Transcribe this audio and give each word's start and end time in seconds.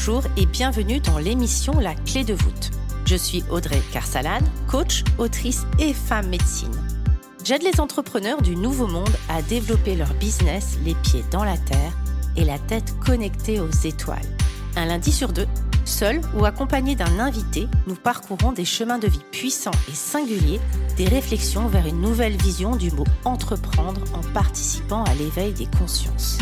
Bonjour 0.00 0.22
et 0.36 0.46
bienvenue 0.46 1.00
dans 1.00 1.18
l'émission 1.18 1.80
La 1.80 1.92
clé 1.92 2.22
de 2.22 2.32
voûte. 2.32 2.70
Je 3.04 3.16
suis 3.16 3.42
Audrey 3.50 3.82
Carsalade, 3.92 4.44
coach, 4.68 5.02
autrice 5.18 5.66
et 5.80 5.92
femme 5.92 6.28
médecine. 6.28 6.70
J'aide 7.44 7.64
les 7.64 7.80
entrepreneurs 7.80 8.40
du 8.40 8.54
nouveau 8.54 8.86
monde 8.86 9.10
à 9.28 9.42
développer 9.42 9.96
leur 9.96 10.14
business 10.14 10.78
les 10.84 10.94
pieds 10.94 11.24
dans 11.32 11.42
la 11.42 11.56
terre 11.56 11.92
et 12.36 12.44
la 12.44 12.60
tête 12.60 12.94
connectée 13.04 13.58
aux 13.58 13.72
étoiles. 13.72 14.22
Un 14.76 14.86
lundi 14.86 15.10
sur 15.10 15.32
deux, 15.32 15.48
seul 15.84 16.20
ou 16.38 16.44
accompagné 16.44 16.94
d'un 16.94 17.18
invité, 17.18 17.66
nous 17.88 17.96
parcourons 17.96 18.52
des 18.52 18.64
chemins 18.64 19.00
de 19.00 19.08
vie 19.08 19.24
puissants 19.32 19.72
et 19.88 19.94
singuliers, 19.96 20.60
des 20.96 21.08
réflexions 21.08 21.66
vers 21.66 21.88
une 21.88 22.00
nouvelle 22.00 22.36
vision 22.36 22.76
du 22.76 22.92
mot 22.92 23.06
entreprendre 23.24 24.02
en 24.14 24.22
participant 24.32 25.02
à 25.02 25.14
l'éveil 25.14 25.52
des 25.54 25.66
consciences. 25.76 26.38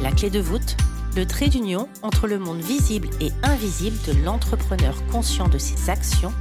La 0.00 0.10
clé 0.10 0.30
de 0.30 0.40
voûte, 0.40 0.78
le 1.16 1.26
trait 1.26 1.48
d'union 1.48 1.88
entre 2.02 2.26
le 2.26 2.40
monde 2.40 2.58
visible 2.58 3.08
et 3.20 3.30
invisible 3.44 3.96
de 4.06 4.24
l'entrepreneur 4.24 4.94
conscient 5.12 5.48
de 5.48 5.58
ses 5.58 5.88
actions 5.88 6.32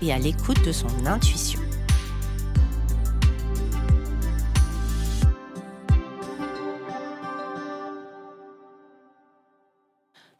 et 0.00 0.12
à 0.12 0.18
l'écoute 0.18 0.64
de 0.64 0.72
son 0.72 0.88
intuition. 1.04 1.60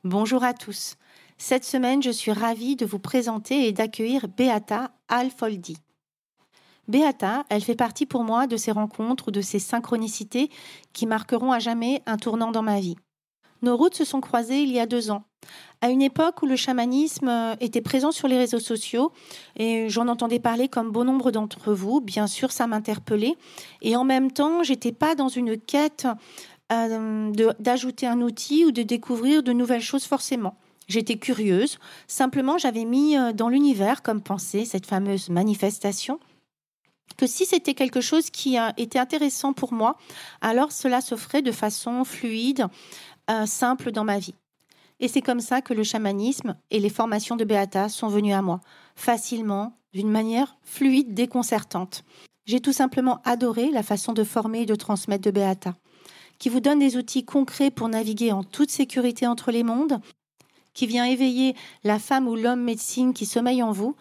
Bonjour 0.02 0.44
à 0.44 0.54
tous. 0.54 0.96
Cette 1.36 1.64
semaine, 1.64 2.02
je 2.02 2.10
suis 2.10 2.32
ravie 2.32 2.76
de 2.76 2.86
vous 2.86 2.98
présenter 2.98 3.66
et 3.66 3.72
d'accueillir 3.72 4.28
Beata 4.28 4.92
Alfoldi. 5.08 5.76
Beata, 6.88 7.44
elle 7.50 7.62
fait 7.62 7.74
partie 7.74 8.06
pour 8.06 8.24
moi 8.24 8.46
de 8.46 8.56
ces 8.56 8.72
rencontres 8.72 9.28
ou 9.28 9.30
de 9.30 9.40
ces 9.40 9.58
synchronicités 9.58 10.50
qui 10.92 11.06
marqueront 11.06 11.52
à 11.52 11.58
jamais 11.58 12.02
un 12.06 12.16
tournant 12.16 12.50
dans 12.50 12.62
ma 12.62 12.80
vie. 12.80 12.96
Nos 13.64 13.78
routes 13.78 13.94
se 13.94 14.04
sont 14.04 14.20
croisées 14.20 14.62
il 14.62 14.70
y 14.70 14.78
a 14.78 14.84
deux 14.84 15.10
ans, 15.10 15.24
à 15.80 15.88
une 15.88 16.02
époque 16.02 16.42
où 16.42 16.46
le 16.46 16.54
chamanisme 16.54 17.28
euh, 17.28 17.54
était 17.60 17.80
présent 17.80 18.12
sur 18.12 18.28
les 18.28 18.36
réseaux 18.36 18.58
sociaux 18.58 19.10
et 19.56 19.88
j'en 19.88 20.06
entendais 20.08 20.38
parler 20.38 20.68
comme 20.68 20.90
bon 20.90 21.04
nombre 21.04 21.30
d'entre 21.30 21.72
vous. 21.72 22.02
Bien 22.02 22.26
sûr, 22.26 22.52
ça 22.52 22.66
m'interpellait 22.66 23.36
et 23.80 23.96
en 23.96 24.04
même 24.04 24.30
temps, 24.30 24.62
j'étais 24.62 24.92
pas 24.92 25.14
dans 25.14 25.28
une 25.28 25.58
quête 25.58 26.06
euh, 26.72 27.32
d'ajouter 27.58 28.06
un 28.06 28.20
outil 28.20 28.66
ou 28.66 28.70
de 28.70 28.82
découvrir 28.82 29.42
de 29.42 29.54
nouvelles 29.54 29.80
choses 29.80 30.04
forcément. 30.04 30.58
J'étais 30.86 31.16
curieuse, 31.16 31.78
simplement 32.06 32.58
j'avais 32.58 32.84
mis 32.84 33.16
euh, 33.16 33.32
dans 33.32 33.48
l'univers 33.48 34.02
comme 34.02 34.20
pensée 34.20 34.66
cette 34.66 34.84
fameuse 34.84 35.30
manifestation 35.30 36.20
que 37.16 37.26
si 37.26 37.46
c'était 37.46 37.74
quelque 37.74 38.00
chose 38.00 38.30
qui 38.30 38.56
été 38.76 38.98
intéressant 38.98 39.52
pour 39.52 39.72
moi, 39.72 39.96
alors 40.40 40.72
cela 40.72 41.00
se 41.00 41.16
ferait 41.16 41.42
de 41.42 41.52
façon 41.52 42.04
fluide, 42.04 42.66
simple 43.46 43.90
dans 43.90 44.04
ma 44.04 44.18
vie. 44.18 44.34
Et 45.00 45.08
c'est 45.08 45.22
comme 45.22 45.40
ça 45.40 45.60
que 45.60 45.74
le 45.74 45.82
chamanisme 45.82 46.56
et 46.70 46.78
les 46.78 46.88
formations 46.88 47.36
de 47.36 47.44
Beata 47.44 47.88
sont 47.88 48.08
venus 48.08 48.34
à 48.34 48.42
moi, 48.42 48.60
facilement, 48.94 49.76
d'une 49.92 50.10
manière 50.10 50.56
fluide, 50.62 51.14
déconcertante. 51.14 52.04
J'ai 52.46 52.60
tout 52.60 52.72
simplement 52.72 53.20
adoré 53.24 53.70
la 53.70 53.82
façon 53.82 54.12
de 54.12 54.24
former 54.24 54.62
et 54.62 54.66
de 54.66 54.74
transmettre 54.74 55.24
de 55.24 55.30
Beata, 55.30 55.74
qui 56.38 56.48
vous 56.48 56.60
donne 56.60 56.78
des 56.78 56.96
outils 56.96 57.24
concrets 57.24 57.70
pour 57.70 57.88
naviguer 57.88 58.32
en 58.32 58.44
toute 58.44 58.70
sécurité 58.70 59.26
entre 59.26 59.50
les 59.50 59.62
mondes, 59.62 60.00
qui 60.74 60.86
vient 60.86 61.04
éveiller 61.04 61.54
la 61.84 61.98
femme 61.98 62.28
ou 62.28 62.36
l'homme 62.36 62.62
médecine 62.62 63.14
qui 63.14 63.26
sommeille 63.26 63.62
en 63.62 63.72
vous, 63.72 63.96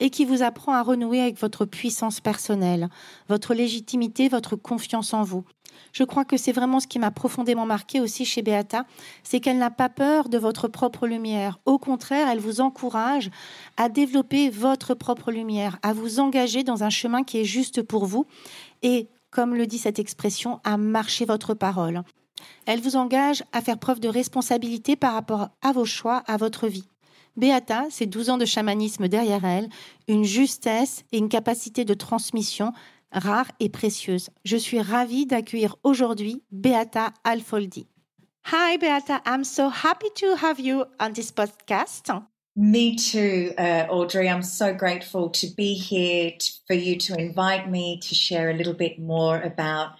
et 0.00 0.10
qui 0.10 0.24
vous 0.24 0.42
apprend 0.42 0.72
à 0.72 0.82
renouer 0.82 1.20
avec 1.20 1.38
votre 1.38 1.64
puissance 1.64 2.20
personnelle, 2.20 2.88
votre 3.28 3.54
légitimité, 3.54 4.28
votre 4.28 4.56
confiance 4.56 5.14
en 5.14 5.22
vous. 5.22 5.44
Je 5.92 6.04
crois 6.04 6.24
que 6.24 6.36
c'est 6.36 6.52
vraiment 6.52 6.80
ce 6.80 6.86
qui 6.86 6.98
m'a 6.98 7.10
profondément 7.10 7.66
marqué 7.66 8.00
aussi 8.00 8.24
chez 8.24 8.42
Beata, 8.42 8.84
c'est 9.22 9.40
qu'elle 9.40 9.58
n'a 9.58 9.70
pas 9.70 9.88
peur 9.88 10.28
de 10.28 10.38
votre 10.38 10.68
propre 10.68 11.06
lumière. 11.06 11.58
Au 11.66 11.78
contraire, 11.78 12.28
elle 12.28 12.40
vous 12.40 12.60
encourage 12.60 13.30
à 13.76 13.88
développer 13.88 14.50
votre 14.50 14.94
propre 14.94 15.30
lumière, 15.30 15.78
à 15.82 15.92
vous 15.92 16.20
engager 16.20 16.62
dans 16.64 16.84
un 16.84 16.90
chemin 16.90 17.24
qui 17.24 17.38
est 17.38 17.44
juste 17.44 17.82
pour 17.82 18.06
vous 18.06 18.26
et, 18.82 19.08
comme 19.30 19.54
le 19.54 19.66
dit 19.66 19.78
cette 19.78 19.98
expression, 19.98 20.60
à 20.64 20.76
marcher 20.76 21.24
votre 21.24 21.54
parole. 21.54 22.02
Elle 22.66 22.80
vous 22.80 22.96
engage 22.96 23.42
à 23.52 23.60
faire 23.60 23.78
preuve 23.78 24.00
de 24.00 24.08
responsabilité 24.08 24.96
par 24.96 25.14
rapport 25.14 25.48
à 25.62 25.72
vos 25.72 25.84
choix, 25.84 26.22
à 26.26 26.36
votre 26.36 26.68
vie. 26.68 26.88
Beata, 27.36 27.86
c'est 27.90 28.06
12 28.06 28.30
ans 28.30 28.38
de 28.38 28.44
chamanisme 28.44 29.08
derrière 29.08 29.44
elle, 29.44 29.68
une 30.06 30.24
justesse 30.24 31.04
et 31.12 31.18
une 31.18 31.30
capacité 31.30 31.84
de 31.84 31.94
transmission 31.94 32.72
rare 33.12 33.50
et 33.60 33.68
précieuse. 33.68 34.30
Je 34.44 34.56
suis 34.56 34.80
ravie 34.80 35.26
d'accueillir 35.26 35.76
aujourd'hui 35.82 36.42
Beata 36.50 37.12
Alfoldi. 37.24 37.86
Hi 38.50 38.76
Beata, 38.78 39.22
I'm 39.24 39.44
so 39.44 39.68
happy 39.68 40.08
to 40.16 40.34
have 40.42 40.58
you 40.58 40.84
on 40.98 41.12
this 41.12 41.30
podcast. 41.30 42.10
Me 42.56 42.96
too, 42.96 43.54
uh, 43.56 43.86
Audrey. 43.88 44.28
I'm 44.28 44.42
so 44.42 44.74
grateful 44.74 45.30
to 45.30 45.46
be 45.56 45.74
here 45.74 46.32
to, 46.38 46.52
for 46.66 46.74
you 46.74 46.98
to 46.98 47.18
invite 47.18 47.70
me 47.70 47.98
to 48.00 48.14
share 48.14 48.50
a 48.50 48.54
little 48.54 48.74
bit 48.74 48.98
more 48.98 49.40
about 49.40 49.92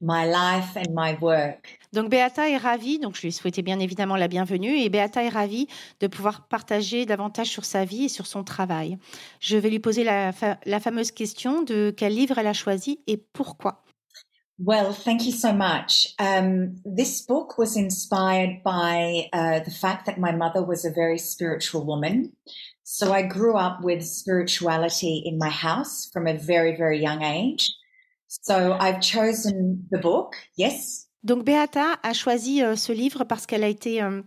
my 0.00 0.26
life 0.26 0.76
and 0.76 0.94
my 0.94 1.18
work. 1.20 1.77
Donc 1.92 2.10
Beata 2.10 2.48
est 2.50 2.56
ravie, 2.56 2.98
donc 2.98 3.16
je 3.16 3.22
lui 3.22 3.32
souhaitais 3.32 3.62
bien 3.62 3.78
évidemment 3.78 4.16
la 4.16 4.28
bienvenue, 4.28 4.78
et 4.78 4.88
Beata 4.88 5.22
est 5.22 5.28
ravie 5.28 5.68
de 6.00 6.06
pouvoir 6.06 6.46
partager 6.48 7.06
davantage 7.06 7.48
sur 7.48 7.64
sa 7.64 7.84
vie 7.84 8.04
et 8.04 8.08
sur 8.08 8.26
son 8.26 8.44
travail. 8.44 8.98
Je 9.40 9.56
vais 9.56 9.70
lui 9.70 9.78
poser 9.78 10.04
la, 10.04 10.32
fa 10.32 10.58
la 10.66 10.80
fameuse 10.80 11.10
question 11.12 11.62
de 11.62 11.92
quel 11.96 12.14
livre 12.14 12.38
elle 12.38 12.46
a 12.46 12.52
choisi 12.52 13.00
et 13.06 13.16
pourquoi. 13.16 13.84
Well, 14.60 14.92
thank 14.92 15.24
you 15.24 15.30
so 15.30 15.52
much. 15.52 16.14
Um, 16.18 16.74
this 16.84 17.24
book 17.24 17.58
was 17.58 17.76
inspired 17.76 18.64
by 18.64 19.28
uh, 19.32 19.60
the 19.60 19.70
fact 19.70 20.06
that 20.06 20.18
my 20.18 20.32
mother 20.32 20.64
was 20.64 20.84
a 20.84 20.90
very 20.90 21.18
spiritual 21.18 21.86
woman. 21.86 22.32
So 22.82 23.12
I 23.12 23.22
grew 23.22 23.56
up 23.56 23.84
with 23.84 24.02
spirituality 24.02 25.22
in 25.24 25.38
my 25.38 25.50
house 25.50 26.10
from 26.12 26.26
a 26.26 26.34
very, 26.34 26.74
very 26.76 27.00
young 27.00 27.22
age. 27.22 27.72
So 28.26 28.76
I've 28.80 29.00
chosen 29.00 29.86
the 29.90 29.98
book, 29.98 30.34
yes, 30.56 31.06
Donc 31.24 31.44
Beata 31.44 31.98
a 32.02 32.12
choisi 32.12 32.62
euh, 32.62 32.76
ce 32.76 32.92
livre 32.92 33.24
parce 33.24 33.46
qu'elle 33.46 33.64
a 33.64 33.68
été 33.68 34.02
euh, 34.02 34.22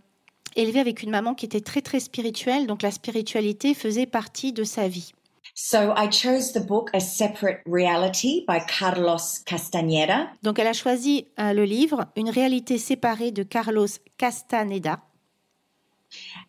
élevée 0.56 0.80
avec 0.80 1.02
une 1.02 1.10
maman 1.10 1.34
qui 1.34 1.46
était 1.46 1.60
très 1.60 1.80
très 1.80 2.00
spirituelle, 2.00 2.66
donc 2.66 2.82
la 2.82 2.90
spiritualité 2.90 3.74
faisait 3.74 4.06
partie 4.06 4.52
de 4.52 4.64
sa 4.64 4.88
vie. 4.88 5.12
So 5.54 5.92
I 5.96 6.10
chose 6.10 6.52
the 6.52 6.64
book 6.64 6.88
A 6.94 7.00
Separate 7.00 7.60
Reality 7.66 8.44
by 8.48 8.60
Carlos 8.66 9.42
Castaneda. 9.44 10.28
Donc 10.42 10.58
elle 10.58 10.66
a 10.66 10.72
choisi 10.72 11.26
euh, 11.38 11.52
le 11.52 11.64
livre 11.64 12.06
Une 12.16 12.30
réalité 12.30 12.78
séparée 12.78 13.32
de 13.32 13.42
Carlos 13.42 13.86
Castaneda. 14.16 15.00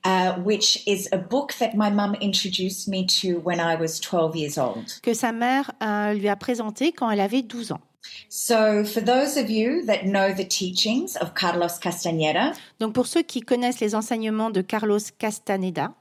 Uh, 0.06 0.42
which 0.44 0.84
is 0.86 1.08
a 1.14 1.18
book 1.18 1.54
that 1.60 1.74
my 1.74 1.90
mum 1.90 2.16
introduced 2.22 2.90
me 2.90 3.06
to 3.06 3.40
when 3.40 3.60
I 3.60 3.76
was 3.76 4.00
12 4.00 4.36
years 4.36 4.58
old. 4.58 4.86
Que 5.02 5.14
sa 5.14 5.32
mère 5.32 5.72
euh, 5.82 6.14
lui 6.14 6.28
a 6.28 6.36
présenté 6.36 6.92
quand 6.92 7.10
elle 7.10 7.22
avait 7.22 7.42
12 7.42 7.72
ans. 7.72 7.82
So, 8.30 8.84
for 8.84 9.02
those 9.02 9.38
of 9.38 9.50
you 9.50 9.86
that 9.86 10.06
know 10.06 10.34
the 10.34 10.46
teachings 10.46 11.16
of 11.16 11.34
Carlos 11.34 11.80
Castaneda, 11.82 12.54
Donc 12.80 12.94
pour 12.94 13.08
ceux 13.08 13.24
qui 13.24 13.42
connaissent 13.42 13.80
les 13.80 13.96
enseignements 13.96 14.50
de 14.50 14.62
Carlos 14.62 15.00
Castaneda, 15.18 15.94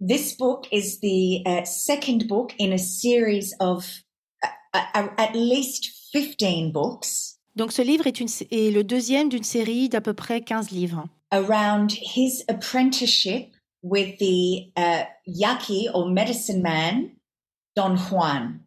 this 0.00 0.36
book 0.36 0.66
is 0.72 1.00
the 1.00 1.42
uh, 1.46 1.64
second 1.64 2.26
book 2.28 2.54
in 2.58 2.72
a 2.72 2.78
series 2.78 3.54
of 3.60 4.02
uh, 4.42 4.82
uh, 4.94 5.08
at 5.18 5.34
least 5.34 5.90
15 6.12 6.72
books 6.72 7.36
donc 7.56 7.72
ce 7.72 7.82
livre 7.82 8.06
est, 8.06 8.20
une, 8.20 8.28
est 8.50 8.70
le 8.70 8.84
deuxième 8.84 9.28
d'une 9.28 9.42
série 9.42 9.88
d'à 9.88 10.00
peu 10.00 10.14
près 10.14 10.40
15 10.40 10.70
livres 10.70 11.04
around 11.32 11.92
his 11.92 12.44
apprenticeship 12.48 13.54
with 13.82 14.18
the 14.18 14.72
uh, 14.76 15.04
Yaqui 15.26 15.88
or 15.92 16.08
medicine 16.08 16.62
man 16.62 17.10
Don 17.76 17.96
Juan. 17.96 18.60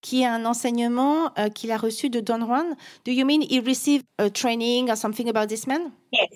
Qui 0.00 0.22
est 0.22 0.26
un 0.26 0.44
enseignement 0.44 1.32
euh, 1.38 1.48
qu'il 1.48 1.70
a 1.72 1.76
reçu 1.76 2.10
de 2.10 2.20
Don 2.20 2.46
Juan. 2.46 2.76
Do 3.04 3.12
you 3.12 3.24
mean 3.24 3.42
he 3.42 3.60
received 3.60 4.04
a 4.18 4.30
training 4.30 4.90
or 4.90 4.96
something 4.96 5.28
about 5.28 5.48
this 5.48 5.66
man? 5.66 5.92
Yes, 6.12 6.28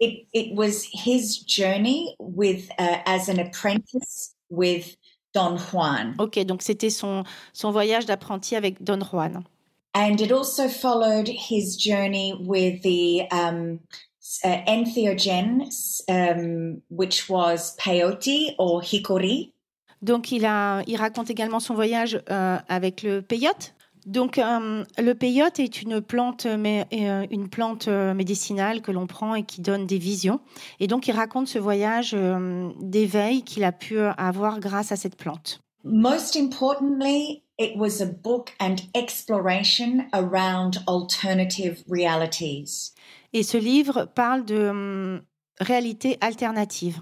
it, 0.00 0.26
it 0.32 0.54
was 0.54 0.86
his 0.92 1.38
journey 1.38 2.14
with 2.18 2.70
uh, 2.78 2.98
as 3.06 3.28
an 3.28 3.38
apprentice 3.38 4.34
with 4.50 4.96
Don 5.34 5.56
Juan. 5.56 6.14
Ok, 6.18 6.38
donc 6.44 6.62
c'était 6.62 6.90
son, 6.90 7.24
son 7.52 7.70
voyage 7.70 8.06
d'apprenti 8.06 8.56
avec 8.56 8.82
Don 8.82 9.00
Juan. 9.00 9.44
And 9.94 10.20
it 10.20 10.30
also 10.30 10.68
followed 10.68 11.28
his 11.28 11.76
journey 11.76 12.34
with 12.38 12.82
the 12.82 13.22
um, 13.32 13.80
uh, 14.44 14.60
entheogen, 14.66 15.68
um, 16.08 16.82
which 16.88 17.28
was 17.28 17.74
peyote 17.76 18.54
or 18.58 18.82
hickory. 18.82 19.52
Donc 20.02 20.32
il, 20.32 20.46
a, 20.46 20.82
il 20.86 20.96
raconte 20.96 21.30
également 21.30 21.60
son 21.60 21.74
voyage 21.74 22.20
euh, 22.30 22.56
avec 22.68 23.02
le 23.02 23.22
peyote. 23.22 23.74
Donc 24.06 24.38
euh, 24.38 24.84
le 24.96 25.12
peyote 25.14 25.58
est 25.58 25.82
une 25.82 26.00
plante, 26.00 26.46
mais, 26.46 26.86
euh, 26.92 27.26
une 27.30 27.48
plante 27.48 27.88
médicinale 27.88 28.80
que 28.80 28.90
l'on 28.90 29.06
prend 29.06 29.34
et 29.34 29.42
qui 29.42 29.60
donne 29.60 29.86
des 29.86 29.98
visions. 29.98 30.40
Et 30.80 30.86
donc 30.86 31.08
il 31.08 31.12
raconte 31.12 31.48
ce 31.48 31.58
voyage 31.58 32.16
d'éveil 32.80 33.42
qu'il 33.42 33.64
a 33.64 33.72
pu 33.72 33.98
avoir 33.98 34.60
grâce 34.60 34.92
à 34.92 34.96
cette 34.96 35.16
plante. 35.16 35.60
Most 35.84 36.36
importantly, 36.36 37.44
it 37.58 37.76
was 37.76 38.02
a 38.02 38.06
book 38.06 38.54
and 38.60 38.76
exploration 38.94 40.06
around 40.12 40.82
alternative 40.86 41.82
realities. 41.88 42.94
Et 43.32 43.42
ce 43.42 43.58
livre 43.58 44.06
parle 44.14 44.44
de 44.44 45.22
réalité 45.60 46.18
alternative. 46.20 47.00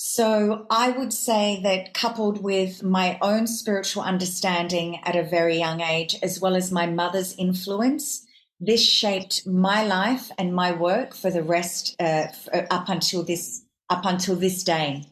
So 0.00 0.64
I 0.70 0.90
would 0.90 1.12
say 1.12 1.60
that 1.64 1.92
coupled 1.92 2.40
with 2.40 2.84
my 2.84 3.18
own 3.20 3.48
spiritual 3.48 4.04
understanding 4.04 5.00
at 5.04 5.16
a 5.16 5.24
very 5.24 5.58
young 5.58 5.80
age, 5.80 6.16
as 6.22 6.40
well 6.40 6.54
as 6.54 6.70
my 6.70 6.86
mother's 6.86 7.34
influence, 7.36 8.24
this 8.60 8.80
shaped 8.80 9.44
my 9.44 9.82
life 9.82 10.30
and 10.38 10.54
my 10.54 10.70
work 10.70 11.16
for 11.16 11.32
the 11.32 11.42
rest 11.42 11.96
uh, 11.98 12.28
up 12.70 12.88
until 12.88 13.24
this 13.24 13.64
up 13.90 14.04
until 14.04 14.36
this 14.36 14.62
day. 14.62 15.02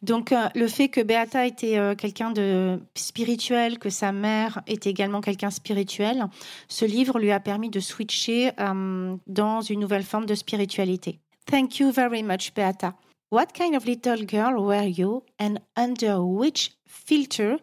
Donc 0.00 0.32
euh, 0.32 0.48
le 0.54 0.68
fait 0.68 0.88
que 0.88 1.02
Beata 1.02 1.46
était 1.46 1.76
euh, 1.76 1.94
quelqu'un 1.94 2.30
de 2.30 2.80
spirituel, 2.94 3.78
que 3.78 3.90
sa 3.90 4.10
mère 4.10 4.62
était 4.66 4.88
également 4.88 5.20
quelqu'un 5.20 5.50
spirituel, 5.50 6.24
ce 6.66 6.86
livre 6.86 7.18
lui 7.18 7.30
a 7.30 7.40
permis 7.40 7.68
de 7.68 7.80
switcher 7.80 8.52
euh, 8.58 9.16
dans 9.26 9.60
une 9.60 9.80
nouvelle 9.80 10.04
forme 10.04 10.24
de 10.24 10.34
spiritualité. 10.34 11.20
Thank 11.44 11.78
you 11.78 11.92
very 11.92 12.22
much, 12.22 12.54
Beata. 12.54 12.94
What 13.30 13.54
kind 13.54 13.76
of 13.76 13.86
little 13.86 14.24
girl 14.24 14.60
were 14.64 14.82
you 14.82 15.22
and 15.38 15.60
under 15.76 16.20
which 16.20 16.72
filter 16.84 17.58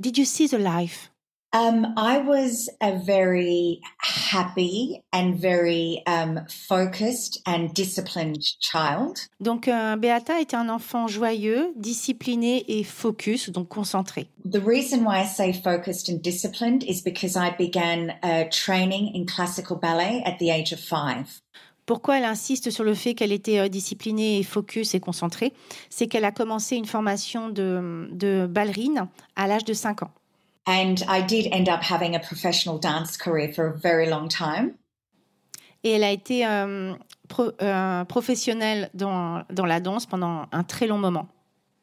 did 0.00 0.18
you 0.18 0.24
see 0.24 0.48
the 0.48 0.58
life? 0.58 1.10
Um, 1.52 1.94
I 1.96 2.18
was 2.18 2.68
a 2.82 2.98
very 2.98 3.80
happy 3.98 5.04
and 5.12 5.40
very 5.40 6.02
um, 6.08 6.40
focused 6.48 7.40
and 7.46 7.72
disciplined 7.72 8.42
child. 8.58 9.20
Donc, 9.40 9.68
euh, 9.68 9.94
Beata 9.94 10.40
était 10.40 10.56
un 10.56 10.68
enfant 10.68 11.06
joyeux, 11.06 11.72
discipliné 11.76 12.64
et 12.66 12.82
focus, 12.82 13.50
donc 13.50 13.68
concentré. 13.68 14.26
The 14.44 14.60
reason 14.60 15.04
why 15.04 15.20
I 15.20 15.24
say 15.24 15.52
focused 15.52 16.08
and 16.08 16.20
disciplined 16.20 16.82
is 16.82 17.00
because 17.00 17.36
I 17.36 17.50
began 17.56 18.14
uh, 18.24 18.46
training 18.50 19.14
in 19.14 19.24
classical 19.24 19.76
ballet 19.76 20.24
at 20.26 20.40
the 20.40 20.50
age 20.50 20.72
of 20.72 20.80
five. 20.80 21.40
Pourquoi 21.86 22.18
elle 22.18 22.24
insiste 22.24 22.70
sur 22.70 22.84
le 22.84 22.94
fait 22.94 23.14
qu'elle 23.14 23.32
était 23.32 23.58
euh, 23.58 23.68
disciplinée 23.68 24.38
et 24.38 24.42
focus 24.42 24.94
et 24.94 25.00
concentrée? 25.00 25.52
C'est 25.90 26.06
qu'elle 26.06 26.24
a 26.24 26.32
commencé 26.32 26.76
une 26.76 26.86
formation 26.86 27.50
de, 27.50 28.08
de 28.12 28.46
ballerine 28.46 29.08
à 29.36 29.46
l'âge 29.46 29.64
de 29.64 29.74
5 29.74 30.02
ans. 30.02 30.10
And 30.66 30.96
I 31.08 31.22
did 31.22 31.52
end 31.52 31.68
up 31.68 31.82
having 31.82 32.16
a 32.16 32.18
professional 32.18 32.78
dance 32.78 33.18
career 33.18 33.52
for 33.52 33.66
a 33.66 33.72
very 33.72 34.08
long 34.08 34.28
time. 34.28 34.74
Et 35.82 35.90
elle 35.90 36.04
a 36.04 36.10
été 36.10 36.46
euh, 36.46 36.94
pro, 37.28 37.50
euh, 37.60 38.04
professionnelle 38.04 38.88
dans, 38.94 39.42
dans 39.50 39.66
la 39.66 39.80
danse 39.80 40.06
pendant 40.06 40.46
un 40.50 40.64
très 40.64 40.86
long 40.86 40.96
moment. 40.96 41.28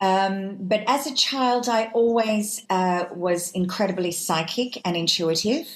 Um, 0.01 0.57
but 0.59 0.81
as 0.87 1.05
a 1.05 1.15
child, 1.15 1.67
I 1.67 1.91
always 1.93 2.65
uh, 2.71 3.05
was 3.15 3.51
incredibly 3.53 4.11
psychic 4.11 4.81
and 4.83 4.95
intuitive. 4.95 5.67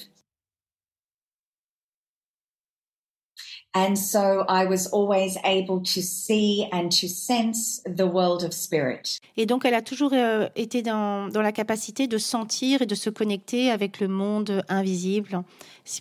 And 3.76 3.94
so 3.94 4.46
I 4.48 4.64
was 4.64 4.88
always 4.90 5.36
able 5.44 5.80
to 5.80 6.00
see 6.00 6.66
and 6.72 6.88
to 6.98 7.08
sense 7.08 7.82
the 7.84 8.06
world 8.06 8.42
of 8.42 8.54
spirit. 8.54 9.20
Et 9.36 9.44
donc 9.44 9.66
elle 9.66 9.74
a 9.74 9.82
toujours 9.82 10.14
euh, 10.14 10.48
été 10.56 10.80
dans, 10.80 11.28
dans 11.28 11.42
la 11.42 11.52
capacité 11.52 12.06
de 12.06 12.16
sentir 12.16 12.80
et 12.80 12.86
de 12.86 12.94
se 12.94 13.10
connecter 13.10 13.70
avec 13.70 14.00
le 14.00 14.08
monde 14.08 14.62
invisible, 14.70 15.42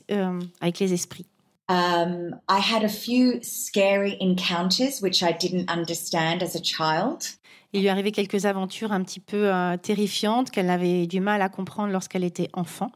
euh, 0.10 0.40
avec 0.62 0.80
les 0.80 0.94
esprits. 0.94 1.26
Um, 1.68 2.40
I 2.48 2.62
had 2.62 2.86
a 2.86 2.90
few 2.90 3.42
scary 3.42 4.16
encounters 4.22 5.02
which 5.02 5.22
I 5.22 5.34
didn't 5.34 5.70
understand 5.70 6.42
as 6.44 6.56
a 6.56 6.64
child. 6.64 7.26
Il 7.74 7.82
lui 7.82 7.90
arrivait 7.90 8.14
quelques 8.14 8.46
aventures 8.46 8.94
un 8.94 9.04
petit 9.04 9.20
peu 9.20 9.54
euh, 9.54 9.76
terrifiantes 9.76 10.50
qu'elle 10.50 10.70
avait 10.70 11.08
du 11.08 11.20
mal 11.20 11.42
à 11.42 11.50
comprendre 11.50 11.92
lorsqu'elle 11.92 12.24
était 12.24 12.48
enfant. 12.54 12.90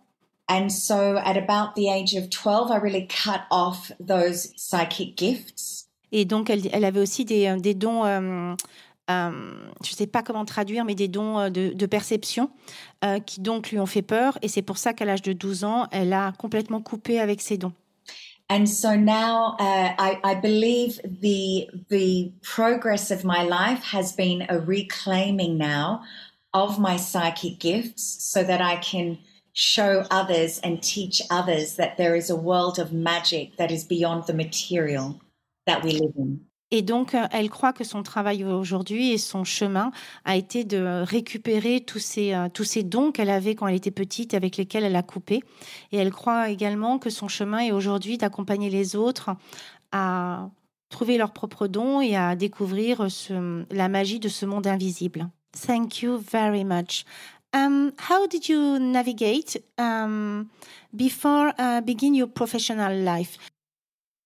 And 0.49 0.69
so 0.69 1.17
at 1.17 1.37
about 1.37 1.75
the 1.75 1.89
age 1.89 2.15
of 2.15 2.29
12, 2.31 2.71
I 2.71 2.77
really 2.77 3.07
cut 3.07 3.41
off 3.51 3.91
those 3.99 4.51
psychic 4.57 5.15
gifts. 5.15 5.85
Et 6.11 6.25
donc, 6.25 6.49
elle, 6.49 6.67
elle 6.71 6.85
avait 6.85 6.99
aussi 6.99 7.23
des, 7.23 7.55
des 7.59 7.75
dons, 7.75 8.03
euh, 8.03 8.55
euh, 9.09 9.31
je 9.83 9.91
ne 9.91 9.95
sais 9.95 10.07
pas 10.07 10.23
comment 10.23 10.45
traduire, 10.45 10.85
mais 10.85 10.95
des 10.95 11.07
dons 11.07 11.39
euh, 11.39 11.49
de, 11.49 11.73
de 11.73 11.85
perception 11.85 12.49
euh, 13.03 13.19
qui 13.19 13.41
donc 13.41 13.71
lui 13.71 13.79
ont 13.79 13.85
fait 13.85 14.01
peur. 14.01 14.37
Et 14.41 14.47
c'est 14.47 14.63
pour 14.63 14.77
ça 14.77 14.93
qu'à 14.93 15.05
l'âge 15.05 15.21
de 15.21 15.33
12 15.33 15.63
ans, 15.63 15.87
elle 15.91 16.13
a 16.13 16.31
complètement 16.39 16.81
coupé 16.81 17.19
avec 17.19 17.41
ses 17.41 17.57
dons. 17.57 17.73
And 18.51 18.65
so 18.65 18.95
now 18.95 19.55
uh, 19.59 19.93
I, 19.99 20.17
I 20.23 20.33
believe 20.33 20.99
the, 21.03 21.67
the 21.89 22.31
progress 22.41 23.11
of 23.11 23.23
my 23.23 23.43
life 23.43 23.83
has 23.93 24.11
been 24.15 24.43
a 24.49 24.57
reclaiming 24.57 25.55
now 25.59 26.01
of 26.55 26.79
my 26.79 26.97
psychic 26.97 27.59
gifts 27.59 28.17
so 28.19 28.43
that 28.43 28.59
I 28.59 28.77
can 28.77 29.19
show 29.53 30.03
others 30.11 30.59
and 30.63 30.77
teach 30.81 31.21
others 31.29 31.75
that 31.75 31.95
there 31.97 32.15
is 32.15 32.29
a 32.29 32.35
world 32.35 32.79
of 32.79 32.91
magic 32.91 33.57
that 33.57 33.71
is 33.71 33.85
beyond 33.85 34.25
the 34.27 34.33
material 34.33 35.19
that 35.65 35.83
we 35.83 35.93
live 35.93 36.13
in. 36.17 36.39
Et 36.71 36.83
donc, 36.83 37.15
euh, 37.15 37.25
elle 37.31 37.49
croit 37.49 37.73
que 37.73 37.83
son 37.83 38.03
travail 38.03 38.43
aujourd'hui 38.43 39.11
et 39.11 39.17
son 39.17 39.43
chemin 39.43 39.91
a 40.23 40.35
été 40.35 40.63
de 40.63 41.03
récupérer 41.03 41.81
tous 41.81 41.99
ces, 41.99 42.33
euh, 42.33 42.47
tous 42.53 42.63
ces 42.63 42.83
dons 42.83 43.11
qu'elle 43.11 43.31
avait 43.31 43.55
quand 43.55 43.67
elle 43.67 43.75
était 43.75 43.89
petite, 43.89 44.35
avec 44.35 44.57
lesquels 44.57 44.83
elle 44.83 44.95
a 44.95 45.01
coupé. 45.01 45.41
Et 45.91 45.97
elle 45.97 46.11
croit 46.11 46.49
également 46.49 46.99
que 46.99 47.09
son 47.09 47.27
chemin 47.27 47.59
est 47.59 47.71
aujourd'hui 47.71 48.19
d'accompagner 48.19 48.69
les 48.69 48.95
autres 48.95 49.31
à 49.91 50.49
trouver 50.89 51.17
leurs 51.17 51.33
propres 51.33 51.67
dons 51.67 52.01
et 52.01 52.15
à 52.15 52.35
découvrir 52.35 53.07
la 53.71 53.89
magie 53.89 54.19
de 54.19 54.29
ce 54.29 54.45
monde 54.45 54.67
invisible. 54.67 55.29
Thank 55.51 56.01
you 56.01 56.17
very 56.17 56.63
much. 56.63 57.05
Um, 57.53 57.93
how 57.97 58.27
did 58.27 58.47
you 58.47 58.77
navigate 58.79 59.57
um, 59.77 60.49
before 60.95 61.51
uh, 61.57 61.81
begin 61.81 62.13
your 62.13 62.27
professional 62.27 62.93
life? 62.93 63.37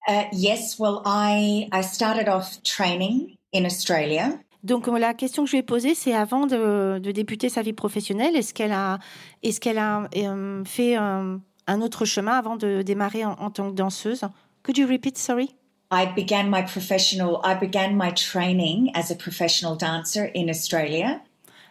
Uh, 0.07 0.25
yes, 0.33 0.77
well, 0.77 1.01
I, 1.05 1.69
I 1.71 1.81
started 1.81 2.27
off 2.27 2.61
training 2.63 3.37
in 3.53 3.65
Australia. 3.65 4.39
Donc 4.63 4.87
la 4.87 5.13
question 5.13 5.43
que 5.43 5.49
je 5.49 5.55
lui 5.55 5.59
ai 5.59 5.63
posée, 5.63 5.93
c'est 5.93 6.13
avant 6.13 6.47
de, 6.47 6.97
de, 6.99 7.11
débuter 7.11 7.49
sa 7.49 7.61
vie 7.61 7.73
professionnelle, 7.73 8.35
est-ce 8.35 8.53
qu'elle 8.53 8.71
a, 8.71 8.99
est-ce 9.41 9.59
qu'elle 9.59 9.77
a 9.77 10.07
euh, 10.15 10.63
fait 10.63 10.97
euh, 10.97 11.37
un 11.67 11.81
autre 11.81 12.05
chemin 12.05 12.33
avant 12.33 12.55
de 12.55 12.81
démarrer 12.81 13.25
en, 13.25 13.33
en, 13.33 13.51
tant 13.51 13.69
que 13.69 13.75
danseuse? 13.75 14.21
Could 14.63 14.77
you 14.77 14.87
repeat, 14.87 15.17
sorry? 15.17 15.49
I 15.91 16.05
began 16.15 16.49
my 16.49 16.63
professional, 16.63 17.41
I 17.43 17.55
began 17.55 17.97
my 17.97 18.11
training 18.13 18.89
as 18.95 19.11
a 19.11 19.15
professional 19.15 19.75
dancer 19.77 20.31
in 20.33 20.49
Australia. 20.49 21.21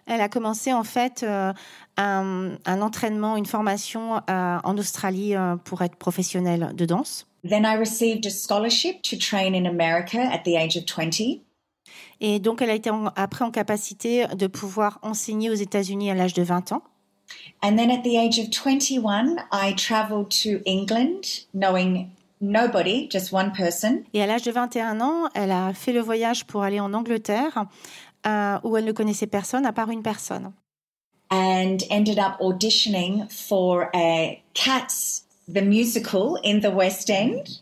Elle 0.06 0.20
a 0.20 0.28
commencé 0.28 0.72
en 0.72 0.84
fait 0.84 1.22
euh, 1.22 1.52
un, 1.96 2.56
un, 2.64 2.82
entraînement, 2.82 3.36
une 3.36 3.46
formation 3.46 4.20
euh, 4.28 4.58
en 4.62 4.76
Australie 4.78 5.34
euh, 5.34 5.56
pour 5.56 5.82
être 5.82 5.96
professionnelle 5.96 6.72
de 6.74 6.84
danse. 6.84 7.26
Then 7.48 7.64
I 7.64 7.76
received 7.76 8.26
a 8.26 8.30
scholarship 8.30 9.02
to 9.02 9.16
train 9.16 9.54
in 9.54 9.66
America 9.66 10.18
at 10.18 10.44
the 10.44 10.56
age 10.56 10.76
of 10.76 10.84
20. 10.86 11.40
Et 12.20 12.38
donc 12.38 12.62
elle 12.62 12.70
a 12.70 12.74
été 12.74 12.90
en, 12.90 13.06
après 13.16 13.44
en 13.44 13.50
capacité 13.50 14.26
de 14.28 14.46
pouvoir 14.46 14.98
enseigner 15.02 15.50
aux 15.50 15.54
États-Unis 15.54 16.10
à 16.10 16.14
l'âge 16.14 16.34
de 16.34 16.42
20 16.42 16.72
ans. 16.72 16.82
And 17.62 17.76
then 17.76 17.90
at 17.90 18.02
the 18.02 18.16
age 18.16 18.38
of 18.38 18.50
21, 18.50 19.36
I 19.52 19.74
traveled 19.74 20.30
to 20.42 20.60
England 20.66 21.46
knowing 21.52 22.10
nobody, 22.42 23.08
just 23.10 23.32
one 23.32 23.52
person. 23.52 24.02
Et 24.12 24.22
à 24.22 24.26
l'âge 24.26 24.42
de 24.42 24.50
21 24.50 25.00
ans, 25.00 25.28
elle 25.34 25.52
a 25.52 25.72
fait 25.72 25.92
le 25.92 26.00
voyage 26.00 26.44
pour 26.44 26.62
aller 26.62 26.80
en 26.80 26.92
Angleterre 26.92 27.64
euh, 28.26 28.58
où 28.62 28.76
elle 28.76 28.84
ne 28.84 28.92
connaissait 28.92 29.26
personne 29.26 29.66
à 29.66 29.72
part 29.72 29.90
une 29.90 30.02
personne. 30.02 30.52
And 31.30 31.78
ended 31.90 32.18
up 32.18 32.36
auditioning 32.40 33.26
for 33.30 33.88
a 33.94 34.42
Cats 34.54 35.22
the 35.48 35.62
musical 35.62 36.38
in 36.44 36.60
the 36.60 36.70
West 36.70 37.08
End. 37.10 37.60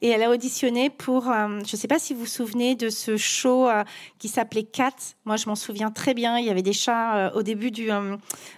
Et 0.00 0.08
elle 0.08 0.22
a 0.22 0.30
auditionné 0.30 0.90
pour, 0.90 1.28
euh, 1.28 1.58
je 1.66 1.72
ne 1.72 1.76
sais 1.76 1.88
pas 1.88 1.98
si 1.98 2.14
vous 2.14 2.20
vous 2.20 2.26
souvenez 2.26 2.76
de 2.76 2.88
ce 2.88 3.16
show 3.16 3.68
euh, 3.68 3.82
qui 4.18 4.28
s'appelait 4.28 4.62
Cats. 4.62 5.14
Moi, 5.24 5.36
je 5.36 5.48
m'en 5.48 5.56
souviens 5.56 5.90
très 5.90 6.14
bien. 6.14 6.38
Il 6.38 6.46
y 6.46 6.50
avait 6.50 6.62
des 6.62 6.72
chats 6.72 7.16
euh, 7.16 7.30
au 7.32 7.42
début, 7.42 7.72
du, 7.72 7.90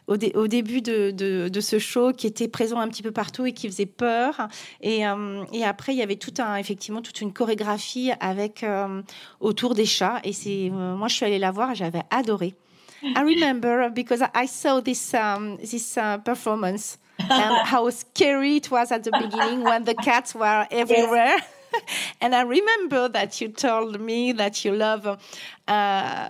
au, 0.07 0.17
dé, 0.19 0.33
au, 0.35 0.49
début 0.49 0.83
de, 0.83 1.61
ce 1.61 1.79
show 1.79 2.13
qui 2.13 2.27
étaient 2.27 2.49
présents 2.49 2.81
un 2.81 2.89
petit 2.89 3.03
peu 3.03 3.13
partout 3.13 3.47
et 3.47 3.53
qui 3.53 3.69
faisaient 3.69 3.87
peur. 3.87 4.49
Et, 4.83 5.05
après, 5.05 5.95
il 5.95 5.99
y 5.99 6.03
avait 6.03 6.17
tout 6.17 6.35
un, 6.39 6.57
effectivement 6.57 7.01
toute 7.01 7.21
une 7.21 7.33
chorégraphie 7.33 8.11
avec 8.21 8.65
autour 9.41 9.75
des 9.75 9.87
chats. 9.87 10.21
Et 10.25 10.33
c'est, 10.33 10.71
moi, 10.71 11.09
je 11.09 11.15
suis 11.15 11.25
allée 11.25 11.39
la 11.39 11.53
voir 11.53 11.73
et 11.73 11.75
j'avais 11.75 12.03
adoré. 12.11 12.55
I 13.03 13.23
remember 13.23 13.89
because 13.91 14.23
I 14.35 14.47
saw 14.47 14.81
this 14.83 15.15
um, 15.15 15.57
uh, 15.97 16.19
performance 16.23 16.99
and 17.29 17.67
how 17.67 17.91
scary 17.91 18.57
it 18.57 18.71
was 18.71 18.93
at 18.93 19.05
the 19.05 19.12
beginning 19.12 19.62
when 19.62 19.85
the 19.85 19.95
cats 19.95 20.35
were 20.35 20.67
everywhere. 20.71 21.37
Yes. 21.37 21.45
and 22.21 22.35
I 22.35 22.43
remember 22.43 23.09
that 23.09 23.41
you 23.41 23.49
told 23.49 24.00
me 24.00 24.33
that 24.33 24.65
you 24.65 24.75
love 24.75 25.19
uh, 25.69 26.29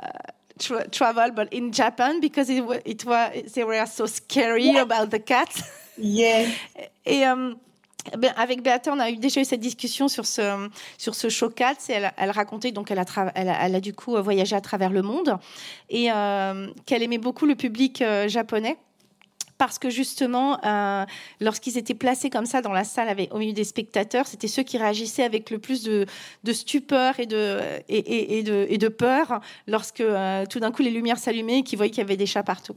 tra 0.58 0.88
travel, 0.88 1.30
but 1.32 1.52
in 1.52 1.72
Japan 1.72 2.20
because 2.20 2.50
it, 2.50 2.64
it 2.84 3.04
was 3.04 3.52
they 3.52 3.64
were 3.64 3.86
so 3.86 4.06
scary 4.06 4.66
yeah. 4.66 4.82
about 4.82 5.10
the 5.10 5.18
cats. 5.20 5.62
Yes. 5.96 6.54
Et 7.06 7.24
um, 7.24 7.58
avec 8.36 8.62
Beata, 8.62 8.92
on 8.92 9.00
a 9.00 9.10
eu 9.10 9.16
déjà 9.16 9.40
eu 9.40 9.44
cette 9.44 9.60
discussion 9.60 10.08
sur 10.08 10.26
ce 10.26 10.68
sur 10.96 11.14
ce 11.14 11.28
show 11.28 11.50
Cats 11.50 11.88
et 11.88 11.92
elle, 11.92 12.12
elle 12.16 12.30
racontait 12.30 12.72
donc 12.72 12.90
elle 12.90 12.98
a, 12.98 13.04
elle 13.34 13.48
a, 13.48 13.66
elle 13.66 13.74
a 13.74 13.80
du 13.80 13.92
coup 13.92 14.16
voyagé 14.22 14.56
à 14.56 14.60
travers 14.60 14.90
le 14.90 15.02
monde 15.02 15.36
et 15.88 16.10
euh, 16.10 16.68
qu'elle 16.86 17.02
aimait 17.02 17.18
beaucoup 17.18 17.46
le 17.46 17.54
public 17.54 18.00
euh, 18.00 18.28
japonais 18.28 18.78
parce 19.60 19.78
que 19.78 19.90
justement, 19.90 20.58
euh, 20.64 21.04
lorsqu'ils 21.38 21.76
étaient 21.76 21.92
placés 21.92 22.30
comme 22.30 22.46
ça 22.46 22.62
dans 22.62 22.72
la 22.72 22.82
salle 22.82 23.10
avec, 23.10 23.34
au 23.34 23.36
milieu 23.36 23.52
des 23.52 23.64
spectateurs, 23.64 24.26
c'était 24.26 24.48
ceux 24.48 24.62
qui 24.62 24.78
réagissaient 24.78 25.22
avec 25.22 25.50
le 25.50 25.58
plus 25.58 25.82
de, 25.82 26.06
de 26.44 26.52
stupeur 26.54 27.20
et 27.20 27.26
de, 27.26 27.60
et, 27.90 27.98
et, 27.98 28.38
et, 28.38 28.42
de, 28.42 28.66
et 28.70 28.78
de 28.78 28.88
peur 28.88 29.42
lorsque 29.66 30.00
euh, 30.00 30.46
tout 30.46 30.60
d'un 30.60 30.72
coup 30.72 30.80
les 30.80 30.90
lumières 30.90 31.18
s'allumaient 31.18 31.58
et 31.58 31.62
qu'ils 31.62 31.76
voyaient 31.76 31.90
qu'il 31.90 32.00
y 32.00 32.06
avait 32.06 32.16
des 32.16 32.24
chats 32.24 32.42
partout. 32.42 32.74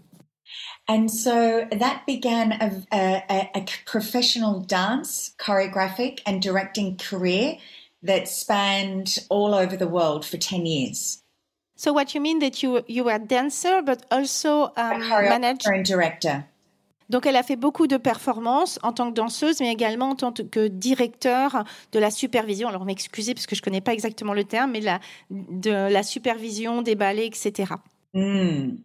And 0.89 1.07
so 1.07 1.63
that 1.71 2.01
began 2.05 2.51
a, 2.59 2.69
a, 2.91 3.49
a 3.55 3.63
professional 3.85 4.59
dance, 4.59 5.31
choreographic, 5.39 6.21
and 6.27 6.41
directing 6.41 6.97
career 6.97 7.59
that 8.05 8.27
spanned 8.27 9.19
all 9.29 9.53
over 9.53 9.77
the 9.77 9.87
world 9.87 10.25
for 10.25 10.37
10 10.37 10.65
years. 10.65 11.23
So 11.77 11.93
what 11.93 12.13
you 12.13 12.19
mean 12.19 12.39
that 12.39 12.61
you 12.61 12.83
you 12.89 13.05
were 13.05 13.15
a 13.15 13.19
dancer 13.19 13.81
but 13.81 14.05
also 14.11 14.73
um, 14.75 14.99
manager 14.99 15.71
and 15.71 15.85
director. 15.85 16.43
Donc 17.13 17.27
elle 17.27 17.35
a 17.35 17.43
fait 17.43 17.55
beaucoup 17.55 17.85
de 17.85 17.97
performances 17.97 18.79
en 18.81 18.91
tant 18.91 19.11
que 19.11 19.13
danseuse, 19.13 19.59
mais 19.59 19.71
également 19.71 20.09
en 20.09 20.15
tant 20.15 20.33
que 20.33 20.67
directeur 20.67 21.63
de 21.91 21.99
la 21.99 22.09
supervision. 22.09 22.67
Alors 22.67 22.85
m'excusez 22.85 23.35
parce 23.35 23.45
que 23.45 23.55
je 23.55 23.61
connais 23.61 23.81
pas 23.81 23.93
exactement 23.93 24.33
le 24.33 24.45
terme, 24.45 24.71
mais 24.71 24.81
de 25.29 25.69
la 25.69 26.01
supervision 26.01 26.81
des 26.81 26.95
ballets, 26.95 27.27
etc. 27.27 27.75
Mm. 28.15 28.77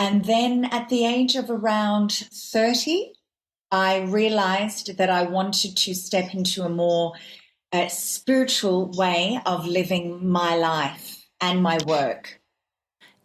And 0.00 0.20
then 0.24 0.64
at 0.72 0.88
the 0.88 1.04
age 1.04 1.36
of 1.36 1.48
around 1.48 2.10
30, 2.32 3.12
I 3.70 4.00
realized 4.00 4.96
that 4.96 5.08
I 5.08 5.30
wanted 5.30 5.76
to 5.76 5.94
step 5.94 6.34
into 6.34 6.64
a 6.64 6.68
more 6.68 7.12
uh, 7.72 7.86
spiritual 7.86 8.90
way 8.96 9.38
of 9.46 9.64
living 9.68 10.26
my 10.26 10.56
life 10.56 11.24
and 11.40 11.62
my 11.62 11.78
work. 11.86 12.39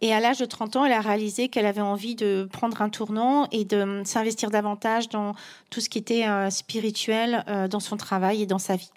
Et 0.02 0.14
à 0.14 0.20
l'âge 0.20 0.40
de 0.40 0.46
30 0.46 0.76
ans, 0.76 0.86
elle 0.86 0.92
a 0.92 1.02
réalisé 1.02 1.48
qu'elle 1.48 1.66
avait 1.66 1.82
envie 1.82 2.16
de 2.16 2.48
prendre 2.52 2.82
un 2.82 2.90
tournant 2.90 3.48
et 3.52 3.64
de 3.64 4.02
s'investir 4.04 4.52
davantage 4.52 5.10
dans 5.10 5.34
tout 5.70 5.80
ce 5.80 5.90
qui 5.90 5.98
était 5.98 6.28
euh, 6.28 6.50
spirituel 6.50 7.44
euh, 7.48 7.68
dans 7.68 7.80
son 7.80 7.98
travail 7.98 8.42
et 8.42 8.46
dans 8.46 8.60
sa 8.60 8.76
vie. 8.76 8.92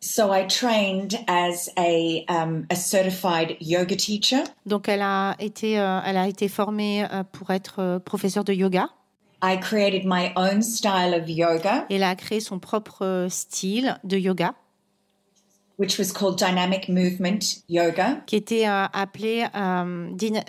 So 0.00 0.34
I 0.34 0.46
trained 0.46 1.18
as 1.26 1.70
a, 1.78 2.24
um, 2.28 2.66
a 2.70 2.74
certified 2.74 3.56
yoga 3.60 3.96
teacher. 3.96 4.44
Donc 4.66 4.88
elle 4.88 5.00
a 5.00 5.34
été, 5.38 5.80
euh, 5.80 6.00
elle 6.04 6.18
a 6.18 6.28
été 6.28 6.48
formée 6.48 7.06
pour 7.32 7.50
être 7.50 7.98
professeure 8.04 8.44
de 8.44 8.52
yoga. 8.52 8.90
I 9.42 9.58
created 9.58 10.04
my 10.04 10.30
own 10.36 10.62
style 10.62 11.14
of 11.14 11.28
yoga. 11.28 11.86
Elle 11.90 12.02
a 12.02 12.14
créé 12.16 12.40
son 12.40 12.58
propre 12.58 13.26
style 13.30 13.98
de 14.04 14.18
yoga. 14.18 14.54
Which 15.76 15.98
was 15.98 16.12
called 16.12 16.38
dynamic 16.38 16.88
movement 16.88 17.64
yoga. 17.68 18.22
Qui 18.26 18.36
était 18.36 18.64
appelé 18.64 19.46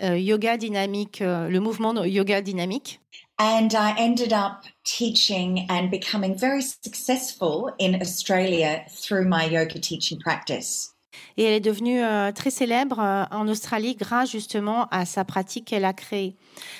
yoga 0.00 0.56
dynamique, 0.56 1.20
le 1.20 1.58
mouvement 1.58 1.94
de 1.94 2.06
yoga 2.06 2.40
dynamique. 2.40 3.00
And 3.38 3.74
I 3.74 3.94
ended 3.98 4.32
up 4.32 4.64
teaching 4.84 5.66
and 5.68 5.90
becoming 5.90 6.34
very 6.34 6.62
successful 6.62 7.70
in 7.78 8.00
Australia 8.00 8.86
through 8.88 9.28
my 9.28 9.44
yoga 9.44 9.78
teaching 9.78 10.18
practice. 10.18 10.94
Et 11.36 11.44
elle 11.44 11.52
est 11.52 11.60
devenue 11.60 12.02
euh, 12.02 12.32
très 12.32 12.50
célèbre 12.50 13.00
euh, 13.00 13.24
en 13.30 13.48
Australie 13.48 13.94
grâce 13.94 14.30
justement 14.30 14.86
à 14.90 15.04
sa 15.04 15.24
pratique 15.24 15.66
qu'elle 15.66 15.84
a 15.84 15.92
créée. 15.92 16.34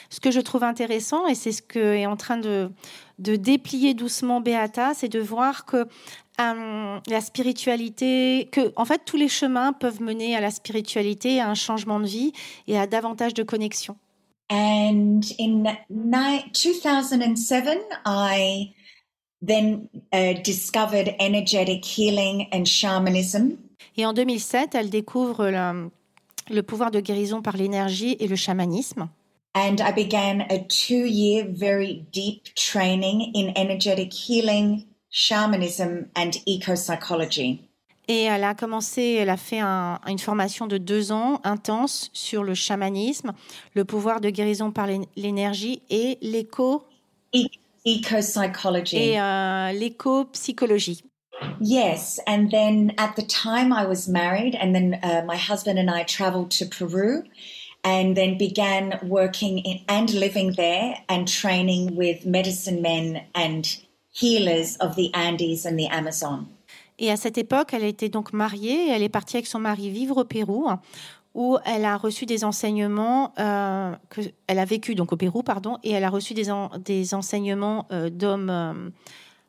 Ce 0.08 0.20
que 0.20 0.30
je 0.30 0.40
trouve 0.40 0.62
intéressant, 0.62 1.26
et 1.26 1.34
c'est 1.34 1.52
ce 1.52 1.62
que 1.62 1.78
est 1.78 2.06
en 2.06 2.16
train 2.16 2.38
de, 2.38 2.70
de 3.18 3.36
déplier 3.36 3.94
doucement 3.94 4.40
Beata, 4.40 4.94
c'est 4.94 5.08
de 5.08 5.20
voir 5.20 5.66
que 5.66 5.86
euh, 6.40 7.00
la 7.06 7.20
spiritualité, 7.20 8.48
que 8.52 8.72
en 8.76 8.84
fait 8.84 9.02
tous 9.04 9.16
les 9.16 9.28
chemins 9.28 9.72
peuvent 9.72 10.02
mener 10.02 10.36
à 10.36 10.40
la 10.40 10.50
spiritualité, 10.50 11.40
à 11.40 11.48
un 11.48 11.54
changement 11.54 11.98
de 12.00 12.06
vie 12.06 12.32
et 12.66 12.78
à 12.78 12.86
davantage 12.86 13.34
de 13.34 13.42
connexion. 13.42 13.96
And 14.50 15.22
in 15.40 15.64
2007, 15.90 17.78
I 18.04 18.72
then 19.42 19.88
uh, 20.12 20.34
discovered 20.44 21.14
energetic 21.18 21.84
healing 21.84 22.46
and 22.52 22.64
shamanism. 22.64 23.56
Et 23.96 24.04
en 24.04 24.12
2007, 24.12 24.74
elle 24.74 24.90
découvre 24.90 25.48
le, 25.48 25.90
le 26.50 26.62
pouvoir 26.62 26.90
de 26.90 27.00
guérison 27.00 27.42
par 27.42 27.56
l'énergie 27.56 28.16
et 28.20 28.28
le 28.28 28.36
chamanisme. 28.36 29.08
And 29.54 29.76
I 29.80 29.90
began 29.90 30.42
a 30.50 30.58
two-year 30.68 31.46
very 31.48 32.04
deep 32.12 32.54
training 32.54 33.32
in 33.34 33.54
energetic 33.56 34.12
healing, 34.12 34.84
shamanism 35.10 36.08
and 36.14 36.30
eco-psychology. 36.46 37.60
Et 38.08 38.22
elle 38.22 38.44
a 38.44 38.54
commencé, 38.54 39.16
elle 39.18 39.30
a 39.30 39.36
fait 39.36 39.58
un, 39.58 40.00
une 40.06 40.18
formation 40.18 40.68
de 40.68 40.78
deux 40.78 41.10
ans 41.10 41.40
intense 41.42 42.10
sur 42.12 42.44
le 42.44 42.54
chamanisme, 42.54 43.32
le 43.74 43.84
pouvoir 43.84 44.20
de 44.20 44.30
guérison 44.30 44.70
par 44.70 44.86
l'énergie 45.16 45.82
et 45.90 46.18
l'éco. 46.22 46.84
Eco-psychology. 47.84 48.96
Et 48.96 49.20
euh, 49.20 49.72
l'éco-psychologie. 49.72 51.02
Yes, 51.60 52.20
and 52.26 52.50
then 52.50 52.94
at 52.96 53.14
the 53.16 53.26
time 53.26 53.72
I 53.72 53.86
was 53.86 54.08
married, 54.08 54.54
and 54.54 54.74
then 54.74 54.98
uh, 55.02 55.22
my 55.26 55.36
husband 55.36 55.78
and 55.78 55.90
I 55.90 56.04
traveled 56.04 56.50
to 56.52 56.64
Peru, 56.64 57.24
and 57.84 58.16
then 58.16 58.38
began 58.38 58.98
working 59.02 59.58
in, 59.58 59.80
and 59.88 60.12
living 60.14 60.52
there 60.56 60.96
and 61.08 61.26
training 61.28 61.94
with 61.94 62.24
medicine 62.24 62.80
men 62.80 63.22
and 63.34 63.66
healers 64.20 64.76
of 64.80 64.96
the 64.96 65.10
Andes 65.14 65.66
and 65.66 65.76
the 65.76 65.88
Amazon. 65.90 66.46
Et 66.98 67.10
à 67.10 67.16
cette 67.16 67.36
époque, 67.36 67.74
elle 67.74 67.84
était 67.84 68.08
donc 68.08 68.32
mariée. 68.32 68.88
Elle 68.90 69.02
est 69.02 69.10
partie 69.10 69.36
avec 69.36 69.46
son 69.46 69.58
mari 69.58 69.90
vivre 69.90 70.22
au 70.22 70.24
Pérou, 70.24 70.66
où 71.34 71.58
elle 71.66 71.84
a 71.84 71.96
reçu 71.96 72.24
des 72.24 72.44
enseignements. 72.44 73.34
Euh, 73.38 73.92
que, 74.08 74.22
elle 74.46 74.58
a 74.58 74.64
vécu 74.64 74.94
donc 74.94 75.12
au 75.12 75.16
Pérou, 75.16 75.42
pardon, 75.42 75.78
et 75.82 75.90
elle 75.90 76.04
a 76.04 76.10
reçu 76.10 76.32
des, 76.32 76.50
en, 76.50 76.70
des 76.78 77.14
enseignements 77.14 77.86
euh, 77.92 78.08
d'hommes, 78.08 78.50
euh, 78.50 78.90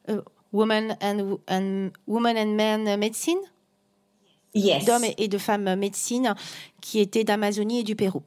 euh 0.09 0.21
woman 0.53 0.97
and, 1.01 1.37
and 1.49 1.89
woman 2.05 2.37
and 2.37 2.55
men 2.55 2.97
medicine? 2.97 3.39
Yes. 4.53 4.85
D'hommes 4.85 5.05
et 5.17 5.27
de 5.27 5.37
femmes 5.37 5.75
médecine 5.75 6.33
qui 6.81 6.99
étaient 6.99 7.23
d'Amazonie 7.23 7.81
et 7.81 7.83
du 7.83 7.95
Pérou. 7.95 8.23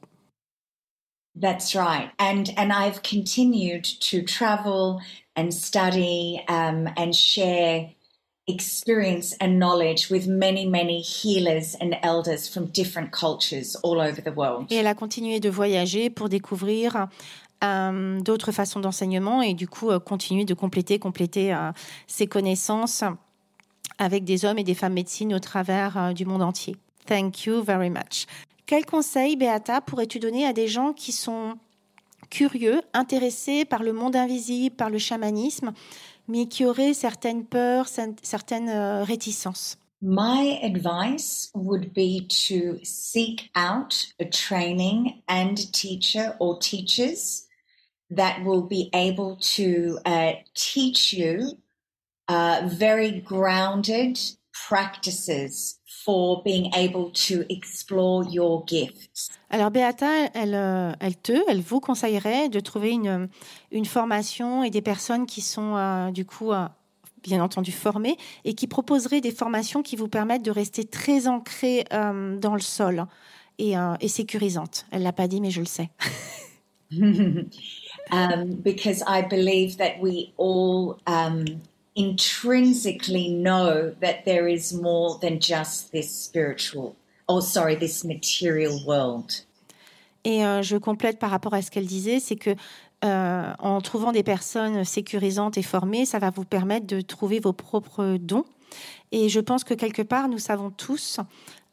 That's 1.35 1.73
right. 1.75 2.11
And 2.19 2.51
and 2.57 2.71
I've 2.71 3.01
continued 3.03 3.85
to 4.09 4.23
travel 4.23 5.01
and 5.35 5.51
study 5.51 6.43
um, 6.47 6.89
and 6.97 7.15
share 7.15 7.89
experience 8.47 9.35
and 9.39 9.59
knowledge 9.59 10.09
with 10.09 10.27
many, 10.27 10.67
many 10.67 11.01
healers 11.01 11.75
and 11.79 11.95
elders 12.03 12.47
from 12.47 12.65
different 12.67 13.11
cultures 13.11 13.75
all 13.83 14.01
over 14.01 14.21
the 14.21 14.33
world. 14.35 14.67
Et 14.69 14.75
elle 14.75 14.87
a 14.87 14.93
continué 14.95 15.39
de 15.39 15.49
voyager 15.49 16.09
pour 16.09 16.27
découvrir 16.27 17.07
euh, 17.63 18.19
d'autres 18.21 18.51
façons 18.51 18.79
d'enseignement 18.79 19.41
et 19.41 19.53
du 19.53 19.67
coup 19.67 19.89
euh, 19.89 19.99
continuer 19.99 20.45
de 20.45 20.53
compléter, 20.53 20.99
compléter 20.99 21.53
euh, 21.53 21.71
ses 22.07 22.27
connaissances 22.27 23.03
avec 23.97 24.23
des 24.23 24.45
hommes 24.45 24.57
et 24.57 24.63
des 24.63 24.73
femmes 24.73 24.93
médecines 24.93 25.33
au 25.33 25.39
travers 25.39 25.97
euh, 25.97 26.13
du 26.13 26.25
monde 26.25 26.41
entier. 26.41 26.75
Thank 27.05 27.45
you 27.45 27.63
very 27.63 27.89
much. 27.89 28.25
Quel 28.71 28.85
conseil, 28.85 29.35
Beata, 29.35 29.81
pourrais-tu 29.81 30.17
donner 30.17 30.45
à 30.45 30.53
des 30.53 30.69
gens 30.69 30.93
qui 30.93 31.11
sont 31.11 31.55
curieux, 32.29 32.81
intéressés 32.93 33.65
par 33.65 33.83
le 33.83 33.91
monde 33.91 34.15
invisible, 34.15 34.77
par 34.77 34.89
le 34.89 34.97
chamanisme, 34.97 35.73
mais 36.29 36.45
qui 36.45 36.63
auraient 36.63 36.93
certaines 36.93 37.43
peurs, 37.43 37.89
certaines 37.89 38.69
euh, 38.69 39.03
réticences? 39.03 39.77
My 40.01 40.57
advice 40.63 41.51
would 41.53 41.91
be 41.93 42.25
to 42.47 42.79
seek 42.81 43.51
out 43.57 43.93
a 44.21 44.25
training 44.29 45.21
and 45.27 45.55
teacher 45.73 46.37
or 46.39 46.57
teachers 46.57 47.47
that 48.09 48.37
will 48.45 48.65
be 48.65 48.89
able 48.93 49.35
to 49.57 49.99
uh, 50.05 50.35
teach 50.53 51.11
you 51.11 51.57
uh, 52.29 52.61
very 52.67 53.19
grounded 53.19 54.17
practices 54.53 55.80
for 56.03 56.43
being 56.43 56.69
able 56.73 57.11
to 57.11 57.43
explore 57.49 58.25
your 58.29 58.63
gifts. 58.67 59.29
Alors 59.49 59.71
Beata, 59.71 60.29
elle, 60.33 60.55
euh, 60.55 60.91
elle 60.99 61.15
te, 61.15 61.33
elle 61.47 61.61
vous 61.61 61.79
conseillerait 61.79 62.49
de 62.49 62.59
trouver 62.59 62.91
une, 62.91 63.29
une 63.71 63.85
formation 63.85 64.63
et 64.63 64.69
des 64.69 64.81
personnes 64.81 65.25
qui 65.25 65.41
sont 65.41 65.75
euh, 65.75 66.11
du 66.11 66.25
coup 66.25 66.51
euh, 66.51 66.65
bien 67.23 67.43
entendu 67.43 67.71
formées 67.71 68.17
et 68.45 68.53
qui 68.53 68.67
proposeraient 68.67 69.21
des 69.21 69.31
formations 69.31 69.83
qui 69.83 69.95
vous 69.95 70.07
permettent 70.07 70.45
de 70.45 70.51
rester 70.51 70.85
très 70.85 71.27
ancré 71.27 71.85
euh, 71.93 72.37
dans 72.37 72.55
le 72.55 72.61
sol 72.61 73.05
et, 73.59 73.73
et 73.99 74.07
sécurisantes. 74.07 74.87
Elle 74.89 75.03
l'a 75.03 75.13
pas 75.13 75.27
dit, 75.27 75.39
mais 75.39 75.51
je 75.51 75.59
le 75.59 75.67
sais. 75.67 75.91
um, 78.11 78.55
because 78.63 79.03
I 79.07 79.21
believe 79.21 79.77
that 79.77 79.99
we 80.01 80.33
all 80.37 80.99
um, 81.07 81.45
intrinsically 81.95 83.29
know 83.29 83.91
that 84.01 84.23
there 84.25 84.47
is 84.47 84.73
more 84.73 85.17
than 85.19 85.39
just 85.39 85.91
this 85.91 86.09
spiritual, 86.09 86.95
oh 87.27 87.41
sorry, 87.41 87.75
this 87.75 88.03
material 88.03 88.79
world. 88.85 89.45
Et 90.23 90.45
euh, 90.45 90.61
je 90.61 90.77
complète 90.77 91.19
par 91.19 91.31
rapport 91.31 91.53
à 91.53 91.61
ce 91.61 91.71
qu'elle 91.71 91.87
disait, 91.87 92.19
c'est 92.19 92.35
que 92.35 92.55
euh, 93.03 93.53
en 93.57 93.81
trouvant 93.81 94.11
des 94.11 94.23
personnes 94.23 94.83
sécurisantes 94.83 95.57
et 95.57 95.63
formées, 95.63 96.05
ça 96.05 96.19
va 96.19 96.29
vous 96.29 96.45
permettre 96.45 96.85
de 96.85 97.01
trouver 97.01 97.39
vos 97.39 97.53
propres 97.53 98.17
dons. 98.19 98.45
Et 99.11 99.29
je 99.29 99.39
pense 99.39 99.63
que 99.63 99.73
quelque 99.73 100.03
part, 100.03 100.29
nous 100.29 100.37
savons 100.37 100.69
tous 100.69 101.19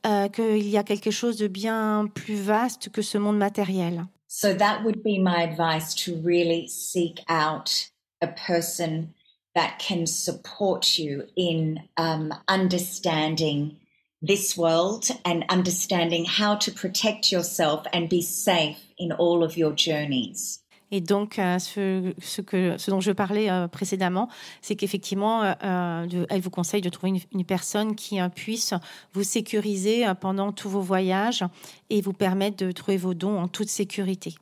euh, 0.07 0.29
qu'il 0.29 0.69
y 0.69 0.79
a 0.79 0.83
quelque 0.83 1.11
chose 1.11 1.37
de 1.37 1.47
bien 1.47 2.07
plus 2.13 2.35
vaste 2.35 2.89
que 2.89 3.03
ce 3.03 3.19
monde 3.19 3.37
matériel. 3.37 4.07
So 4.27 4.55
that 4.55 4.83
would 4.85 5.03
be 5.03 5.19
my 5.19 5.43
advice 5.43 5.95
to 6.05 6.13
really 6.23 6.67
seek 6.69 7.25
out 7.29 7.91
a 8.21 8.27
person 8.27 9.09
that 9.55 9.79
can 9.79 10.07
support 10.07 10.99
you 10.99 11.25
in 11.37 11.81
um, 11.97 12.33
understanding 12.49 13.77
this 14.21 14.57
world 14.57 15.09
and 15.25 15.45
understanding 15.49 16.25
how 16.25 16.57
to 16.57 16.73
protect 16.73 17.31
yourself 17.31 17.87
and 17.93 18.09
be 18.09 18.21
safe 18.21 18.79
in 18.99 19.13
all 19.13 19.45
of 19.45 19.57
your 19.57 19.73
journeys. 19.75 20.61
Et 20.91 21.03
donc, 21.03 21.39
euh, 21.39 21.59
ce, 21.59 22.15
ce, 22.19 22.41
que, 22.41 22.79
ce 22.79 22.91
dont 22.91 23.01
je 23.01 23.13
parlais 23.13 23.51
euh, 23.51 23.69
précédemment, 23.69 24.29
c'est 24.63 24.75
qu'effectivement, 24.75 25.43
euh, 25.43 26.07
de, 26.07 26.27
elle 26.31 26.41
vous 26.41 26.51
conseille 26.51 26.81
de 26.81 26.89
trouver 26.89 27.11
une, 27.11 27.21
une 27.33 27.45
personne 27.45 27.95
qui 27.95 28.21
euh, 28.21 28.31
puisse 28.31 28.73
vous 29.13 29.23
sécuriser 29.23 30.07
euh, 30.07 30.15
pendant 30.15 30.51
tous 30.51 30.71
vos 30.71 30.81
voyages 30.81 31.45
et 31.91 32.01
vous 32.01 32.15
permettre 32.15 32.57
de 32.65 32.73
trouver 32.73 32.97
vos 32.97 33.13
dons 33.13 33.39
en 33.39 33.49
toute 33.49 33.69
sécurité. 33.69 34.35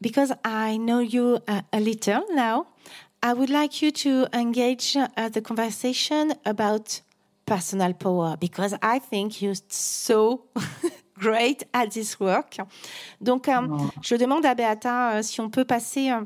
Because 0.00 0.34
I 0.44 0.78
know 0.78 1.00
you 1.00 1.38
a, 1.46 1.62
a 1.72 1.78
little 1.78 2.24
now, 2.34 2.66
I 3.26 3.32
would 3.32 3.48
like 3.48 3.80
you 3.80 3.90
to 3.90 4.26
engage 4.34 4.98
uh, 4.98 5.30
the 5.30 5.40
conversation 5.40 6.34
about 6.44 7.00
personal 7.46 7.94
power 7.94 8.36
because 8.38 8.74
I 8.82 8.98
think 8.98 9.40
you're 9.40 9.54
so 9.70 10.42
great 11.18 11.64
at 11.72 11.86
this 11.92 12.20
work. 12.20 12.58
Donc, 13.22 13.48
euh, 13.48 13.66
je 14.02 14.16
demande 14.16 14.44
à 14.44 14.54
Beata 14.54 15.12
euh, 15.12 15.22
si 15.22 15.40
on 15.40 15.48
peut 15.48 15.64
passer 15.64 16.10
euh, 16.10 16.20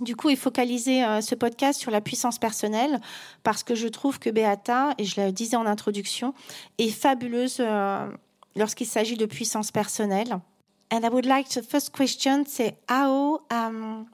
du 0.00 0.16
coup 0.16 0.30
et 0.30 0.36
focaliser 0.36 1.04
euh, 1.04 1.20
ce 1.20 1.34
podcast 1.34 1.78
sur 1.78 1.90
la 1.90 2.00
puissance 2.00 2.38
personnelle 2.38 2.98
parce 3.42 3.62
que 3.62 3.74
je 3.74 3.88
trouve 3.88 4.18
que 4.18 4.30
Beata, 4.30 4.94
et 4.96 5.04
je 5.04 5.20
le 5.20 5.32
disais 5.32 5.56
en 5.56 5.66
introduction, 5.66 6.32
est 6.78 6.88
fabuleuse 6.88 7.58
euh, 7.60 8.10
lorsqu'il 8.56 8.86
s'agit 8.86 9.18
de 9.18 9.26
puissance 9.26 9.70
personnelle. 9.70 10.40
And 10.90 11.00
I 11.04 11.10
would 11.10 11.26
like 11.26 11.50
to 11.50 11.60
first 11.60 11.94
question 11.94 12.46
say 12.46 12.78
how 12.88 13.42
um, 13.50 14.06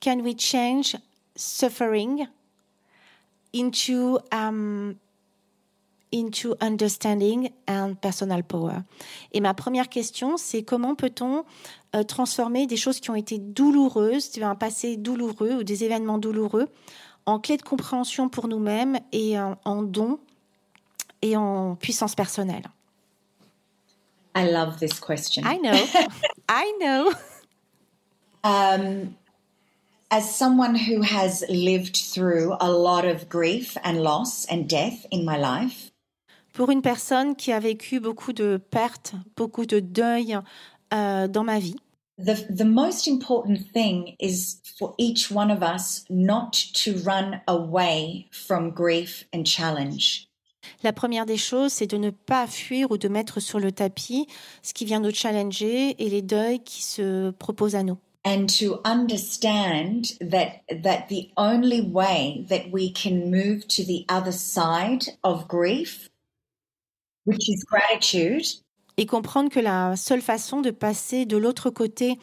can 0.00 0.20
we 0.20 0.36
change 0.38 0.96
suffering 1.36 2.26
into 3.52 4.18
um, 4.32 4.96
into 6.12 6.54
understanding 6.60 7.50
and 7.68 7.94
personal 8.00 8.42
power. 8.42 8.84
Et 9.32 9.40
ma 9.40 9.52
première 9.52 9.88
question, 9.88 10.36
c'est 10.36 10.62
comment 10.62 10.94
peut-on 10.94 11.44
euh, 11.96 12.04
transformer 12.04 12.66
des 12.66 12.76
choses 12.76 13.00
qui 13.00 13.10
ont 13.10 13.16
été 13.16 13.38
douloureuses, 13.38 14.30
un 14.40 14.54
passé 14.54 14.96
douloureux 14.96 15.54
ou 15.56 15.64
des 15.64 15.82
événements 15.82 16.18
douloureux, 16.18 16.68
en 17.26 17.40
clé 17.40 17.56
de 17.56 17.62
compréhension 17.62 18.28
pour 18.28 18.46
nous-mêmes 18.46 18.98
et 19.10 19.38
en, 19.40 19.58
en 19.64 19.82
don 19.82 20.20
et 21.20 21.36
en 21.36 21.74
puissance 21.74 22.14
personnelle? 22.14 22.64
I 24.36 24.50
love 24.50 24.76
this 24.78 25.00
question. 25.00 25.42
I 25.44 25.58
know, 25.58 25.72
I 26.48 26.72
know. 26.80 27.12
Um, 28.44 29.14
as 30.14 30.22
someone 30.22 30.76
who 30.76 31.02
has 31.02 31.44
lived 31.48 31.96
through 31.96 32.56
a 32.60 32.70
lot 32.70 33.04
of 33.04 33.28
grief 33.28 33.76
and 33.82 34.00
loss 34.00 34.46
and 34.48 34.68
death 34.68 35.04
in 35.10 35.24
my 35.24 35.36
life, 35.36 35.90
Pour 36.52 36.70
une 36.70 36.82
personne 36.82 37.34
qui 37.34 37.50
a 37.50 37.58
vécu 37.58 37.98
beaucoup 37.98 38.32
de 38.32 38.58
pertes, 38.70 39.14
beaucoup 39.36 39.66
de 39.66 39.80
deuil 39.80 40.38
euh, 40.92 41.26
dans 41.26 41.42
ma 41.42 41.58
vie, 41.58 41.74
the 42.16 42.46
the 42.48 42.64
most 42.64 43.08
important 43.08 43.58
thing 43.72 44.14
is 44.20 44.60
for 44.78 44.94
each 44.98 45.32
one 45.32 45.50
of 45.50 45.64
us 45.64 46.04
not 46.08 46.52
to 46.74 46.92
run 47.04 47.40
away 47.48 48.28
from 48.30 48.70
grief 48.70 49.26
and 49.34 49.44
challenge. 49.44 50.28
La 50.84 50.92
première 50.92 51.26
des 51.26 51.36
choses, 51.36 51.72
c'est 51.72 51.88
de 51.88 51.98
ne 51.98 52.10
pas 52.10 52.46
fuir 52.46 52.92
ou 52.92 52.98
de 52.98 53.08
mettre 53.08 53.40
sur 53.40 53.58
le 53.58 53.72
tapis 53.72 54.28
ce 54.62 54.72
qui 54.72 54.84
vient 54.84 55.00
nous 55.00 55.12
challenger 55.12 55.96
et 55.98 56.08
les 56.08 56.22
deuils 56.22 56.60
qui 56.60 56.84
se 56.84 57.32
proposent 57.32 57.74
à 57.74 57.82
nous. 57.82 57.98
And 58.24 58.46
to 58.48 58.80
understand 58.84 60.16
that 60.20 60.62
that 60.82 61.08
the 61.08 61.30
only 61.36 61.80
way 61.80 62.44
that 62.48 62.70
we 62.70 62.90
can 62.90 63.30
move 63.30 63.66
to 63.68 63.84
the 63.84 64.04
other 64.08 64.32
side 64.32 65.04
of 65.22 65.46
grief 65.46 66.10
which 67.24 67.48
is 67.48 67.64
gratitude 67.64 68.46
Et 68.96 69.06
comprendre 69.06 69.50
que 69.50 69.60
la 69.60 69.96
seule 69.96 70.22
façon 70.22 70.60
de 70.60 70.70
passer 70.70 71.26
de 71.26 71.36
l'autre 71.36 71.68
côté 71.68 72.18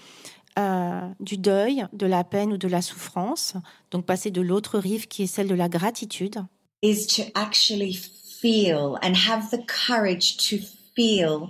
euh, 0.57 1.01
du 1.19 1.37
deuil, 1.37 1.85
de 1.91 2.05
la 2.05 2.23
peine 2.23 2.53
ou 2.53 2.57
de 2.57 2.67
la 2.67 2.81
souffrance, 2.81 3.55
donc 3.91 4.05
passer 4.05 4.31
de 4.31 4.41
l'autre 4.41 4.79
rive 4.79 5.07
qui 5.07 5.23
est 5.23 5.27
celle 5.27 5.47
de 5.47 5.55
la 5.55 5.67
gratitude, 5.67 6.45
is 6.81 7.05
to 7.05 7.23
actually 7.35 7.93
feel 7.93 8.97
and 9.01 9.15
have 9.15 9.49
the 9.51 9.59
courage 9.67 10.37
to 10.37 10.57
feel 10.95 11.49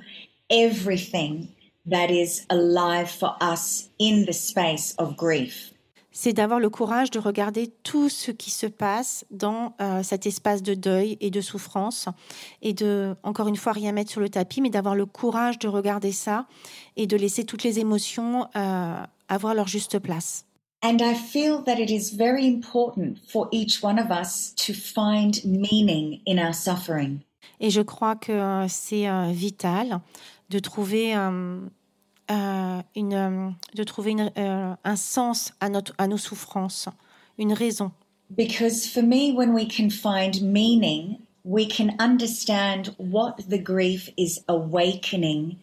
everything 0.50 1.48
that 1.92 2.10
is 2.10 2.46
alive 2.50 3.10
for 3.10 3.36
us 3.42 3.90
in 4.00 4.26
the 4.26 4.34
space 4.34 4.96
of 4.98 5.16
grief. 5.16 5.72
c'est 6.12 6.34
d'avoir 6.34 6.60
le 6.60 6.70
courage 6.70 7.10
de 7.10 7.20
regarder 7.20 7.72
tout 7.84 8.10
ce 8.10 8.32
qui 8.32 8.52
se 8.52 8.68
passe 8.68 9.26
dans 9.32 9.74
euh, 9.82 10.04
cet 10.04 10.26
espace 10.26 10.62
de 10.62 10.74
deuil 10.74 11.18
et 11.22 11.32
de 11.32 11.42
souffrance 11.42 12.08
et 12.62 12.74
de, 12.74 13.16
encore 13.24 13.48
une 13.48 13.56
fois, 13.56 13.72
rien 13.72 13.92
mettre 13.92 14.12
sur 14.12 14.22
le 14.22 14.30
tapis, 14.30 14.62
mais 14.62 14.70
d'avoir 14.70 14.94
le 14.94 15.06
courage 15.06 15.58
de 15.58 15.68
regarder 15.68 16.12
ça 16.12 16.48
et 16.98 17.08
de 17.08 17.16
laisser 17.16 17.46
toutes 17.46 17.64
les 17.64 17.80
émotions 17.80 18.48
euh, 18.56 18.96
avoir 19.30 19.56
leur 19.56 19.68
juste 19.68 20.00
place. 20.00 20.46
And 20.84 20.98
I 21.00 21.14
feel 21.16 21.64
that 21.66 21.80
it 21.80 21.90
is 21.90 22.16
very 22.16 22.46
important 22.48 23.18
for 23.28 23.48
each 23.52 23.84
one 23.84 24.00
of 24.00 24.10
us 24.10 24.54
to 24.66 24.74
find 24.74 25.40
meaning 25.46 26.22
in 26.28 26.38
our 26.38 26.54
suffering. 26.54 27.20
Et 27.60 27.70
je 27.70 27.82
crois 27.82 28.16
que 28.16 28.32
euh, 28.32 28.68
c'est 28.68 29.08
euh, 29.08 29.32
vital 29.32 30.02
de 30.50 30.60
trouver 30.60 31.16
euh, 32.32 32.62
euh, 32.72 32.82
une, 32.96 33.56
de 33.76 33.84
trouver 33.84 34.12
une, 34.12 34.32
euh, 34.38 34.74
un 34.84 34.96
sens 34.96 35.54
à, 35.60 35.70
notre, 35.70 35.94
à 35.98 36.08
nos 36.08 36.18
souffrances, 36.18 36.88
une 37.38 37.54
raison. 37.54 37.92
Because 38.30 38.88
for 38.88 39.04
me, 39.04 39.34
when 39.34 39.54
we 39.54 39.68
can 39.68 39.90
find 39.90 40.42
meaning, 40.42 41.20
we 41.44 41.68
can 41.68 41.96
understand 42.00 42.96
what 42.98 43.36
the 43.50 43.62
grief 43.62 44.10
is 44.18 44.40
awakening 44.48 45.58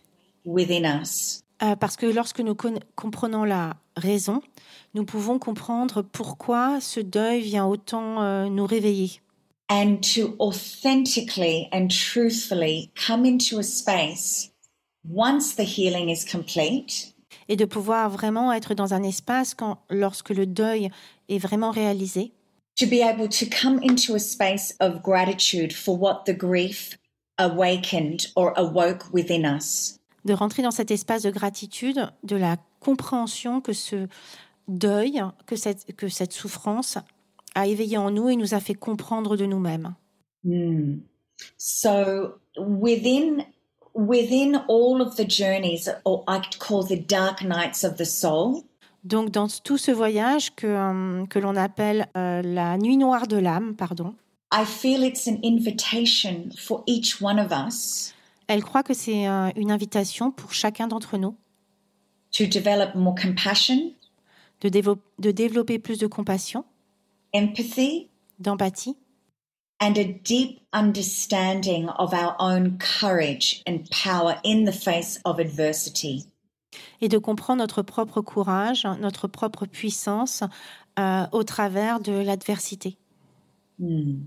within 0.44 0.84
us. 0.84 1.42
Euh, 1.62 1.74
parce 1.74 1.96
que 1.96 2.06
lorsque 2.06 2.40
nous 2.40 2.54
comprenons 2.94 3.44
la 3.44 3.74
raison, 3.96 4.42
nous 4.94 5.04
pouvons 5.04 5.38
comprendre 5.38 6.02
pourquoi 6.02 6.80
ce 6.80 7.00
deuil 7.00 7.40
vient 7.40 7.66
autant 7.66 8.22
euh, 8.22 8.48
nous 8.48 8.66
réveiller. 8.66 9.20
And 9.70 9.96
to 10.14 10.34
authentically 10.38 11.68
and 11.72 11.88
truthfully 11.88 12.90
come 12.94 13.26
into 13.26 13.58
a 13.58 13.62
space 13.62 14.50
once 15.04 15.54
the 15.56 15.64
healing 15.64 16.08
is 16.08 16.24
complete 16.24 17.14
Et 17.48 17.56
de 17.56 17.64
pouvoir 17.64 18.10
vraiment 18.10 18.52
être 18.52 18.74
dans 18.74 18.94
un 18.94 19.02
espace 19.02 19.54
quand, 19.54 19.78
lorsque 19.90 20.30
le 20.30 20.46
deuil 20.46 20.90
est 21.28 21.38
vraiment 21.38 21.70
réalisé, 21.70 22.32
to 22.78 22.86
be 22.86 23.02
able 23.02 23.28
to 23.28 23.46
come 23.46 23.80
into 23.82 24.14
a 24.14 24.18
space 24.18 24.74
of 24.80 25.02
gratitude 25.02 25.72
for 25.72 25.98
what 25.98 26.24
the 26.26 26.36
grief 26.36 26.98
awakened 27.38 28.28
or 28.36 28.52
awoke 28.56 29.12
within 29.12 29.44
us. 29.44 29.98
de 30.24 30.34
rentrer 30.34 30.62
dans 30.62 30.70
cet 30.70 30.90
espace 30.90 31.22
de 31.22 31.30
gratitude, 31.30 32.10
de 32.22 32.36
la 32.36 32.56
compréhension 32.80 33.60
que 33.60 33.72
ce 33.72 34.08
deuil, 34.68 35.22
que 35.46 35.56
cette, 35.56 35.96
que 35.96 36.08
cette 36.08 36.32
souffrance 36.32 36.98
a 37.54 37.66
éveillé 37.66 37.96
en 37.96 38.10
nous 38.10 38.28
et 38.28 38.36
nous 38.36 38.54
a 38.54 38.60
fait 38.60 38.74
comprendre 38.74 39.36
de 39.36 39.46
nous-mêmes. 39.46 39.94
Hmm. 40.44 40.98
So 41.56 42.34
within 42.58 43.44
within 43.98 44.62
all 44.68 45.02
of 45.02 45.16
the 45.16 45.24
journeys, 45.28 45.90
or 46.04 46.22
I 46.28 46.38
could 46.38 46.58
call 46.58 46.84
the 46.84 46.96
dark 46.96 47.42
nights 47.42 47.84
of 47.84 47.96
the 47.96 48.04
soul, 48.06 48.62
Donc 49.04 49.30
dans 49.30 49.48
tout 49.62 49.78
ce 49.78 49.90
voyage 49.90 50.54
que, 50.54 50.66
euh, 50.66 51.26
que 51.26 51.38
l'on 51.38 51.56
appelle 51.56 52.06
euh, 52.16 52.42
la 52.42 52.78
nuit 52.78 52.96
noire 52.96 53.26
de 53.26 53.36
l'âme, 53.36 53.74
pardon, 53.76 54.14
I 54.52 54.64
feel 54.64 55.02
it's 55.04 55.26
an 55.28 55.38
invitation 55.44 56.50
for 56.56 56.82
each 56.86 57.20
one 57.20 57.38
of 57.38 57.50
us 57.52 58.14
elle 58.46 58.62
croit 58.64 58.82
que 58.82 58.94
c'est 58.94 59.28
euh, 59.28 59.50
une 59.56 59.70
invitation 59.70 60.30
pour 60.30 60.52
chacun 60.54 60.88
d'entre 60.88 61.18
nous 61.18 61.34
to 62.32 62.44
develop 62.46 62.94
more 62.94 63.14
compassion, 63.14 63.92
de, 64.62 64.68
dévo- 64.70 64.98
de 65.18 65.30
développer 65.32 65.78
plus 65.78 65.98
de 65.98 66.06
compassion, 66.06 66.64
empathy, 67.34 68.08
d'empathie 68.38 68.96
and 69.80 69.96
a 69.96 70.04
deep 70.04 70.60
understanding 70.72 71.88
of 71.88 72.12
our 72.12 72.36
own 72.38 72.78
courage 72.78 73.62
and 73.66 73.88
power 73.90 74.40
in 74.42 74.64
the 74.64 74.72
face 74.72 75.20
of 75.24 75.38
adversity. 75.38 76.26
et 77.00 77.08
de 77.08 77.18
comprendre 77.18 77.60
notre 77.60 77.82
propre 77.82 78.20
courage, 78.20 78.86
notre 79.00 79.26
propre 79.28 79.66
puissance 79.66 80.42
euh, 80.98 81.26
au 81.32 81.42
travers 81.42 82.00
de 82.00 82.12
l'adversité. 82.12 82.96
Hmm. 83.78 84.26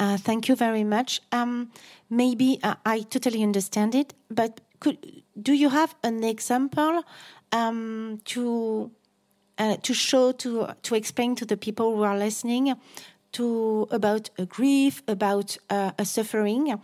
Uh, 0.00 0.16
thank 0.16 0.48
you 0.48 0.56
very 0.56 0.84
much. 0.84 1.20
Um, 1.32 1.68
maybe 2.10 2.58
uh, 2.64 2.74
I 2.84 3.02
totally 3.02 3.42
understand 3.42 3.94
it, 3.94 4.14
but 4.30 4.60
could, 4.80 4.98
do 5.40 5.52
you 5.52 5.68
have 5.68 5.94
an 6.02 6.24
example 6.24 7.02
um, 7.52 8.18
to 8.24 8.90
uh, 9.58 9.76
to 9.82 9.94
show 9.94 10.32
to 10.32 10.66
to 10.82 10.94
explain 10.94 11.36
to 11.36 11.44
the 11.44 11.56
people 11.56 11.94
who 11.94 12.02
are 12.02 12.18
listening 12.18 12.74
to 13.32 13.86
about 13.90 14.30
a 14.38 14.46
grief, 14.46 15.02
about 15.08 15.56
uh, 15.70 15.92
a 15.98 16.04
suffering, 16.04 16.74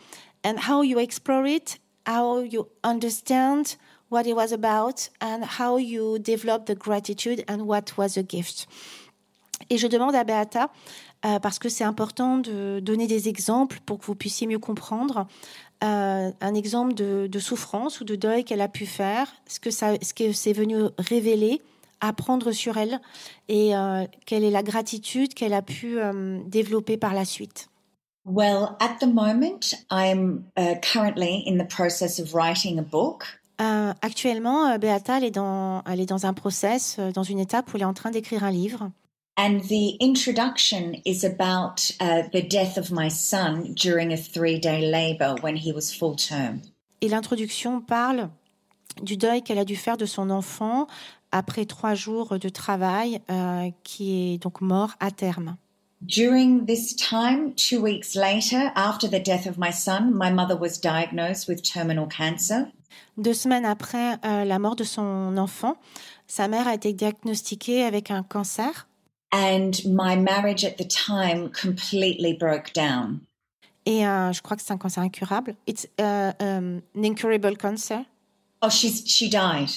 and 0.45 0.59
how 0.59 0.83
you 0.83 0.99
explore 0.99 1.47
it, 1.47 1.79
how 2.07 2.41
you 2.41 2.69
understand 2.83 3.77
what 4.09 4.27
it 4.27 4.35
was 4.35 4.53
about, 4.53 5.09
and 5.21 5.45
how 5.45 5.77
you 5.77 6.19
developed 6.19 6.67
the 6.67 6.75
gratitude 6.75 7.45
and 7.49 7.67
what 7.67 7.97
was 7.97 8.15
the 8.15 8.23
gift. 8.23 8.67
Et 9.71 9.77
je 9.77 9.87
demande 9.87 10.15
à 10.15 10.25
Beata, 10.25 10.71
euh, 11.25 11.39
parce 11.41 11.59
que 11.59 11.69
c'est 11.69 11.85
important 11.85 12.39
de 12.39 12.81
donner 12.81 13.07
des 13.07 13.29
exemples 13.29 13.81
pour 13.85 13.99
que 13.99 14.07
vous 14.07 14.15
puissiez 14.15 14.47
mieux 14.47 14.61
comprendre, 14.61 15.27
euh, 15.85 16.31
un 16.41 16.55
exemple 16.55 16.95
de, 16.95 17.27
de, 17.27 17.39
souffrance 17.39 18.01
ou 18.01 18.05
de 18.05 18.15
deuil 18.15 18.45
qu'elle 18.45 18.61
a 18.61 18.69
pu 18.69 18.87
faire, 18.87 19.33
ce 19.47 19.61
que, 19.61 19.71
ça, 19.71 19.95
ce 20.01 20.15
que 20.15 20.33
c'est 20.33 20.53
venu 20.53 20.77
révéler, 20.99 21.61
apprendre 22.01 22.53
sur 22.53 22.77
elle, 22.77 23.01
et 23.49 23.77
euh, 23.77 24.05
quelle 24.27 24.45
est 24.45 24.51
la 24.51 24.63
gratitude 24.63 25.35
qu'elle 25.35 25.55
a 25.55 25.63
pu 25.63 25.99
euh, 25.99 26.41
développer 26.47 26.97
par 26.97 27.15
la 27.15 27.25
suite. 27.25 27.69
Well, 28.25 28.77
at 28.81 28.99
the 29.01 29.07
moment, 29.07 29.75
I'm 29.91 30.45
uh, 30.57 30.75
currently 30.83 31.45
in 31.47 31.57
the 31.57 31.67
process 31.67 32.19
of 32.21 32.35
writing 32.35 32.79
a 32.79 32.83
book. 32.83 33.25
Euh, 33.61 33.93
actuellement, 34.03 34.69
euh, 34.69 34.79
Beata, 34.79 35.17
elle 35.17 35.25
est, 35.25 35.31
dans, 35.31 35.83
elle 35.85 36.01
est 36.01 36.07
dans 36.07 36.27
un 36.27 36.35
process, 36.35 36.97
euh, 36.99 37.11
dans 37.11 37.25
une 37.25 37.41
étape 37.41 37.73
où 37.73 37.77
elle 37.77 37.83
est 37.83 37.87
en 37.87 37.95
train 37.95 38.11
d'écrire 38.11 38.45
un 38.45 38.51
livre. 38.51 38.91
And 39.37 39.61
the 39.69 39.97
introduction 40.01 40.95
is 41.05 41.25
about 41.25 41.93
uh, 42.01 42.29
the 42.33 42.43
death 42.43 42.77
of 42.77 42.91
my 42.91 43.09
son 43.09 43.73
during 43.75 44.13
a 44.13 44.17
three 44.17 44.59
day 44.59 44.91
labor 44.91 45.37
when 45.43 45.57
he 45.57 45.73
was 45.73 45.93
full 45.93 46.17
term. 46.17 46.61
Et 47.01 47.09
l'introduction 47.09 47.81
parle 47.81 48.31
du 49.03 49.17
deuil 49.17 49.43
qu'elle 49.43 49.59
a 49.59 49.65
dû 49.65 49.77
faire 49.77 49.97
de 49.97 50.07
son 50.07 50.31
enfant 50.31 50.89
après 51.33 51.65
trois 51.65 51.95
jours 51.95 52.39
de 52.39 52.49
travail, 52.49 53.21
euh, 53.31 53.71
qui 53.85 54.35
est 54.35 54.39
donc 54.39 54.61
mort 54.61 54.93
à 55.01 55.11
terme. 55.11 55.57
During 56.01 56.65
this 56.65 56.95
time, 56.95 57.55
two 57.57 57.81
weeks 57.81 58.15
later, 58.15 58.71
after 58.77 59.09
the 59.09 59.21
death 59.21 59.47
of 59.47 59.59
my 59.59 59.73
son, 59.73 60.13
my 60.15 60.31
mother 60.31 60.57
was 60.57 60.79
diagnosed 60.81 61.49
with 61.49 61.63
terminal 61.63 62.07
cancer. 62.07 62.69
Deux 63.17 63.35
semaines 63.35 63.65
après 63.65 64.17
euh, 64.25 64.45
la 64.45 64.59
mort 64.61 64.77
de 64.77 64.85
son 64.85 65.37
enfant, 65.37 65.77
sa 66.29 66.47
mère 66.47 66.69
a 66.69 66.75
été 66.75 66.93
diagnostiquée 66.93 67.83
avec 67.83 68.13
un 68.13 68.23
cancer. 68.23 68.87
And 69.33 69.73
my 69.85 70.17
marriage 70.17 70.65
at 70.65 70.77
the 70.79 70.87
time 70.87 71.51
completely 71.51 72.33
broke 72.33 72.73
down. 72.75 73.21
Et 73.85 74.07
euh, 74.07 74.33
je 74.33 74.41
crois 74.41 74.57
que 74.57 74.63
c'est 74.63 74.73
un 74.73 74.79
cancer 74.79 75.03
incurable. 75.03 75.57
It's 75.67 75.89
uh, 75.99 76.33
um, 76.41 76.83
an 76.95 77.03
incurable 77.03 77.57
cancer. 77.57 78.05
Oh, 78.63 78.69
she's, 78.69 79.05
she 79.07 79.29
died. 79.29 79.71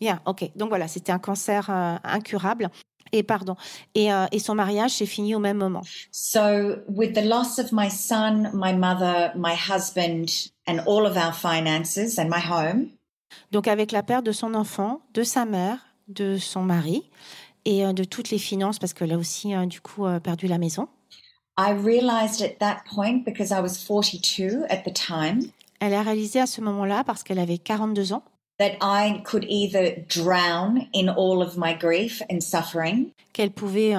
Yeah, 0.00 0.20
ok. 0.26 0.50
Donc 0.56 0.68
voilà, 0.68 0.88
c'était 0.88 1.12
un 1.12 1.18
cancer 1.18 1.68
euh, 1.70 1.96
incurable. 2.04 2.70
Et 3.12 3.22
pardon. 3.22 3.56
Et, 3.94 4.12
euh, 4.12 4.26
et 4.32 4.38
son 4.38 4.54
mariage 4.54 4.92
s'est 4.92 5.06
fini 5.06 5.34
au 5.34 5.38
même 5.38 5.58
moment. 5.58 5.82
So, 6.10 6.40
with 6.88 7.12
the 7.14 7.24
loss 7.24 7.58
of 7.58 7.70
my 7.70 7.88
son, 7.88 8.50
my 8.52 8.74
mother, 8.74 9.32
my 9.36 9.54
husband, 9.54 10.50
and 10.66 10.78
all 10.86 11.06
of 11.06 11.16
our 11.16 11.32
finances 11.32 12.18
and 12.18 12.28
my 12.28 12.40
home. 12.40 12.88
Donc 13.52 13.68
avec 13.68 13.92
la 13.92 14.02
perte 14.02 14.24
de 14.24 14.32
son 14.32 14.54
enfant, 14.54 15.00
de 15.12 15.22
sa 15.22 15.44
mère, 15.44 15.78
de 16.08 16.38
son 16.38 16.62
mari 16.62 17.02
et 17.64 17.84
euh, 17.84 17.92
de 17.92 18.04
toutes 18.04 18.30
les 18.30 18.38
finances 18.38 18.78
parce 18.78 18.94
qu'elle 18.94 19.12
a 19.12 19.18
aussi 19.18 19.54
du 19.66 19.80
coup 19.80 20.04
perdu 20.22 20.46
la 20.46 20.58
maison. 20.58 20.88
I 21.56 21.70
realized 21.72 22.42
at 22.42 22.58
that 22.58 22.82
point 22.92 23.24
because 23.24 23.52
I 23.52 23.60
was 23.60 23.76
42 23.76 24.64
at 24.68 24.82
the 24.84 24.92
time. 24.92 25.50
Elle 25.80 25.94
a 25.94 26.02
réalisé 26.02 26.40
à 26.40 26.46
ce 26.46 26.60
moment-là 26.60 27.04
parce 27.04 27.22
qu'elle 27.22 27.38
avait 27.38 27.58
42 27.58 28.12
ans 28.12 28.24
that 28.58 28.76
I 28.80 29.22
could 29.24 29.44
either 29.44 29.96
drown 30.08 30.88
in 30.92 31.08
all 31.08 31.42
of 31.42 31.56
my 31.56 31.74
grief 31.74 32.22
and 32.30 32.40
suffering. 32.40 33.12
Qu'elle 33.32 33.50
pouvait 33.50 33.94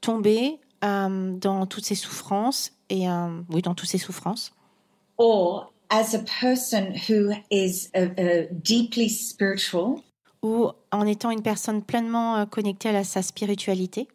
tomber 0.00 0.58
euh, 0.84 1.36
dans 1.38 1.66
toutes 1.66 1.84
ses 1.84 1.94
souffrances 1.94 2.72
et 2.90 3.08
euh, 3.08 3.42
oui 3.50 3.62
dans 3.62 3.74
toutes 3.74 3.88
ses 3.88 3.98
souffrances. 3.98 4.52
Or 5.18 5.72
as 5.90 6.14
a 6.14 6.22
person 6.40 6.94
who 7.08 7.32
is 7.50 7.88
a, 7.94 8.10
a 8.18 8.46
deeply 8.52 9.08
spiritual. 9.08 10.02
Ou 10.42 10.70
en 10.92 11.06
étant 11.06 11.30
une 11.30 11.42
personne 11.42 11.82
pleinement 11.82 12.36
euh, 12.36 12.46
connectée 12.46 12.90
à 12.90 13.04
sa 13.04 13.22
spiritualité. 13.22 14.08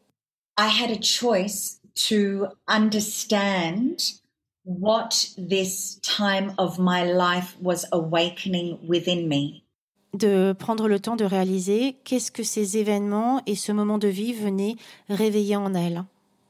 I 0.58 0.68
had 0.68 0.92
a 0.92 1.02
choice 1.02 1.80
to 2.08 2.48
understand 2.68 4.22
what 4.64 5.30
this 5.38 6.00
time 6.04 6.54
of 6.58 6.78
my 6.78 7.04
life 7.04 7.58
was 7.60 7.86
awakening 7.92 8.78
within 8.88 9.28
me. 9.28 9.61
De 10.14 10.54
prendre 10.58 10.88
le 10.90 11.00
temps 11.00 11.16
de 11.16 11.24
réaliser 11.24 11.96
qu'est-ce 12.04 12.32
que 12.32 12.44
ces 12.44 12.78
événements 12.78 13.42
et 13.46 13.56
ce 13.56 13.72
moment 13.72 13.98
de 13.98 14.10
vie 14.10 14.34
venaient 14.34 14.76
réveiller 15.10 15.56
en 15.56 15.74
elle. 15.74 16.04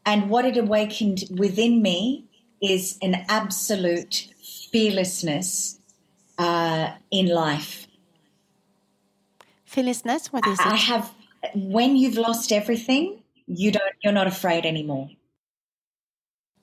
And 0.06 0.30
what 0.30 0.48
it 0.48 0.58
awakened 0.58 1.26
within 1.38 1.82
me 1.82 2.24
is 2.62 2.98
an 3.04 3.24
absolute 3.28 4.30
fearlessness 4.72 5.80
uh, 6.40 6.90
in 7.12 7.28
life. 7.28 7.88
Fearlessness, 9.66 10.34
what 10.34 10.46
is 10.48 10.60
it? 10.60 10.66
I 10.66 10.76
have 10.76 11.12
when 11.56 11.96
you've 11.96 12.18
lost 12.18 12.52
everything, 12.52 13.22
you 13.48 13.72
don't 13.72 13.94
you're 14.04 14.14
not 14.14 14.28
afraid 14.28 14.66
anymore. 14.66 15.10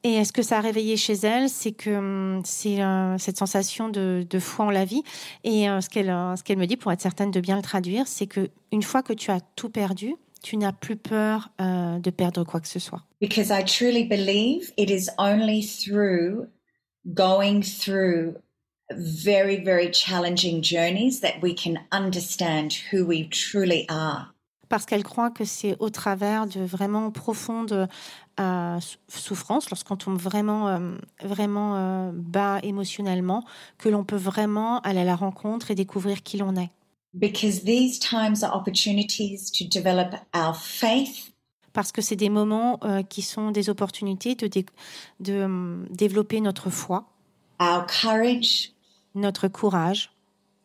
Et 0.05 0.15
est-ce 0.15 0.33
que 0.33 0.43
ça 0.43 0.59
a 0.59 0.61
réveillé 0.61 0.97
chez 0.97 1.15
elle 1.15 1.49
C'est 1.49 1.73
que 1.73 1.91
hum, 1.91 2.43
c'est 2.45 2.83
euh, 2.83 3.19
cette 3.19 3.37
sensation 3.37 3.89
de, 3.89 4.27
de, 4.29 4.39
foi 4.39 4.67
en 4.67 4.71
la 4.71 4.85
vie. 4.85 5.03
Et 5.45 5.69
euh, 5.69 5.81
ce 5.81 5.89
qu'elle 5.89 6.11
euh, 6.11 6.37
ce 6.37 6.43
qu'elle 6.43 6.59
me 6.59 6.67
dit, 6.67 6.77
pour 6.77 6.93
être 6.93 7.01
certaine 7.01 7.31
de 7.31 7.41
bien 7.41 7.57
le 7.57 7.63
traduire, 7.63 8.07
c'est 8.07 8.27
que 8.27 8.51
une 8.73 8.83
fois 8.83 9.03
que 9.03 9.13
tu 9.13 9.31
as 9.31 9.41
tout 9.57 9.71
perdu, 9.71 10.15
tu 10.43 10.57
n'as 10.57 10.73
plus 10.73 10.97
peur 10.97 11.51
euh, 11.61 11.99
de 11.99 12.11
perdre 12.11 12.45
quoi 12.45 12.61
que 12.61 12.69
ce 12.69 12.79
soit. 12.79 13.03
Because 13.21 13.51
I 13.51 13.65
truly 13.65 14.05
believe 14.05 14.73
it 14.77 14.91
is 14.91 15.11
only 15.19 15.63
through 15.63 16.49
going 17.05 17.63
through 17.63 18.37
very 18.91 19.63
very 19.63 19.91
challenging 19.93 20.63
journeys 20.63 21.21
that 21.21 21.41
we 21.43 21.55
can 21.55 21.75
understand 21.93 22.71
who 22.93 23.05
we 23.05 23.29
truly 23.29 23.85
are 23.89 24.35
parce 24.69 24.85
qu'elle 24.85 25.03
croit 25.03 25.31
que 25.31 25.47
c'est 25.47 25.77
au 25.79 25.89
travers 25.89 26.47
de 26.47 26.61
vraiment 26.61 27.11
profondes 27.11 27.89
euh, 28.40 28.79
souffrances, 29.09 29.70
lorsqu'on 29.70 29.96
tombe 29.96 30.18
vraiment, 30.18 30.68
euh, 30.68 30.96
vraiment 31.22 31.77
euh, 31.77 32.11
bas 32.12 32.61
émotionnellement, 32.62 33.44
que 33.79 33.88
l'on 33.88 34.05
peut 34.05 34.16
vraiment 34.16 34.81
aller 34.81 35.01
à 35.01 35.05
la 35.05 35.16
rencontre 35.16 35.70
et 35.70 35.74
découvrir 35.74 36.22
qui 36.22 36.38
l'on 36.38 36.57
est. 36.57 36.70
Because 37.14 37.64
these 37.64 37.98
times 37.98 38.42
are 38.42 38.55
opportunities 38.55 39.51
to 39.51 39.64
develop 39.64 40.14
our 40.35 40.55
faith. 40.55 41.33
Parce 41.72 41.92
que 41.92 42.03
c'est 42.03 42.16
des 42.16 42.29
moments 42.29 42.79
euh, 42.85 43.03
qui 43.03 43.22
sont 43.22 43.51
des 43.51 43.70
opportunités 43.70 44.35
de, 44.35 44.46
dé 44.46 44.66
de 45.20 45.33
euh, 45.33 45.87
développer 45.90 46.40
notre 46.40 46.70
foi, 46.70 47.09
our 47.61 47.87
courage, 47.87 48.72
notre 49.14 49.48
courage, 49.48 50.11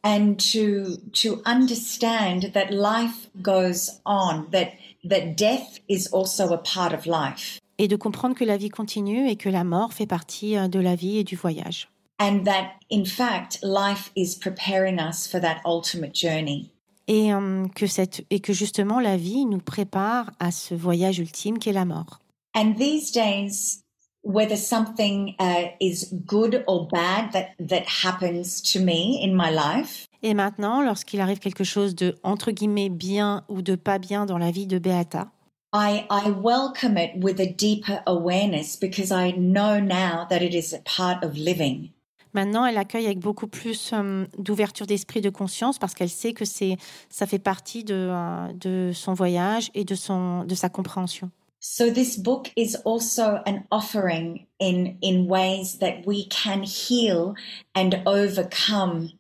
and 0.03 0.35
to 0.37 0.97
to 1.13 1.41
understand 1.45 2.51
that 2.53 2.71
life 2.71 3.29
goes 3.41 4.01
on 4.05 4.45
that 4.51 4.73
that 5.03 5.35
death 5.35 5.79
is 5.87 6.07
also 6.11 6.51
a 6.53 6.57
part 6.57 6.93
of 6.93 7.05
life 7.05 7.59
et 7.77 7.87
de 7.87 7.95
comprendre 7.95 8.35
que 8.35 8.43
la 8.43 8.57
vie 8.57 8.69
continue 8.69 9.29
et 9.29 9.35
que 9.35 9.49
la 9.49 9.63
mort 9.63 9.93
fait 9.93 10.05
partie 10.05 10.57
euh, 10.57 10.67
de 10.67 10.79
la 10.79 10.95
vie 10.95 11.17
et 11.17 11.23
du 11.23 11.35
voyage. 11.35 11.89
And 12.19 12.43
that 12.45 12.73
in 12.91 13.05
fact 13.05 13.59
life 13.63 14.11
is 14.15 14.35
preparing 14.39 14.99
us 14.99 15.27
for 15.27 15.41
that 15.41 15.57
ultimate 15.65 16.15
journey. 16.15 16.71
Et 17.07 17.33
um, 17.33 17.69
que 17.75 17.87
cette 17.87 18.25
et 18.29 18.39
que 18.39 18.53
justement 18.53 18.99
la 18.99 19.17
vie 19.17 19.45
nous 19.45 19.59
prépare 19.59 20.31
à 20.39 20.51
ce 20.51 20.73
voyage 20.73 21.19
ultime 21.19 21.59
qu'est 21.59 21.73
la 21.73 21.85
mort. 21.85 22.19
And 22.55 22.75
these 22.75 23.11
days 23.11 23.83
whether 24.23 24.55
something 24.55 25.35
uh, 25.39 25.69
is 25.79 26.13
good 26.25 26.63
or 26.67 26.87
bad 26.87 27.31
that 27.33 27.55
that 27.59 27.83
happens 27.85 28.61
to 28.61 28.79
me 28.79 29.19
in 29.21 29.33
my 29.35 29.51
life. 29.51 30.07
Et 30.21 30.33
maintenant, 30.33 30.81
lorsqu'il 30.81 31.19
arrive 31.19 31.39
quelque 31.39 31.65
chose 31.65 31.95
de 31.95 32.15
entre 32.23 32.51
guillemets 32.51 32.89
bien 32.89 33.43
ou 33.49 33.61
de 33.61 33.75
pas 33.75 33.99
bien 33.99 34.25
dans 34.25 34.37
la 34.37 34.51
vie 34.51 34.67
de 34.67 34.79
Beata, 34.79 35.32
I, 35.73 36.05
I 36.11 36.29
welcome 36.29 36.97
it 36.97 37.17
with 37.17 37.39
a 37.39 37.47
deeper 37.47 38.03
awareness 38.05 38.75
because 38.75 39.11
I 39.11 39.31
know 39.31 39.79
now 39.79 40.27
that 40.29 40.43
it 40.43 40.53
is 40.53 40.71
a 40.71 40.79
part 40.83 41.23
of 41.23 41.35
living. 41.35 41.89
Maintenant, 42.35 42.65
elle 42.65 42.77
accueille 42.77 43.05
avec 43.05 43.19
beaucoup 43.19 43.47
plus 43.47 43.91
um, 43.91 44.27
d'ouverture 44.37 44.85
d'esprit, 44.85 45.21
de 45.21 45.29
conscience, 45.29 45.79
parce 45.79 45.93
qu'elle 45.93 46.09
sait 46.09 46.33
que 46.33 46.45
c'est, 46.45 46.77
ça 47.09 47.25
fait 47.25 47.39
partie 47.39 47.83
de, 47.83 48.09
uh, 48.09 48.53
de 48.53 48.91
son 48.93 49.13
voyage 49.13 49.71
et 49.73 49.83
de 49.83 49.95
son, 49.95 50.43
de 50.43 50.55
sa 50.55 50.69
compréhension. 50.69 51.31
So 51.59 51.89
this 51.89 52.17
book 52.17 52.51
is 52.55 52.75
also 52.83 53.39
an 53.45 53.63
offering 53.71 54.45
in 54.59 54.97
in 55.01 55.27
ways 55.27 55.77
that 55.79 56.05
we 56.05 56.27
can 56.27 56.63
heal 56.63 57.35
and 57.73 58.01
overcome 58.05 59.11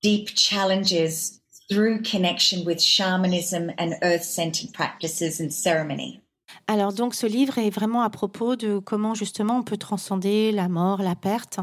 deep 0.00 0.34
challenges 0.34 1.39
through 1.70 2.02
connection 2.02 2.64
with 2.66 2.80
shamanism 2.80 3.70
and 3.78 3.94
earth-centered 4.02 4.72
practices 4.72 5.40
and 5.40 5.50
ceremony. 5.50 6.20
Alors 6.66 6.92
donc 6.92 7.14
ce 7.14 7.26
livre 7.26 7.58
est 7.58 7.70
vraiment 7.70 8.02
à 8.02 8.10
propos 8.10 8.56
de 8.56 8.78
comment 8.78 9.14
justement 9.14 9.58
on 9.58 9.62
peut 9.62 9.76
transcender 9.76 10.50
la 10.52 10.68
mort, 10.68 11.02
la 11.02 11.14
perte 11.14 11.60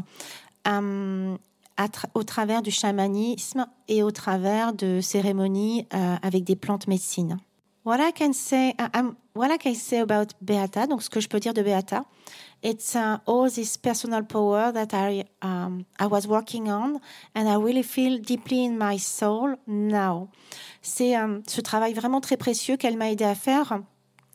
euh, 0.66 1.36
au 2.14 2.22
travers 2.24 2.62
du 2.62 2.70
chamanisme 2.70 3.66
et 3.86 4.02
au 4.02 4.10
travers 4.10 4.72
de 4.72 5.00
cérémonies 5.00 5.86
euh, 5.94 6.16
avec 6.22 6.44
des 6.44 6.56
plantes 6.56 6.88
médecines. 6.88 7.38
What 7.88 8.00
I 8.00 8.10
can 8.10 8.34
say, 8.34 8.74
what 9.32 9.50
I 9.50 9.56
can 9.56 9.74
say 9.74 10.00
about 10.00 10.34
Beata, 10.42 10.86
donc 10.86 11.00
ce 11.00 11.08
que 11.08 11.20
je 11.20 11.26
peux 11.26 11.40
dire 11.40 11.54
de 11.54 11.62
Beata, 11.62 12.04
it's 12.62 12.94
uh, 12.94 13.16
all 13.24 13.50
this 13.50 13.78
personal 13.78 14.24
power 14.24 14.70
that 14.72 14.88
I 14.92 15.24
um, 15.40 15.86
I 15.98 16.04
was 16.04 16.26
working 16.26 16.68
on, 16.68 17.00
and 17.34 17.48
I 17.48 17.54
really 17.54 17.82
feel 17.82 18.18
deeply 18.18 18.66
in 18.66 18.76
my 18.76 18.98
soul 18.98 19.56
now. 19.66 20.28
C'est 20.82 21.16
um, 21.16 21.42
ce 21.46 21.62
travail 21.62 21.94
vraiment 21.94 22.20
très 22.20 22.36
précieux 22.36 22.76
qu'elle 22.76 22.98
m'a 22.98 23.10
aidé 23.10 23.24
à 23.24 23.34
faire 23.34 23.80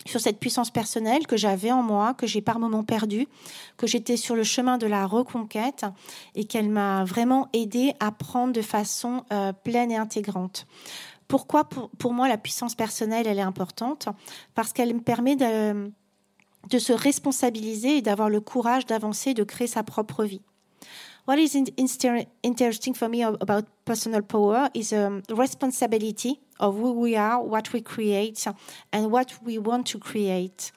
sur 0.05 0.19
cette 0.19 0.39
puissance 0.39 0.71
personnelle 0.71 1.27
que 1.27 1.37
j'avais 1.37 1.71
en 1.71 1.83
moi, 1.83 2.13
que 2.13 2.27
j'ai 2.27 2.41
par 2.41 2.59
moments 2.59 2.83
perdu, 2.83 3.27
que 3.77 3.87
j'étais 3.87 4.17
sur 4.17 4.35
le 4.35 4.43
chemin 4.43 4.77
de 4.77 4.87
la 4.87 5.05
reconquête 5.05 5.85
et 6.35 6.45
qu'elle 6.45 6.69
m'a 6.69 7.03
vraiment 7.03 7.49
aidé 7.53 7.93
à 7.99 8.11
prendre 8.11 8.51
de 8.51 8.61
façon 8.61 9.23
euh, 9.31 9.53
pleine 9.53 9.91
et 9.91 9.97
intégrante. 9.97 10.65
Pourquoi 11.27 11.63
pour, 11.65 11.89
pour, 11.91 12.13
moi 12.13 12.27
la 12.27 12.37
puissance 12.37 12.75
personnelle 12.75 13.27
elle 13.27 13.39
est 13.39 13.41
importante? 13.41 14.09
Parce 14.55 14.73
qu'elle 14.73 14.93
me 14.93 15.01
permet 15.01 15.35
de, 15.35 15.91
de 16.69 16.79
se 16.79 16.93
responsabiliser 16.93 17.97
et 17.97 18.01
d'avoir 18.01 18.29
le 18.29 18.41
courage 18.41 18.85
d'avancer, 18.85 19.33
de 19.33 19.43
créer 19.43 19.67
sa 19.67 19.83
propre 19.83 20.23
vie. 20.23 20.41
What 21.25 21.37
is 21.37 21.55
interesting 22.43 22.93
for 22.93 23.07
me 23.07 23.23
about 23.23 23.65
personal 23.85 24.21
power 24.23 24.69
is 24.73 24.93
a 24.93 25.21
responsibility 25.29 26.41
of 26.59 26.75
who 26.75 26.91
we 26.91 27.15
are, 27.15 27.41
what 27.41 27.71
we 27.73 27.81
create, 27.81 28.45
and 28.91 29.09
what 29.09 29.27
we 29.45 29.57
want 29.57 29.83
to 29.91 29.99
create. 29.99 30.73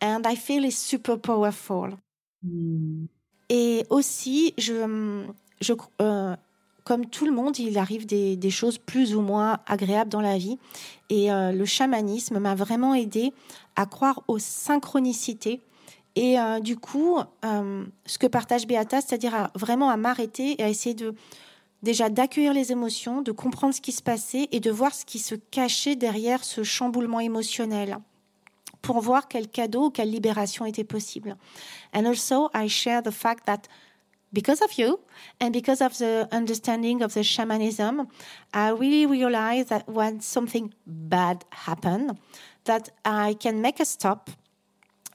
And 0.00 0.26
I 0.26 0.36
feel 0.36 0.64
it's 0.64 0.78
super 0.78 1.16
powerful. 1.16 1.98
Mm. 2.44 3.08
Et 3.48 3.84
aussi, 3.90 4.54
je, 4.56 5.26
je, 5.60 5.72
euh, 6.00 6.36
comme 6.90 7.06
tout 7.06 7.24
le 7.24 7.30
monde, 7.30 7.56
il 7.60 7.78
arrive 7.78 8.04
des, 8.04 8.50
choses 8.50 8.76
plus 8.76 9.14
ou 9.14 9.20
moins 9.20 9.60
agréables 9.68 10.10
dans 10.10 10.20
la 10.20 10.36
vie. 10.36 10.58
Et 11.08 11.30
euh, 11.30 11.52
le 11.52 11.64
chamanisme 11.64 12.40
m'a 12.40 12.56
vraiment 12.56 12.94
aidé 12.94 13.32
à 13.76 13.86
croire 13.86 14.24
aux 14.26 14.40
synchronicités 14.40 15.60
et 16.16 16.40
euh, 16.40 16.58
du 16.58 16.76
coup, 16.76 17.18
euh, 17.44 17.84
ce 18.06 18.18
que 18.18 18.26
partage 18.26 18.66
Beata, 18.66 19.00
c'est-à-dire 19.00 19.50
vraiment 19.54 19.88
à 19.88 19.96
m'arrêter 19.96 20.60
et 20.60 20.64
à 20.64 20.68
essayer 20.68 20.96
de 20.96 21.14
déjà 21.84 22.10
d'accueillir 22.10 22.52
les 22.52 22.72
émotions, 22.72 23.22
de 23.22 23.30
comprendre 23.30 23.72
ce 23.72 23.80
qui 23.80 23.92
se 23.92 24.02
passait 24.02 24.48
et 24.50 24.58
de 24.58 24.72
voir 24.72 24.92
ce 24.92 25.04
qui 25.04 25.20
se 25.20 25.36
cachait 25.36 25.94
derrière 25.94 26.42
ce 26.42 26.64
chamboulement 26.64 27.20
émotionnel 27.20 27.98
pour 28.82 29.00
voir 29.00 29.28
quel 29.28 29.46
cadeau, 29.46 29.90
quelle 29.90 30.10
libération 30.10 30.66
était 30.66 30.82
possible. 30.82 31.36
And 31.94 32.06
also, 32.06 32.50
I 32.52 32.68
share 32.68 33.00
the 33.00 33.12
fact 33.12 33.46
that 33.46 33.68
because 34.32 34.60
of 34.60 34.72
you 34.74 35.00
and 35.40 35.52
because 35.52 35.80
of 35.80 35.98
the 35.98 36.28
understanding 36.30 37.02
of 37.02 37.14
the 37.14 37.22
shamanism, 37.22 38.08
I 38.52 38.70
really 38.70 39.06
realized 39.06 39.68
that 39.70 39.88
when 39.88 40.20
something 40.20 40.72
bad 40.86 41.44
happened, 41.50 42.18
that 42.64 42.90
I 43.04 43.34
can 43.34 43.60
make 43.60 43.80
a 43.80 43.84
stop 43.84 44.30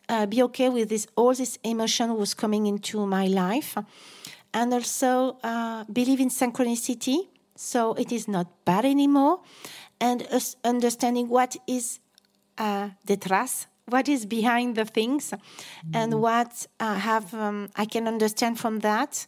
uh, 0.08 0.25
be 0.28 0.43
okay 0.43 0.69
with 0.69 0.89
this 0.89 1.08
all 1.15 1.34
this 1.34 1.58
emotion 1.63 2.15
was 2.15 2.34
coming 2.34 2.67
into 2.67 3.06
my 3.06 3.28
life. 3.28 3.78
And 4.54 4.73
also 4.73 5.38
uh, 5.43 5.84
believe 5.91 6.19
in 6.21 6.30
synchronicity 6.30 7.28
so 7.56 7.93
it 7.93 8.12
is 8.12 8.28
not 8.28 8.65
bad 8.65 8.86
anymore. 8.86 9.41
And 9.99 10.28
understanding 10.63 11.30
what 11.30 11.56
is 11.67 11.99
uh, 12.58 12.89
detrás 13.06 13.67
what 13.91 14.08
is 14.08 14.26
behind 14.26 14.76
the 14.76 14.86
things 14.86 15.32
mm. 15.32 15.95
and 15.95 16.13
what 16.13 16.67
uh, 16.80 16.95
have 16.95 17.34
um, 17.34 17.67
i 17.76 17.86
can 17.86 18.08
understand 18.08 18.58
from 18.58 18.80
that 18.80 19.28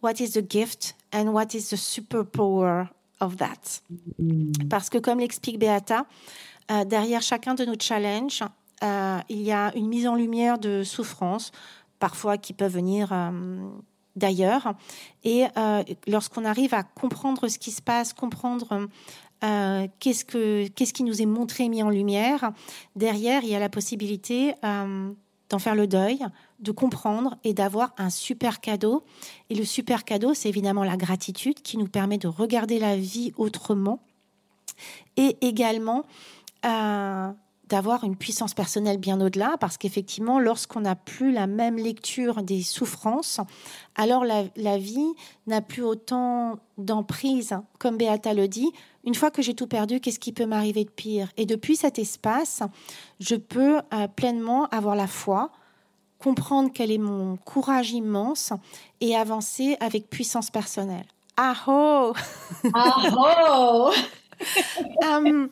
what 0.00 0.20
is 0.20 0.32
the 0.34 0.42
gift 0.42 0.94
and 1.12 1.32
what 1.32 1.54
is 1.54 1.70
the 1.70 1.76
superpower 1.76 2.88
of 3.20 3.36
that 3.36 3.80
mm. 4.20 4.68
parce 4.68 4.88
que 4.88 4.98
comme 4.98 5.20
l'explique 5.20 5.58
Beata 5.58 6.06
euh, 6.70 6.84
derrière 6.84 7.22
chacun 7.22 7.54
de 7.54 7.64
nos 7.64 7.78
challenges 7.78 8.42
euh, 8.82 9.20
il 9.28 9.42
y 9.42 9.52
a 9.52 9.74
une 9.76 9.88
mise 9.88 10.06
en 10.06 10.14
lumière 10.14 10.58
de 10.58 10.82
souffrances, 10.82 11.52
parfois 11.98 12.36
qui 12.36 12.52
peuvent 12.52 12.72
venir 12.72 13.12
euh, 13.12 13.30
d'ailleurs. 14.16 14.74
Et 15.22 15.46
euh, 15.56 15.84
lorsqu'on 16.06 16.44
arrive 16.44 16.74
à 16.74 16.82
comprendre 16.82 17.48
ce 17.48 17.58
qui 17.58 17.70
se 17.70 17.82
passe, 17.82 18.12
comprendre 18.12 18.88
qu'est-ce, 19.42 20.24
que, 20.24 20.68
qu'est-ce 20.68 20.92
qui 20.92 21.02
nous 21.02 21.20
est 21.20 21.26
montré, 21.26 21.68
mis 21.68 21.82
en 21.82 21.90
lumière, 21.90 22.52
derrière, 22.96 23.42
il 23.42 23.50
y 23.50 23.54
a 23.54 23.58
la 23.58 23.68
possibilité 23.68 24.54
d'en 24.62 25.58
faire 25.58 25.74
le 25.74 25.86
deuil, 25.86 26.20
de 26.60 26.72
comprendre 26.72 27.36
et 27.44 27.52
d'avoir 27.52 27.92
un 27.98 28.08
super 28.08 28.60
cadeau. 28.60 29.04
Et 29.50 29.54
le 29.54 29.64
super 29.64 30.04
cadeau, 30.04 30.32
c'est 30.32 30.48
évidemment 30.48 30.84
la 30.84 30.96
gratitude 30.96 31.60
qui 31.60 31.76
nous 31.76 31.88
permet 31.88 32.18
de 32.18 32.28
regarder 32.28 32.78
la 32.78 32.96
vie 32.96 33.32
autrement 33.36 34.00
et 35.16 35.36
également 35.40 36.04
d'avoir 37.72 38.04
une 38.04 38.16
puissance 38.16 38.52
personnelle 38.52 38.98
bien 38.98 39.18
au-delà, 39.18 39.56
parce 39.58 39.78
qu'effectivement, 39.78 40.38
lorsqu'on 40.38 40.80
n'a 40.80 40.94
plus 40.94 41.32
la 41.32 41.46
même 41.46 41.78
lecture 41.78 42.42
des 42.42 42.62
souffrances, 42.62 43.40
alors 43.96 44.26
la, 44.26 44.76
vie 44.76 45.14
n'a 45.46 45.62
plus 45.62 45.82
autant 45.82 46.58
d'emprise, 46.76 47.56
comme 47.78 47.96
Beata 47.96 48.34
le 48.34 48.46
dit. 48.46 48.70
Une 49.04 49.14
fois 49.14 49.30
que 49.30 49.40
j'ai 49.40 49.54
tout 49.54 49.66
perdu, 49.66 50.00
qu'est-ce 50.00 50.18
qui 50.18 50.32
peut 50.32 50.44
m'arriver 50.44 50.84
de 50.84 50.90
pire? 50.90 51.32
Et 51.38 51.46
depuis 51.46 51.76
cet 51.76 51.98
espace, 51.98 52.62
je 53.20 53.36
peux 53.36 53.78
euh, 53.78 54.06
pleinement 54.06 54.66
avoir 54.66 54.94
la 54.94 55.06
foi, 55.06 55.50
comprendre 56.18 56.70
quel 56.74 56.90
est 56.90 56.98
mon 56.98 57.38
courage 57.38 57.92
immense 57.92 58.52
et 59.00 59.16
avancer 59.16 59.78
avec 59.80 60.10
puissance 60.10 60.50
personnelle. 60.50 61.06
Aho 61.38 62.12
Aho 62.74 63.92
um. 65.02 65.48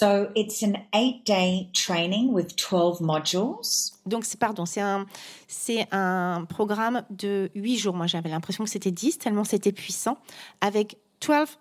So 0.00 0.30
it's 0.34 0.62
an 0.62 0.78
eight 0.94 1.26
day 1.26 1.68
training 1.74 2.32
with 2.32 2.56
12 2.56 3.02
modules. 3.02 3.92
Donc 4.06 4.24
c'est 4.24 4.40
pardon, 4.40 4.64
c'est 4.64 4.80
un 4.80 5.04
c'est 5.46 5.86
un 5.92 6.46
programme 6.48 7.04
de 7.10 7.50
8 7.54 7.76
jours. 7.76 7.94
Moi 7.94 8.06
j'avais 8.06 8.30
l'impression 8.30 8.64
que 8.64 8.70
c'était 8.70 8.92
10 8.92 9.18
tellement 9.18 9.44
c'était 9.44 9.72
puissant 9.72 10.16
avec 10.62 10.96
12 11.20 11.58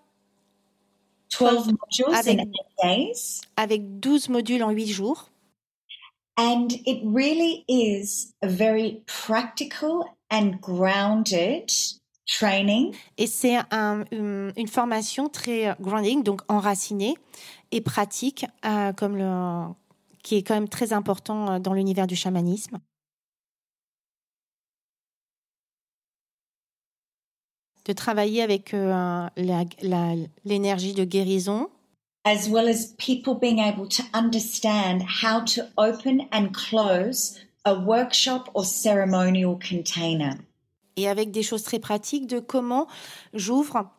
12 1.38 1.67
modules 1.67 2.15
avec, 2.15 2.39
in 2.39 2.43
8 2.45 2.54
days. 2.82 3.41
Avec 3.58 3.99
12 3.99 4.30
modules 4.30 4.63
en 4.63 4.69
8 4.69 4.88
jours. 4.88 5.30
And 6.38 6.69
it 6.86 7.02
really 7.04 7.65
is 7.67 8.34
a 8.41 8.47
very 8.47 9.04
practical 9.06 10.06
and 10.32 10.62
grounded 10.62 11.69
training. 12.25 12.95
Et 13.17 13.28
c'est 13.28 13.58
un, 13.71 14.06
une, 14.12 14.54
une, 14.56 14.67
formation 14.67 15.28
très 15.28 15.75
grounding, 15.82 16.23
donc 16.23 16.41
enracinée, 16.47 17.15
et 17.72 17.82
pratique, 17.82 18.46
euh, 18.66 18.94
comme 18.94 19.18
le, 19.18 19.74
qui 20.24 20.36
est 20.36 20.44
quand 20.44 20.56
même 20.56 20.70
très 20.70 20.94
important 20.94 21.52
euh, 21.52 21.60
dans 21.60 21.74
l'univers 21.74 22.08
du 22.08 22.16
chamanisme. 22.16 22.80
De 27.86 27.94
travailler 27.94 28.44
avec 28.44 28.74
euh, 28.74 29.28
l'énergie 30.46 30.94
de 30.94 31.04
guérison. 31.04 31.70
As 32.26 32.50
well 32.50 32.68
as 32.68 32.94
people 32.98 33.34
being 33.34 33.60
able 33.60 33.88
to 33.88 34.04
understand 34.14 35.02
how 35.24 35.42
to 35.46 35.62
open 35.78 36.28
and 36.32 36.52
close 36.52 37.40
a 37.66 37.74
workshop 37.74 38.50
or 38.54 38.66
ceremonial 38.66 39.58
container. 39.58 40.36
Et 40.98 41.08
avec 41.08 41.32
des 41.32 41.44
choses 41.44 41.64
très 41.64 41.80
pratiques 41.80 42.28
de 42.28 42.40
comment 42.40 42.88
j'ouvre 43.34 43.90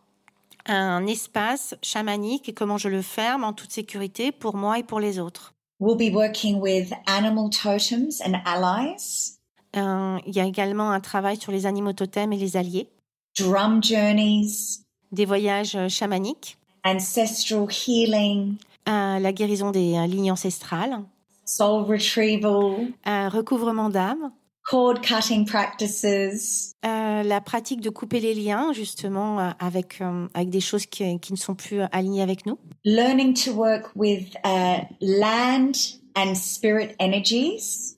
un 0.67 1.07
espace 1.07 1.75
chamanique 1.83 2.49
et 2.49 2.55
comment 2.55 2.79
je 2.79 2.89
le 2.89 3.03
ferme 3.03 3.45
en 3.45 3.53
toute 3.53 3.73
sécurité 3.73 4.33
pour 4.33 4.57
moi 4.57 4.79
et 4.79 4.83
pour 4.83 5.01
les 5.01 5.19
autres. 5.19 5.55
We'll 5.81 5.97
be 5.97 6.15
working 6.15 6.61
with 6.61 6.93
animal 7.07 7.49
totems 7.49 8.21
and 8.25 8.35
allies. 8.45 9.39
Euh, 9.77 10.19
il 10.27 10.35
y 10.35 10.41
a 10.41 10.45
également 10.45 10.91
un 10.91 11.01
travail 11.01 11.39
sur 11.39 11.53
les 11.53 11.65
animaux 11.65 11.93
totems 11.93 12.33
et 12.33 12.37
les 12.37 12.57
alliés. 12.57 12.91
Drum 13.39 13.83
journeys. 13.83 14.81
Des 15.13 15.25
voyages 15.25 15.77
euh, 15.77 15.89
chamaniques. 15.89 16.59
Ancestral 16.85 17.67
healing. 17.71 18.57
Euh, 18.89 19.19
la 19.19 19.33
guérison 19.33 19.71
des 19.71 19.97
euh, 19.97 20.07
lignes 20.07 20.33
ancestrales. 20.33 21.03
Soul 21.45 21.85
retrieval. 21.85 22.93
recouvrement 23.07 23.89
d'âme. 23.89 24.33
Cord 24.69 25.03
cutting 25.03 25.47
practices. 25.47 26.75
Euh, 26.85 27.23
la 27.23 27.41
pratique 27.41 27.81
de 27.81 27.91
couper 27.91 28.21
les 28.21 28.35
liens 28.35 28.73
justement 28.73 29.41
euh, 29.41 29.51
avec 29.59 30.01
euh, 30.01 30.29
avec 30.35 30.51
des 30.51 30.61
choses 30.61 30.87
qui, 30.87 31.19
qui, 31.19 31.33
ne 31.33 31.39
sont 31.39 31.55
plus 31.55 31.81
alignées 31.93 32.23
avec 32.23 32.47
nous. 32.47 32.59
Learning 32.85 33.35
to 33.35 33.53
work 33.53 33.91
with 33.97 34.35
uh, 34.45 34.83
land 35.01 35.73
and 36.17 36.35
spirit 36.35 36.95
energies. 37.01 37.97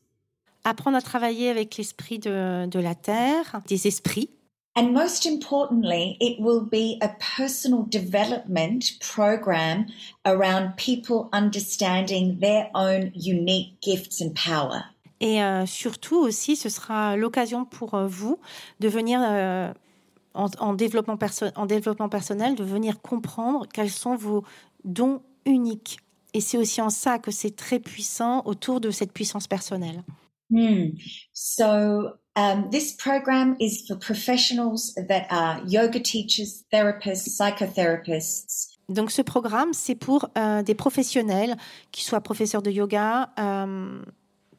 Apprendre 0.64 0.96
à 0.96 1.02
travailler 1.02 1.50
avec 1.50 1.76
l'esprit 1.76 2.18
de, 2.18 2.66
de 2.66 2.78
la 2.78 2.94
terre, 2.94 3.60
des 3.66 3.86
esprits. 3.86 4.30
And 4.74 4.94
most 4.94 5.26
importantly, 5.26 6.16
it 6.18 6.40
will 6.40 6.62
be 6.62 6.96
a 7.02 7.10
personal 7.36 7.82
development 7.82 8.92
program 9.00 9.88
around 10.24 10.78
people 10.78 11.28
understanding 11.34 12.38
their 12.40 12.70
own 12.74 13.12
unique 13.14 13.82
gifts 13.82 14.22
and 14.22 14.34
power. 14.34 14.84
Et 15.22 15.40
euh, 15.40 15.66
surtout 15.66 16.16
aussi, 16.16 16.56
ce 16.56 16.68
sera 16.68 17.16
l'occasion 17.16 17.64
pour 17.64 17.94
euh, 17.94 18.08
vous 18.08 18.38
de 18.80 18.88
venir 18.88 19.20
euh, 19.22 19.72
en, 20.34 20.74
développement 20.74 21.16
en 21.54 21.66
développement 21.66 22.08
personnel, 22.08 22.56
de 22.56 22.64
venir 22.64 23.00
comprendre 23.00 23.66
quels 23.72 23.90
sont 23.90 24.16
vos 24.16 24.42
dons 24.84 25.22
uniques 25.46 25.98
Et 26.34 26.40
c'est 26.40 26.58
aussi 26.58 26.80
en 26.80 26.90
ça 26.90 27.20
que 27.20 27.30
c'est 27.30 27.54
très 27.54 27.78
puissant 27.78 28.42
autour 28.46 28.80
de 28.80 28.90
cette 28.90 29.12
puissance 29.12 29.46
personnelle. 29.46 30.02
So 31.32 32.10
um, 32.36 32.68
this 32.70 32.92
program 32.96 33.56
is 33.60 33.86
for 33.86 33.96
professionals 33.96 34.92
that 35.08 35.26
are 35.30 35.62
yoga 35.66 36.00
teachers, 36.00 36.64
therapists, 36.70 37.28
psychotherapists. 37.28 38.72
Donc 38.88 39.10
ce 39.10 39.22
programme, 39.22 39.72
c'est 39.72 39.94
pour 39.94 40.28
euh, 40.36 40.62
des 40.62 40.74
professionnels, 40.74 41.56
qui 41.92 42.04
soient 42.04 42.20
professeurs 42.20 42.62
de 42.62 42.70
yoga, 42.70 43.30
euh, 43.38 44.02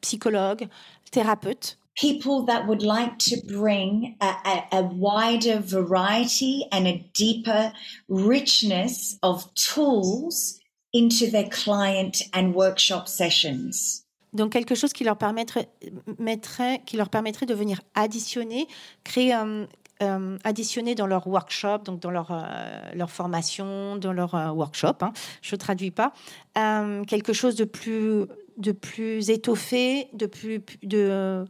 psychologues, 0.06 0.68
thérapeutes. 1.12 1.78
People 1.96 2.44
that 2.46 2.68
would 2.68 2.82
like 2.82 3.20
to 3.20 3.38
bring 3.46 4.16
a, 4.20 4.34
a, 4.46 4.80
a 4.80 4.84
wider 4.84 5.60
variety 5.60 6.66
and 6.72 6.88
a 6.88 7.08
deeper 7.14 7.72
richness 8.10 9.20
of 9.22 9.54
tools 9.54 10.60
into 10.92 11.30
their 11.30 11.48
client 11.50 12.24
and 12.34 12.56
workshop 12.56 13.08
sessions. 13.08 14.04
Donc 14.34 14.54
quelque 14.54 14.74
chose 14.74 14.94
qui 14.94 15.04
leur 15.04 15.18
permettrait, 15.18 15.70
mettrait, 16.18 16.82
qui 16.86 16.98
leur 16.98 17.10
permettrait 17.10 17.46
de 17.46 17.54
venir 17.54 17.82
additionner, 17.94 18.68
créer, 19.04 19.36
euh, 19.36 19.68
euh, 20.04 20.96
dans 20.96 21.08
leur 21.08 21.28
workshop, 21.28 21.80
donc 21.86 22.00
dans 22.00 22.12
leur, 22.12 22.32
euh, 22.32 22.42
leur 22.94 23.10
formation, 23.10 23.96
dans 23.96 24.14
leur 24.14 24.36
euh, 24.36 24.50
workshop, 24.50 24.98
hein, 25.02 25.14
je 25.42 25.56
ne 25.56 25.60
traduis 25.60 25.92
pas, 25.92 26.14
euh, 26.58 27.04
quelque 27.06 27.34
chose 27.34 27.56
de 27.56 27.66
plus, 27.66 28.26
de 28.58 28.72
plus 28.72 29.30
étoffé, 29.30 30.08
de 30.14 30.26
plus, 30.26 30.62
de, 30.84 31.46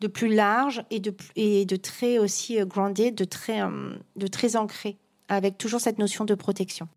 de 0.00 0.06
plus 0.06 0.34
large 0.34 0.82
et 0.90 1.00
de, 1.00 1.14
et 1.36 1.64
de 1.64 1.76
très 1.76 2.18
aussi 2.18 2.58
grounded, 2.64 3.14
de 3.14 3.24
très, 3.24 3.60
de 4.16 4.26
très 4.26 4.56
ancré, 4.56 4.96
avec 5.28 5.58
toujours 5.58 5.80
cette 5.80 5.98
notion 5.98 6.24
de 6.24 6.34
protection. 6.34 6.88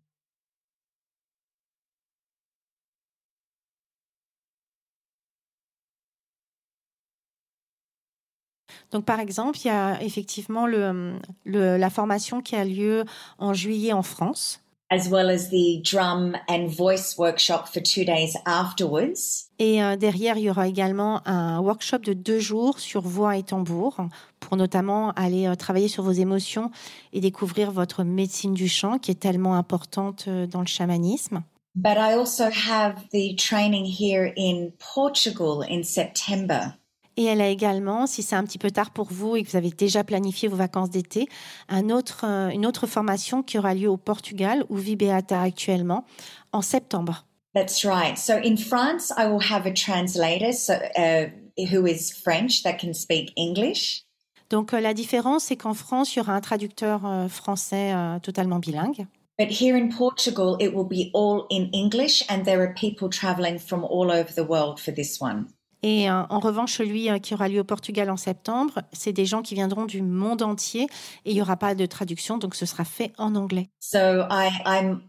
Donc, 8.92 9.04
par 9.04 9.18
exemple, 9.20 9.58
il 9.64 9.68
y 9.68 9.70
a 9.70 10.00
effectivement 10.02 10.66
le, 10.66 11.14
le- 11.44 11.76
la 11.76 11.90
formation 11.90 12.40
qui 12.42 12.54
a 12.56 12.64
lieu 12.64 13.04
en 13.38 13.52
juillet 13.54 13.92
en 13.92 14.02
France. 14.02 14.58
as 14.94 15.08
well 15.08 15.30
as 15.30 15.48
the 15.48 15.80
drum 15.82 16.36
and 16.50 16.66
voice 16.68 17.16
workshop 17.16 17.64
for 17.72 17.80
two 17.82 18.04
days 18.04 18.36
afterwards. 18.44 19.48
Et 19.58 19.82
euh, 19.82 19.96
derrière, 19.96 20.36
il 20.36 20.44
y 20.44 20.50
aura 20.50 20.68
également 20.68 21.26
un 21.26 21.60
workshop 21.60 22.00
de 22.00 22.12
deux 22.12 22.40
jours 22.40 22.78
sur 22.78 23.00
voix 23.00 23.38
et 23.38 23.42
tambour 23.42 23.96
pour 24.38 24.58
notamment 24.58 25.12
aller 25.12 25.46
euh, 25.46 25.54
travailler 25.54 25.88
sur 25.88 26.02
vos 26.02 26.12
émotions 26.12 26.70
et 27.14 27.20
découvrir 27.22 27.70
votre 27.70 28.04
médecine 28.04 28.52
du 28.52 28.68
chant 28.68 28.98
qui 28.98 29.10
est 29.10 29.14
tellement 29.18 29.54
importante 29.54 30.26
euh, 30.28 30.46
dans 30.46 30.60
le 30.60 30.66
chamanisme. 30.66 31.42
But 31.74 31.96
I 31.96 32.12
also 32.12 32.44
have 32.50 32.96
the 33.14 33.34
training 33.34 33.86
here 33.86 34.34
in 34.36 34.72
Portugal 34.94 35.64
in 35.70 35.82
September. 35.84 36.74
Et 37.16 37.24
elle 37.24 37.40
a 37.40 37.48
également, 37.48 38.06
si 38.06 38.22
c'est 38.22 38.36
un 38.36 38.44
petit 38.44 38.58
peu 38.58 38.70
tard 38.70 38.90
pour 38.90 39.08
vous 39.10 39.36
et 39.36 39.42
que 39.42 39.50
vous 39.50 39.56
avez 39.56 39.70
déjà 39.70 40.04
planifié 40.04 40.48
vos 40.48 40.56
vacances 40.56 40.90
d'été, 40.90 41.28
un 41.68 41.90
autre, 41.90 42.24
euh, 42.24 42.48
une 42.48 42.66
autre 42.66 42.86
formation 42.86 43.42
qui 43.42 43.58
aura 43.58 43.74
lieu 43.74 43.88
au 43.88 43.96
Portugal 43.96 44.64
où 44.68 44.76
vit 44.76 44.96
Beata 44.96 45.40
actuellement 45.40 46.04
en 46.52 46.62
septembre. 46.62 47.26
That's 47.54 47.84
right. 47.84 48.16
So 48.16 48.34
in 48.42 48.56
France, 48.56 49.12
I 49.18 49.26
will 49.26 49.42
have 49.50 49.66
a 49.66 49.72
translator 49.72 50.52
so, 50.52 50.72
uh, 50.96 51.28
who 51.58 51.86
is 51.86 52.10
French 52.10 52.62
that 52.62 52.78
can 52.78 52.94
speak 52.94 53.32
English. 53.36 54.06
Donc 54.52 54.74
euh, 54.74 54.80
la 54.80 54.94
différence, 54.94 55.44
c'est 55.44 55.56
qu'en 55.56 55.74
France, 55.74 56.14
il 56.14 56.18
y 56.18 56.20
aura 56.20 56.34
un 56.34 56.40
traducteur 56.40 57.06
euh, 57.06 57.28
français 57.28 57.92
euh, 57.94 58.18
totalement 58.20 58.58
bilingue. 58.58 59.06
But 59.38 59.50
here 59.50 59.76
in 59.76 59.88
Portugal, 59.88 60.56
it 60.60 60.74
will 60.74 60.86
be 60.86 61.10
all 61.14 61.46
in 61.50 61.70
English, 61.72 62.22
and 62.28 62.44
there 62.44 62.60
are 62.60 62.74
people 62.74 63.08
traveling 63.08 63.58
from 63.58 63.82
all 63.82 64.10
over 64.10 64.30
the 64.34 64.46
world 64.46 64.78
for 64.78 64.92
this 64.94 65.20
one. 65.20 65.46
Et 65.82 66.08
euh, 66.08 66.22
en 66.28 66.38
revanche, 66.38 66.74
celui 66.74 67.10
euh, 67.10 67.18
qui 67.18 67.34
aura 67.34 67.48
lieu 67.48 67.60
au 67.60 67.64
Portugal 67.64 68.08
en 68.10 68.16
septembre, 68.16 68.82
c'est 68.92 69.12
des 69.12 69.26
gens 69.26 69.42
qui 69.42 69.54
viendront 69.54 69.84
du 69.84 70.00
monde 70.00 70.42
entier 70.42 70.82
et 71.24 71.30
il 71.30 71.34
n'y 71.34 71.42
aura 71.42 71.56
pas 71.56 71.74
de 71.74 71.86
traduction, 71.86 72.38
donc 72.38 72.54
ce 72.54 72.66
sera 72.66 72.84
fait 72.84 73.12
en 73.18 73.34
anglais. 73.34 73.68
So 73.80 73.98
I, 73.98 74.50
I'm 74.64 75.00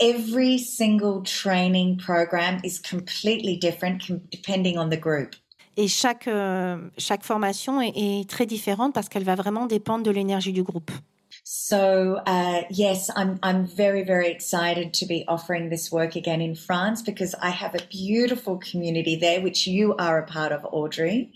every 0.00 0.58
single 0.58 1.22
training 1.22 1.98
program 1.98 2.58
is 2.64 2.80
completely 2.80 3.58
different 3.58 3.98
com- 4.06 4.20
depending 4.30 4.78
on 4.78 4.88
the 4.88 4.98
group. 4.98 5.36
Et 5.76 5.88
chaque, 5.88 6.28
euh, 6.28 6.76
chaque 6.98 7.24
formation 7.24 7.80
est, 7.80 7.92
est 7.96 8.28
très 8.28 8.46
différente 8.46 8.92
parce 8.92 9.08
qu'elle 9.08 9.24
va 9.24 9.34
vraiment 9.34 9.66
dépendre 9.66 10.02
de 10.02 10.10
l'énergie 10.10 10.52
du 10.52 10.62
groupe. 10.62 10.90
So 11.54 12.22
uh, 12.26 12.62
yes, 12.70 13.10
I'm 13.14 13.38
I'm 13.42 13.66
very 13.66 14.04
very 14.04 14.30
excited 14.30 14.94
to 14.94 15.04
be 15.04 15.22
offering 15.28 15.68
this 15.68 15.92
work 15.92 16.16
again 16.16 16.40
in 16.40 16.54
France 16.54 17.02
because 17.02 17.34
I 17.42 17.50
have 17.50 17.74
a 17.74 17.86
beautiful 17.90 18.56
community 18.56 19.16
there, 19.16 19.42
which 19.42 19.66
you 19.66 19.94
are 19.98 20.18
a 20.18 20.24
part 20.24 20.52
of, 20.52 20.64
Audrey. 20.72 21.30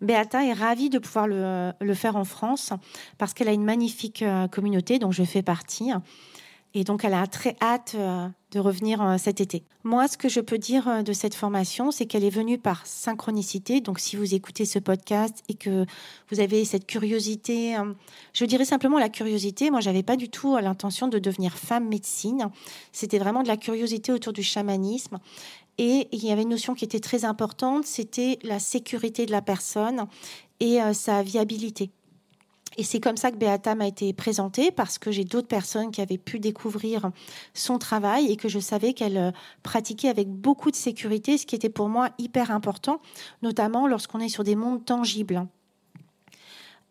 Beata 0.00 0.44
est 0.44 0.54
ravie 0.54 0.90
de 0.90 0.98
pouvoir 0.98 1.28
le, 1.28 1.72
le 1.80 1.94
faire 1.94 2.16
en 2.16 2.24
France 2.24 2.72
parce 3.18 3.32
qu'elle 3.32 3.48
a 3.48 3.52
une 3.52 3.64
magnifique 3.64 4.22
euh, 4.22 4.48
communauté 4.48 4.98
dont 4.98 5.12
je 5.12 5.22
fais 5.22 5.42
partie. 5.42 5.92
Et 6.74 6.84
donc, 6.84 7.04
elle 7.04 7.14
a 7.14 7.26
très 7.26 7.54
hâte 7.60 7.92
euh, 7.96 8.28
de 8.52 8.58
revenir 8.58 9.02
euh, 9.02 9.18
cet 9.18 9.42
été. 9.42 9.62
Moi, 9.84 10.08
ce 10.08 10.16
que 10.16 10.30
je 10.30 10.40
peux 10.40 10.56
dire 10.56 10.88
euh, 10.88 11.02
de 11.02 11.12
cette 11.12 11.34
formation, 11.34 11.90
c'est 11.90 12.06
qu'elle 12.06 12.24
est 12.24 12.30
venue 12.30 12.56
par 12.56 12.86
synchronicité. 12.86 13.82
Donc, 13.82 13.98
si 13.98 14.16
vous 14.16 14.34
écoutez 14.34 14.64
ce 14.64 14.78
podcast 14.78 15.42
et 15.50 15.54
que 15.54 15.84
vous 16.30 16.40
avez 16.40 16.64
cette 16.64 16.86
curiosité, 16.86 17.76
je 18.32 18.44
dirais 18.46 18.64
simplement 18.64 18.98
la 18.98 19.10
curiosité. 19.10 19.70
Moi, 19.70 19.80
j'avais 19.80 20.02
pas 20.02 20.16
du 20.16 20.30
tout 20.30 20.56
l'intention 20.56 21.08
de 21.08 21.18
devenir 21.18 21.58
femme 21.58 21.88
médecine. 21.88 22.50
C'était 22.92 23.18
vraiment 23.18 23.42
de 23.42 23.48
la 23.48 23.58
curiosité 23.58 24.10
autour 24.10 24.32
du 24.32 24.42
chamanisme. 24.42 25.18
Et 25.76 26.08
il 26.12 26.24
y 26.24 26.30
avait 26.30 26.42
une 26.42 26.50
notion 26.50 26.74
qui 26.74 26.84
était 26.84 27.00
très 27.00 27.24
importante, 27.24 27.84
c'était 27.86 28.38
la 28.42 28.58
sécurité 28.58 29.26
de 29.26 29.32
la 29.32 29.40
personne 29.40 30.06
et 30.60 30.78
sa 30.92 31.22
viabilité. 31.22 31.90
Et 32.78 32.84
c'est 32.84 33.00
comme 33.00 33.16
ça 33.16 33.30
que 33.30 33.36
Beata 33.36 33.74
m'a 33.74 33.86
été 33.86 34.12
présentée 34.12 34.70
parce 34.70 34.98
que 34.98 35.10
j'ai 35.10 35.24
d'autres 35.24 35.48
personnes 35.48 35.90
qui 35.90 36.00
avaient 36.00 36.18
pu 36.18 36.38
découvrir 36.40 37.10
son 37.54 37.78
travail 37.78 38.30
et 38.30 38.36
que 38.36 38.48
je 38.48 38.58
savais 38.58 38.92
qu'elle 38.94 39.18
euh, 39.18 39.30
pratiquait 39.62 40.08
avec 40.08 40.28
beaucoup 40.28 40.70
de 40.70 40.76
sécurité, 40.76 41.38
ce 41.38 41.46
qui 41.46 41.54
était 41.54 41.68
pour 41.68 41.88
moi 41.88 42.10
hyper 42.18 42.50
important, 42.50 43.00
notamment 43.42 43.86
lorsqu'on 43.86 44.20
est 44.20 44.28
sur 44.28 44.44
des 44.44 44.56
mondes 44.56 44.84
tangibles. 44.84 45.46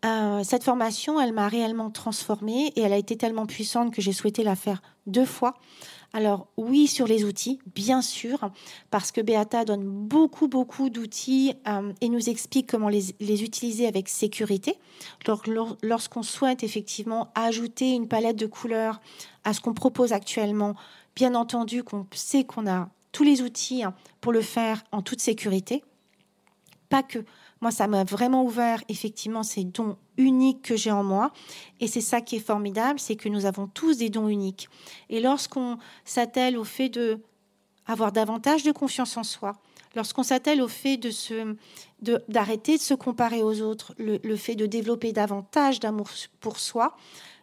Euh, 0.04 0.42
cette 0.42 0.64
formation, 0.64 1.20
elle 1.20 1.32
m'a 1.32 1.46
réellement 1.48 1.90
transformée 1.90 2.72
et 2.74 2.80
elle 2.80 2.92
a 2.92 2.96
été 2.96 3.16
tellement 3.16 3.46
puissante 3.46 3.94
que 3.94 4.02
j'ai 4.02 4.12
souhaité 4.12 4.42
la 4.42 4.56
faire 4.56 4.82
deux 5.06 5.24
fois. 5.24 5.54
Alors 6.14 6.46
oui, 6.58 6.88
sur 6.88 7.06
les 7.06 7.24
outils, 7.24 7.58
bien 7.74 8.02
sûr, 8.02 8.50
parce 8.90 9.12
que 9.12 9.22
Beata 9.22 9.64
donne 9.64 9.84
beaucoup, 9.84 10.46
beaucoup 10.46 10.90
d'outils 10.90 11.54
euh, 11.66 11.92
et 12.02 12.10
nous 12.10 12.28
explique 12.28 12.70
comment 12.70 12.90
les, 12.90 13.14
les 13.20 13.42
utiliser 13.42 13.86
avec 13.86 14.08
sécurité. 14.10 14.76
Lors- 15.26 15.42
lors- 15.46 15.76
Lorsqu'on 15.82 16.22
souhaite 16.22 16.62
effectivement 16.64 17.30
ajouter 17.34 17.92
une 17.92 18.08
palette 18.08 18.36
de 18.36 18.46
couleurs 18.46 19.00
à 19.44 19.54
ce 19.54 19.60
qu'on 19.62 19.72
propose 19.72 20.12
actuellement, 20.12 20.74
bien 21.16 21.34
entendu 21.34 21.82
qu'on 21.82 22.06
sait 22.12 22.44
qu'on 22.44 22.66
a 22.66 22.90
tous 23.12 23.24
les 23.24 23.40
outils 23.40 23.82
pour 24.20 24.32
le 24.32 24.42
faire 24.42 24.84
en 24.92 25.00
toute 25.02 25.20
sécurité. 25.20 25.82
Pas 26.90 27.02
que. 27.02 27.24
Moi, 27.62 27.70
ça 27.70 27.86
m'a 27.86 28.02
vraiment 28.02 28.42
ouvert 28.44 28.82
effectivement 28.88 29.44
ces 29.44 29.62
dons 29.62 29.96
uniques 30.16 30.62
que 30.62 30.76
j'ai 30.76 30.90
en 30.90 31.04
moi. 31.04 31.32
Et 31.78 31.86
c'est 31.86 32.00
ça 32.00 32.20
qui 32.20 32.36
est 32.36 32.44
formidable, 32.44 32.98
c'est 32.98 33.14
que 33.14 33.28
nous 33.28 33.46
avons 33.46 33.68
tous 33.68 33.98
des 33.98 34.10
dons 34.10 34.26
uniques. 34.28 34.68
Et 35.08 35.20
lorsqu'on 35.20 35.78
s'attelle 36.04 36.58
au 36.58 36.64
fait 36.64 36.88
de 36.88 37.20
avoir 37.86 38.10
davantage 38.10 38.64
de 38.64 38.72
confiance 38.72 39.16
en 39.16 39.22
soi, 39.22 39.54
lorsqu'on 39.94 40.24
s'attelle 40.24 40.60
au 40.60 40.66
fait 40.66 40.96
de 40.96 41.10
se, 41.10 41.54
d'arrêter 42.28 42.78
de 42.78 42.82
se 42.82 42.94
comparer 42.94 43.44
aux 43.44 43.60
autres, 43.60 43.94
le 43.98 44.36
fait 44.36 44.56
de 44.56 44.66
développer 44.66 45.12
davantage 45.12 45.78
d'amour 45.78 46.08
pour 46.40 46.58
soi, 46.58 46.96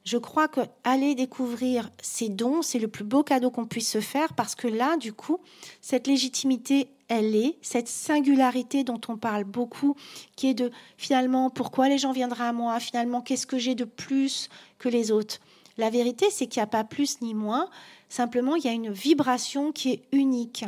je 0.05 0.17
crois 0.17 0.47
que 0.47 0.61
aller 0.83 1.15
découvrir 1.15 1.89
ces 2.01 2.29
dons, 2.29 2.61
c'est 2.61 2.79
le 2.79 2.87
plus 2.87 3.03
beau 3.03 3.23
cadeau 3.23 3.51
qu'on 3.51 3.65
puisse 3.65 3.91
se 3.91 4.01
faire 4.01 4.33
parce 4.33 4.55
que 4.55 4.67
là, 4.67 4.97
du 4.97 5.13
coup, 5.13 5.39
cette 5.81 6.07
légitimité, 6.07 6.89
elle 7.07 7.35
est, 7.35 7.57
cette 7.61 7.87
singularité 7.87 8.83
dont 8.83 9.01
on 9.07 9.17
parle 9.17 9.43
beaucoup, 9.43 9.95
qui 10.35 10.47
est 10.47 10.53
de 10.53 10.71
finalement 10.97 11.49
pourquoi 11.49 11.89
les 11.89 11.97
gens 11.97 12.11
viendraient 12.11 12.47
à 12.47 12.53
moi, 12.53 12.79
finalement 12.79 13.21
qu'est-ce 13.21 13.47
que 13.47 13.57
j'ai 13.57 13.75
de 13.75 13.85
plus 13.85 14.49
que 14.77 14.89
les 14.89 15.11
autres? 15.11 15.39
La 15.77 15.89
vérité, 15.89 16.27
c'est 16.29 16.47
qu'il 16.47 16.59
n'y 16.59 16.65
a 16.65 16.67
pas 16.67 16.83
plus 16.83 17.21
ni 17.21 17.33
moins, 17.33 17.69
simplement 18.09 18.55
il 18.55 18.65
y 18.65 18.67
a 18.67 18.73
une 18.73 18.91
vibration 18.91 19.71
qui 19.71 19.91
est 19.91 20.01
unique. 20.11 20.65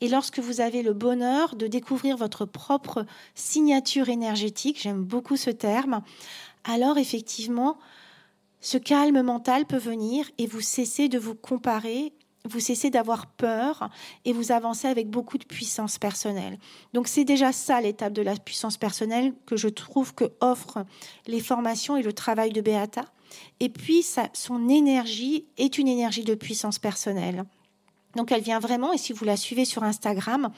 Et 0.00 0.08
lorsque 0.08 0.40
vous 0.40 0.60
avez 0.60 0.82
le 0.82 0.92
bonheur 0.92 1.56
de 1.56 1.66
découvrir 1.66 2.16
votre 2.16 2.44
propre 2.44 3.06
signature 3.34 4.08
énergétique, 4.08 4.80
j'aime 4.80 5.02
beaucoup 5.02 5.36
ce 5.36 5.50
terme, 5.50 6.02
alors 6.64 6.98
effectivement, 6.98 7.78
ce 8.60 8.78
calme 8.78 9.22
mental 9.22 9.66
peut 9.66 9.76
venir 9.76 10.30
et 10.38 10.46
vous 10.46 10.60
cessez 10.60 11.08
de 11.08 11.18
vous 11.18 11.34
comparer, 11.34 12.12
vous 12.44 12.60
cessez 12.60 12.90
d'avoir 12.90 13.26
peur 13.26 13.90
et 14.24 14.32
vous 14.32 14.52
avancez 14.52 14.88
avec 14.88 15.08
beaucoup 15.08 15.38
de 15.38 15.44
puissance 15.44 15.98
personnelle. 15.98 16.58
Donc 16.92 17.08
c'est 17.08 17.24
déjà 17.24 17.52
ça 17.52 17.80
l'étape 17.80 18.12
de 18.12 18.22
la 18.22 18.36
puissance 18.36 18.76
personnelle 18.76 19.34
que 19.46 19.56
je 19.56 19.68
trouve 19.68 20.14
que 20.14 20.32
offrent 20.40 20.84
les 21.26 21.40
formations 21.40 21.96
et 21.96 22.02
le 22.02 22.12
travail 22.12 22.50
de 22.50 22.60
Beata. 22.60 23.04
Et 23.60 23.68
puis, 23.68 24.04
son 24.32 24.68
énergie 24.68 25.46
est 25.58 25.78
une 25.78 25.88
énergie 25.88 26.24
de 26.24 26.34
puissance 26.34 26.78
personnelle. 26.78 27.44
Donc, 28.14 28.32
elle 28.32 28.40
vient 28.40 28.60
vraiment, 28.60 28.92
et 28.92 28.98
si 28.98 29.12
vous 29.12 29.24
la 29.24 29.36
suivez 29.36 29.64
sur 29.64 29.82
Instagram, 29.82 30.50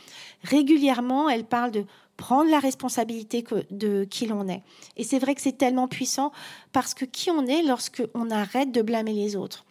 régulièrement, 0.44 1.28
elle 1.28 1.44
parle 1.44 1.72
de 1.72 1.84
prendre 2.18 2.50
la 2.50 2.58
responsabilité 2.58 3.44
de 3.70 4.04
qui 4.04 4.26
l'on 4.26 4.48
est. 4.48 4.62
Et 4.96 5.04
c'est 5.04 5.20
vrai 5.20 5.34
que 5.34 5.40
c'est 5.40 5.56
tellement 5.56 5.88
puissant 5.88 6.32
parce 6.72 6.92
que 6.92 7.06
qui 7.06 7.30
on 7.30 7.46
est 7.46 7.62
lorsque 7.62 8.02
on 8.12 8.30
arrête 8.30 8.72
de 8.72 8.82
blâmer 8.82 9.14
les 9.14 9.36
autres 9.36 9.64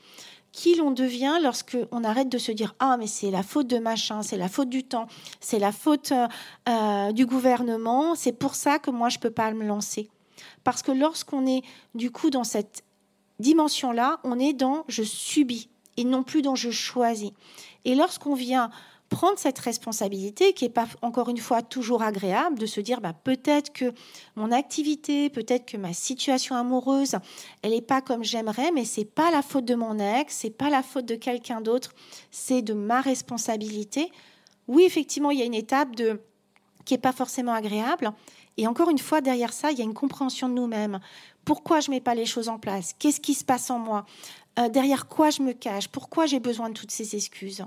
qui 0.53 0.73
l'on 0.73 0.89
devient 0.89 1.35
lorsque 1.43 1.77
on 1.91 2.03
arrête 2.03 2.29
de 2.29 2.39
se 2.39 2.51
dire 2.51 2.73
ah 2.79 2.97
mais 2.97 3.05
c'est 3.05 3.29
la 3.29 3.43
faute 3.43 3.67
de 3.67 3.77
machin, 3.77 4.23
c'est 4.23 4.37
la 4.37 4.47
faute 4.47 4.69
du 4.69 4.83
temps, 4.83 5.07
c'est 5.39 5.59
la 5.59 5.71
faute 5.71 6.11
euh, 6.13 6.27
euh, 6.67 7.11
du 7.11 7.27
gouvernement, 7.27 8.15
c'est 8.15 8.31
pour 8.31 8.55
ça 8.55 8.79
que 8.79 8.89
moi 8.89 9.09
je 9.09 9.19
peux 9.19 9.29
pas 9.29 9.51
me 9.51 9.63
lancer. 9.63 10.09
Parce 10.63 10.81
que 10.81 10.91
lorsqu'on 10.91 11.45
est 11.45 11.61
du 11.93 12.09
coup 12.09 12.31
dans 12.31 12.45
cette 12.45 12.83
dimension 13.39 13.91
là, 13.91 14.19
on 14.23 14.39
est 14.39 14.53
dans 14.53 14.83
je 14.87 15.03
subis 15.03 15.69
et 15.97 16.05
non 16.05 16.23
plus 16.23 16.41
dans 16.41 16.55
je 16.55 16.71
choisis. 16.71 17.31
Et 17.85 17.93
lorsqu'on 17.93 18.33
vient 18.33 18.71
prendre 19.09 19.39
cette 19.39 19.59
responsabilité 19.59 20.53
qui 20.53 20.65
n'est 20.65 20.69
pas 20.69 20.87
encore 21.01 21.29
une 21.29 21.37
fois 21.37 21.61
toujours 21.61 22.01
agréable 22.01 22.59
de 22.59 22.65
se 22.65 22.81
dire 22.81 23.01
bah, 23.01 23.13
peut-être 23.13 23.71
que 23.71 23.93
mon 24.35 24.51
activité, 24.51 25.29
peut-être 25.29 25.65
que 25.65 25.77
ma 25.77 25.93
situation 25.93 26.55
amoureuse, 26.55 27.15
elle 27.61 27.71
n'est 27.71 27.81
pas 27.81 28.01
comme 28.01 28.23
j'aimerais, 28.23 28.71
mais 28.71 28.85
c'est 28.85 29.05
pas 29.05 29.31
la 29.31 29.41
faute 29.41 29.65
de 29.65 29.75
mon 29.75 29.99
ex, 29.99 30.35
c'est 30.35 30.49
pas 30.49 30.69
la 30.69 30.83
faute 30.83 31.05
de 31.05 31.15
quelqu'un 31.15 31.61
d'autre, 31.61 31.93
c'est 32.31 32.61
de 32.61 32.73
ma 32.73 33.01
responsabilité. 33.01 34.11
Oui, 34.67 34.83
effectivement, 34.83 35.31
il 35.31 35.39
y 35.39 35.41
a 35.41 35.45
une 35.45 35.53
étape 35.53 35.95
de 35.95 36.19
qui 36.83 36.93
n'est 36.93 36.99
pas 36.99 37.11
forcément 37.11 37.53
agréable. 37.53 38.11
Et 38.55 38.65
encore 38.65 38.89
une 38.89 38.97
fois, 38.97 39.21
derrière 39.21 39.53
ça, 39.53 39.71
il 39.71 39.77
y 39.77 39.81
a 39.81 39.83
une 39.83 39.93
compréhension 39.93 40.49
de 40.49 40.53
nous-mêmes. 40.53 40.99
Pourquoi 41.45 41.79
je 41.79 41.91
mets 41.91 42.01
pas 42.01 42.15
les 42.15 42.25
choses 42.25 42.49
en 42.49 42.57
place? 42.57 42.93
Qu'est-ce 42.97 43.19
qui 43.19 43.33
se 43.33 43.45
passe 43.45 43.69
en 43.69 43.77
moi? 43.77 44.05
Euh, 44.57 44.69
Derrière 44.69 45.07
quoi 45.07 45.29
je 45.29 45.41
me 45.41 45.53
cache? 45.53 45.87
Pourquoi 45.89 46.25
j'ai 46.25 46.39
besoin 46.39 46.69
de 46.69 46.73
toutes 46.73 46.91
ces 46.91 47.15
excuses? 47.15 47.65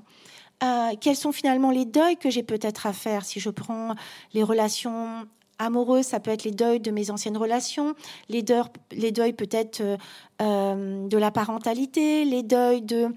Euh, 0.62 0.94
quels 1.00 1.16
sont 1.16 1.32
finalement 1.32 1.70
les 1.70 1.84
deuils 1.84 2.16
que 2.16 2.30
j'ai 2.30 2.42
peut-être 2.42 2.86
à 2.86 2.92
faire? 2.92 3.24
Si 3.24 3.40
je 3.40 3.50
prends 3.50 3.94
les 4.34 4.42
relations 4.42 5.26
amoureuses, 5.58 6.06
ça 6.06 6.20
peut 6.20 6.30
être 6.30 6.44
les 6.44 6.50
deuils 6.50 6.80
de 6.80 6.90
mes 6.90 7.10
anciennes 7.10 7.36
relations, 7.36 7.94
les 8.28 8.42
deuils, 8.42 9.32
peut-être 9.32 9.80
euh, 9.80 9.96
euh, 10.40 11.06
de 11.06 11.18
la 11.18 11.30
parentalité, 11.30 12.24
les 12.24 12.42
deuils 12.42 12.82
de 12.82 13.08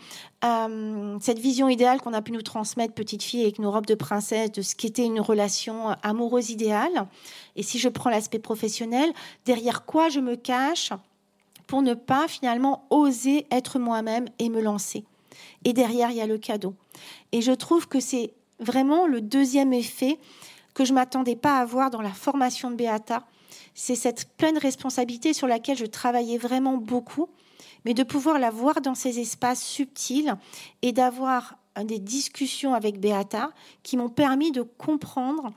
cette 1.22 1.39
vision 1.39 1.70
idéale 1.70 2.02
qu'on 2.02 2.14
a 2.14 2.22
pu 2.22 2.34
nous 2.34 2.41
transmettre 2.41 2.94
petite 2.94 3.24
fille 3.24 3.44
avec 3.44 3.60
nos 3.60 3.72
robes 3.72 3.86
de 3.86 3.96
princesse 3.96 4.52
de 4.52 4.62
ce 4.62 4.76
qu'était 4.76 5.06
une 5.06 5.22
relation 5.22 5.96
amoureuse 6.04 6.50
idéale. 6.50 7.08
Et 7.56 7.64
si 7.64 7.80
je 7.80 7.88
prends 7.88 8.10
l'aspect 8.10 8.39
professionnel, 8.39 9.10
derrière 9.46 9.86
quoi 9.86 10.10
je 10.10 10.20
me 10.20 10.36
cache 10.36 10.91
pour 11.66 11.82
ne 11.82 11.94
pas 11.94 12.28
finalement 12.28 12.86
oser 12.89 13.48
être 13.52 13.80
moi-même 13.80 14.26
et 14.38 14.50
me 14.50 14.62
lancer? 14.62 15.06
Et 15.66 15.74
derrière, 15.74 16.12
il 16.12 16.18
y 16.18 16.22
a 16.22 16.28
le 16.28 16.38
cadeau. 16.38 16.76
Et 17.32 17.41
je 17.41 17.52
trouve 17.52 17.88
que 17.88 18.00
c'est 18.00 18.34
vraiment 18.60 19.08
le 19.08 19.22
deuxième 19.22 19.74
effet 19.74 20.20
que 20.74 20.86
je 20.86 20.94
m'attendais 20.94 21.36
pas 21.36 21.58
à 21.58 21.62
avoir 21.62 21.89
dans 21.89 22.02
la 22.02 22.12
formation 22.12 22.72
de 22.72 22.76
Beata. 22.76 23.26
C'est 23.76 23.96
cette 23.96 24.30
pleine 24.38 24.58
responsabilité 24.58 25.34
sur 25.34 25.48
laquelle 25.48 25.78
je 25.78 25.86
travaillais 25.86 26.38
vraiment 26.38 26.78
beaucoup, 26.78 27.30
mais 27.86 27.94
de 27.94 28.04
pouvoir 28.04 28.39
la 28.39 28.50
voir 28.50 28.82
dans 28.82 28.96
ces 28.96 29.20
espaces 29.20 29.64
subtils 29.64 30.36
et 30.82 30.91
d'avoir 30.91 31.58
des 31.84 32.00
discussions 32.00 32.74
avec 32.74 33.00
Beata 33.00 33.52
qui 33.82 33.98
m'ont 33.98 34.10
permis 34.10 34.52
de 34.52 34.62
comprendre 34.62 35.52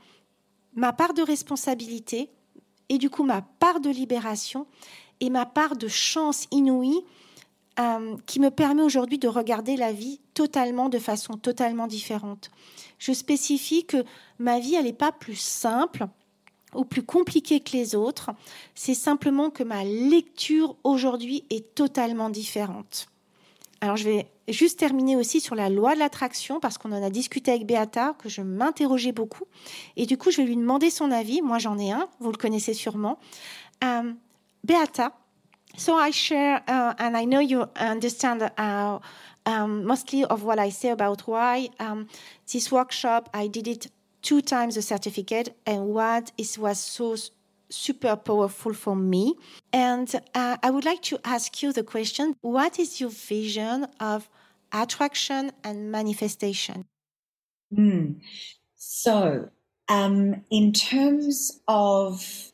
ma 0.74 0.92
part 0.92 1.14
de 1.14 1.22
responsabilité 1.22 2.30
et 2.88 2.98
du 2.98 3.10
coup 3.10 3.24
ma 3.24 3.42
part 3.42 3.80
de 3.80 3.90
libération 3.90 4.66
et 5.20 5.30
ma 5.30 5.46
part 5.46 5.76
de 5.76 5.88
chance 5.88 6.46
inouïe 6.50 7.02
euh, 7.78 8.16
qui 8.26 8.40
me 8.40 8.50
permet 8.50 8.82
aujourd'hui 8.82 9.18
de 9.18 9.28
regarder 9.28 9.76
la 9.76 9.92
vie 9.92 10.20
totalement 10.34 10.88
de 10.88 10.98
façon 10.98 11.34
totalement 11.34 11.86
différente. 11.86 12.50
Je 12.98 13.12
spécifie 13.12 13.84
que 13.84 14.04
ma 14.38 14.58
vie, 14.58 14.74
elle 14.74 14.84
n'est 14.84 14.92
pas 14.92 15.12
plus 15.12 15.36
simple 15.36 16.06
ou 16.74 16.84
plus 16.84 17.02
compliquée 17.02 17.60
que 17.60 17.72
les 17.72 17.94
autres. 17.94 18.30
C'est 18.74 18.94
simplement 18.94 19.50
que 19.50 19.62
ma 19.62 19.84
lecture 19.84 20.76
aujourd'hui 20.84 21.44
est 21.50 21.74
totalement 21.74 22.30
différente. 22.30 23.08
Alors 23.80 23.96
je 23.96 24.04
vais 24.04 24.26
juste 24.48 24.78
terminer 24.78 25.16
aussi 25.16 25.40
sur 25.40 25.54
la 25.54 25.68
loi 25.68 25.94
de 25.94 25.98
l'attraction 25.98 26.60
parce 26.60 26.78
qu'on 26.78 26.92
en 26.92 27.02
a 27.02 27.10
discuté 27.10 27.50
avec 27.50 27.66
Beata, 27.66 28.14
que 28.18 28.28
je 28.28 28.42
m'interrogeais 28.42 29.12
beaucoup. 29.12 29.44
Et 29.96 30.06
du 30.06 30.16
coup, 30.16 30.30
je 30.30 30.38
vais 30.38 30.44
lui 30.44 30.56
demander 30.56 30.90
son 30.90 31.10
avis. 31.10 31.42
Moi, 31.42 31.58
j'en 31.58 31.78
ai 31.78 31.90
un, 31.90 32.08
vous 32.20 32.30
le 32.30 32.38
connaissez 32.38 32.74
sûrement. 32.74 33.18
Euh, 33.84 34.12
Beata, 34.64 35.12
So 35.76 35.94
I 35.96 36.10
share, 36.10 36.62
uh, 36.66 36.94
and 36.98 37.16
I 37.16 37.24
know 37.24 37.40
you 37.40 37.68
understand 37.76 38.50
uh, 38.56 38.98
um, 39.44 39.84
mostly 39.84 40.24
of 40.24 40.42
what 40.42 40.58
I 40.58 40.70
say 40.70 40.88
about 40.88 41.20
why 41.22 41.68
um, 41.78 42.08
this 42.50 42.72
workshop. 42.72 43.28
I 43.34 43.46
did 43.46 43.68
it 43.68 43.86
two 44.22 44.40
times 44.40 44.74
the 44.74 44.82
certificate, 44.82 45.56
and 45.66 45.88
what 45.88 46.32
it 46.38 46.56
was 46.58 46.80
so 46.80 47.16
super 47.68 48.16
powerful 48.16 48.72
for 48.72 48.96
me. 48.96 49.34
And 49.72 50.12
uh, 50.34 50.56
I 50.62 50.70
would 50.70 50.84
like 50.84 51.02
to 51.02 51.18
ask 51.24 51.62
you 51.62 51.72
the 51.72 51.84
question: 51.84 52.34
What 52.40 52.78
is 52.78 53.00
your 53.00 53.10
vision 53.10 53.86
of 54.00 54.28
attraction 54.72 55.52
and 55.62 55.92
manifestation? 55.92 56.86
Mm. 57.72 58.20
So, 58.76 59.50
um, 59.88 60.42
in 60.50 60.72
terms 60.72 61.60
of 61.68 62.52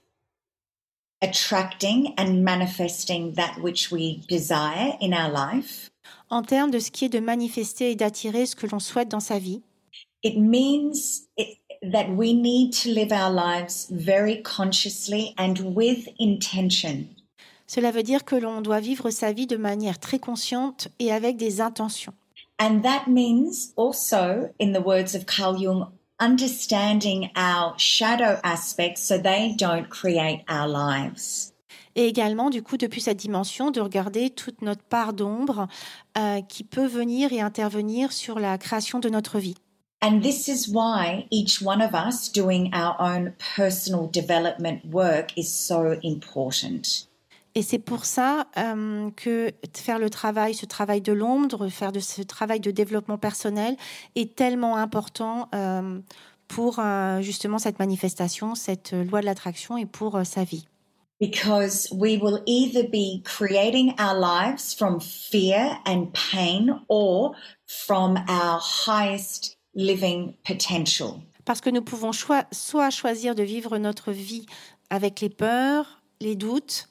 attracting 1.22 2.14
and 2.18 2.42
manifesting 2.42 3.32
that 3.34 3.56
which 3.62 3.90
we 3.90 4.20
desire 4.28 4.96
in 5.00 5.12
our 5.12 5.30
life. 5.30 5.90
En 6.30 6.42
termes 6.42 6.70
de 6.70 6.78
ce 6.78 6.90
qui 6.90 7.04
est 7.04 7.08
de 7.08 7.20
manifester 7.20 7.92
et 7.92 7.96
d'attirer 7.96 8.46
ce 8.46 8.56
que 8.56 8.66
l'on 8.66 8.80
souhaite 8.80 9.08
dans 9.08 9.20
sa 9.20 9.38
vie. 9.38 9.62
It 10.22 10.38
means 10.38 11.28
it, 11.36 11.58
that 11.82 12.08
we 12.10 12.34
need 12.34 12.72
to 12.82 12.90
live 12.90 13.12
our 13.12 13.30
lives 13.30 13.88
very 13.90 14.42
consciously 14.42 15.34
and 15.38 15.54
with 15.74 16.08
intention. 16.18 17.06
Cela 17.66 17.90
veut 17.90 18.02
dire 18.02 18.24
que 18.24 18.36
l'on 18.36 18.60
doit 18.60 18.80
vivre 18.80 19.10
sa 19.10 19.32
vie 19.32 19.46
de 19.46 19.56
manière 19.56 19.98
très 19.98 20.18
consciente 20.18 20.88
et 20.98 21.12
avec 21.12 21.36
des 21.36 21.60
intentions. 21.60 22.12
And 22.60 22.82
that 22.82 23.08
means 23.08 23.72
also, 23.76 24.50
in 24.60 24.72
the 24.72 24.84
words 24.84 25.14
of 25.14 25.26
Carl 25.26 25.56
Jung, 25.58 25.86
understanding 26.20 27.30
our 27.36 27.74
shadow 27.78 28.38
aspects 28.42 29.02
so 29.02 29.18
they 29.18 29.54
don't 29.56 29.88
create 29.88 30.44
our 30.48 30.68
lives. 30.68 31.52
Et 31.94 32.06
également, 32.06 32.48
du 32.48 32.62
coup, 32.62 32.78
depuis 32.78 33.02
cette 33.02 33.18
dimension, 33.18 33.70
de 33.70 33.80
regarder 33.80 34.30
toute 34.30 34.62
notre 34.62 34.82
part 34.82 35.12
d'ombre 35.12 35.68
euh, 36.16 36.40
qui 36.40 36.64
peut 36.64 36.86
venir 36.86 37.32
et 37.32 37.40
intervenir 37.40 38.12
sur 38.12 38.38
la 38.38 38.56
création 38.56 38.98
de 38.98 39.10
notre 39.10 39.38
vie. 39.38 39.56
And 40.02 40.20
this 40.20 40.48
is 40.48 40.68
why 40.68 41.26
each 41.30 41.62
one 41.62 41.80
of 41.80 41.94
us 41.94 42.28
doing 42.28 42.72
our 42.74 42.96
own 42.98 43.34
personal 43.56 44.08
development 44.10 44.84
work 44.90 45.32
is 45.36 45.44
so 45.44 45.96
important. 46.02 47.06
Et 47.54 47.62
c'est 47.62 47.78
pour 47.78 48.04
ça 48.06 48.46
euh, 48.56 49.10
que 49.14 49.52
faire 49.74 49.98
le 49.98 50.08
travail, 50.08 50.54
ce 50.54 50.64
travail 50.64 51.02
de 51.02 51.12
l'ombre, 51.12 51.68
faire 51.68 51.92
de 51.92 52.00
ce 52.00 52.22
travail 52.22 52.60
de 52.60 52.70
développement 52.70 53.18
personnel 53.18 53.76
est 54.14 54.34
tellement 54.34 54.76
important 54.76 55.48
euh, 55.54 56.00
pour 56.48 56.78
euh, 56.78 57.20
justement 57.20 57.58
cette 57.58 57.78
manifestation, 57.78 58.54
cette 58.54 58.92
loi 58.92 59.20
de 59.20 59.26
l'attraction 59.26 59.76
et 59.76 59.86
pour 59.86 60.24
sa 60.24 60.44
vie. 60.44 60.66
Because 61.20 61.88
we 61.92 62.18
will 62.20 62.42
either 62.46 62.82
be 62.82 63.22
creating 63.22 63.94
our 64.00 64.18
lives 64.18 64.74
from 64.74 64.98
fear 65.00 65.78
and 65.86 66.06
pain 66.12 66.80
or 66.88 67.36
from 67.66 68.16
our 68.28 68.58
highest 68.60 69.56
living 69.74 70.34
potential. 70.44 71.20
Parce 71.44 71.60
que 71.60 71.70
nous 71.70 71.82
pouvons 71.82 72.12
soit 72.12 72.90
choisir 72.90 73.34
de 73.34 73.42
vivre 73.42 73.78
notre 73.78 74.10
vie 74.10 74.46
avec 74.90 75.20
les 75.20 75.28
peurs, 75.28 76.02
les 76.20 76.34
doutes, 76.34 76.88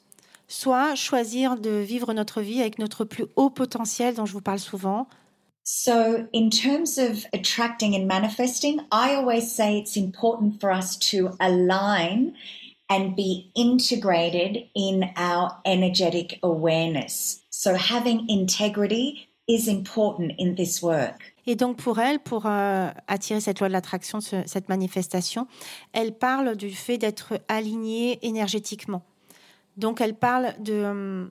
soit 0.52 0.94
choisir 0.94 1.56
de 1.56 1.70
vivre 1.70 2.12
notre 2.12 2.42
vie 2.42 2.60
avec 2.60 2.78
notre 2.78 3.04
plus 3.04 3.24
haut 3.36 3.50
potentiel 3.50 4.14
dont 4.14 4.26
je 4.26 4.32
vous 4.32 4.42
parle 4.42 4.58
souvent. 4.58 5.06
So, 5.64 6.26
in 6.34 6.50
terms 6.50 6.98
of 6.98 7.24
attracting 7.32 7.94
and 7.94 8.06
manifesting, 8.06 8.80
I 8.90 9.14
always 9.14 9.42
say 9.42 9.78
it's 9.78 9.96
important 9.96 10.60
for 10.60 10.70
us 10.70 10.98
to 11.10 11.30
align 11.40 12.34
and 12.90 13.14
be 13.16 13.50
integrated 13.54 14.64
in 14.74 15.04
our 15.16 15.52
energetic 15.64 16.40
awareness. 16.42 17.42
So, 17.50 17.74
having 17.74 18.26
integrity 18.28 19.28
is 19.48 19.68
important 19.68 20.32
in 20.38 20.54
this 20.54 20.82
work. 20.82 21.32
Et 21.46 21.56
donc 21.56 21.76
pour 21.76 21.98
elle, 21.98 22.18
pour 22.18 22.46
euh, 22.46 22.90
attirer 23.08 23.40
cette 23.40 23.60
loi 23.60 23.68
de 23.68 23.72
l'attraction, 23.72 24.20
cette 24.20 24.68
manifestation, 24.68 25.46
elle 25.92 26.12
parle 26.12 26.56
du 26.56 26.70
fait 26.70 26.98
d'être 26.98 27.40
alignée 27.48 28.18
énergétiquement. 28.22 29.02
Donc 29.76 30.00
elle 30.00 30.14
parle 30.14 30.54
de... 30.60 31.30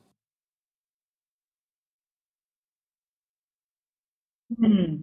Hmm. 4.58 5.02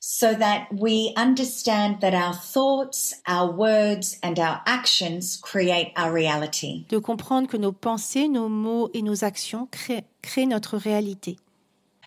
so 0.00 0.34
that 0.34 0.68
we 0.72 1.12
understand 1.16 2.00
that 2.00 2.14
our 2.14 2.34
thoughts, 2.34 3.14
our 3.26 3.50
words, 3.50 4.18
and 4.22 4.38
our 4.38 4.60
actions 4.66 5.36
create 5.36 5.92
our 5.96 6.12
reality. 6.12 6.86
De 6.88 7.00
comprendre 7.00 7.48
que 7.48 7.58
nos 7.58 7.72
pensées, 7.72 8.28
nos 8.28 8.48
mots 8.48 8.90
et 8.94 9.02
nos 9.02 9.24
actions 9.24 9.68
créent, 9.70 10.04
créent 10.22 10.48
notre 10.48 10.78
réalité. 10.78 11.36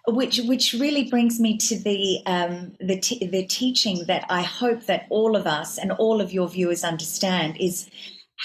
Which, 0.08 0.40
which 0.40 0.74
really 0.74 1.10
brings 1.10 1.40
me 1.40 1.58
to 1.58 1.78
the 1.78 2.24
um, 2.26 2.74
the, 2.80 3.00
t- 3.00 3.26
the 3.28 3.46
teaching 3.46 4.04
that 4.08 4.26
I 4.30 4.42
hope 4.42 4.88
that 4.88 5.06
all 5.12 5.36
of 5.36 5.46
us 5.46 5.78
and 5.78 5.92
all 5.92 6.22
of 6.22 6.34
your 6.34 6.50
viewers 6.50 6.84
understand 6.84 7.58
is 7.60 7.88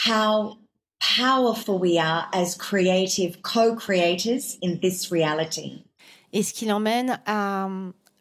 how 0.04 0.58
powerful 1.00 1.78
we 1.78 1.98
are 1.98 2.28
as 2.32 2.56
creative 2.56 3.42
co-creators 3.42 4.58
in 4.62 4.78
this 4.80 5.10
reality. 5.10 5.84
Et 6.32 6.42
ce 6.42 6.52
qui 6.52 6.66
l'emmène 6.66 7.20
à, 7.26 7.68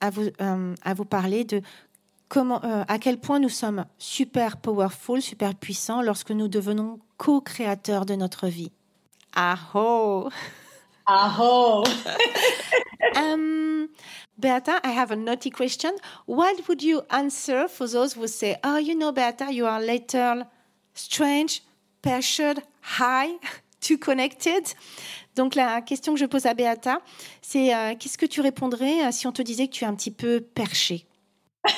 à, 0.02 0.10
vous, 0.10 0.30
euh, 0.42 0.76
à 0.84 0.94
vous 0.94 1.06
parler 1.06 1.44
de 1.44 1.62
comment, 2.30 2.64
euh, 2.64 2.84
à 2.88 3.00
quel 3.00 3.18
point 3.20 3.40
nous 3.40 3.50
sommes 3.50 3.86
super 3.98 4.58
powerful, 4.58 5.22
super 5.22 5.56
puissants 5.56 6.02
lorsque 6.02 6.32
nous 6.32 6.48
devenons 6.48 7.00
co-créateurs 7.18 8.06
de 8.06 8.16
notre 8.16 8.48
vie. 8.48 8.72
Aho! 9.36 10.30
Aho! 11.08 11.84
um, 13.16 13.88
Beata, 14.38 14.80
I 14.84 14.92
have 14.92 15.12
a 15.12 15.16
naughty 15.16 15.50
question. 15.50 15.92
What 16.26 16.68
would 16.68 16.82
you 16.82 17.02
answer 17.10 17.68
for 17.68 17.88
those 17.88 18.14
who 18.14 18.28
say, 18.28 18.58
"Oh, 18.64 18.78
you 18.78 18.96
know, 18.96 19.12
Beata, 19.12 19.52
you 19.52 19.66
are 19.66 19.80
little 19.82 20.46
strange, 20.94 21.62
pressured, 22.06 22.62
high, 23.00 23.34
too 23.82 23.98
connected"? 23.98 24.76
Donc 25.36 25.56
la 25.56 25.82
question 25.82 26.14
que 26.14 26.20
je 26.20 26.26
pose 26.26 26.46
à 26.46 26.54
Beata, 26.54 27.00
c'est 27.42 27.76
euh, 27.76 27.94
qu'est-ce 28.00 28.18
que 28.18 28.26
tu 28.26 28.42
répondrais 28.42 29.06
euh, 29.06 29.12
si 29.12 29.28
on 29.28 29.32
te 29.34 29.42
disait 29.42 29.68
que 29.68 29.74
tu 29.74 29.84
es 29.84 29.88
un 29.88 29.96
petit 29.96 30.12
peu 30.12 30.42
perché? 30.42 31.06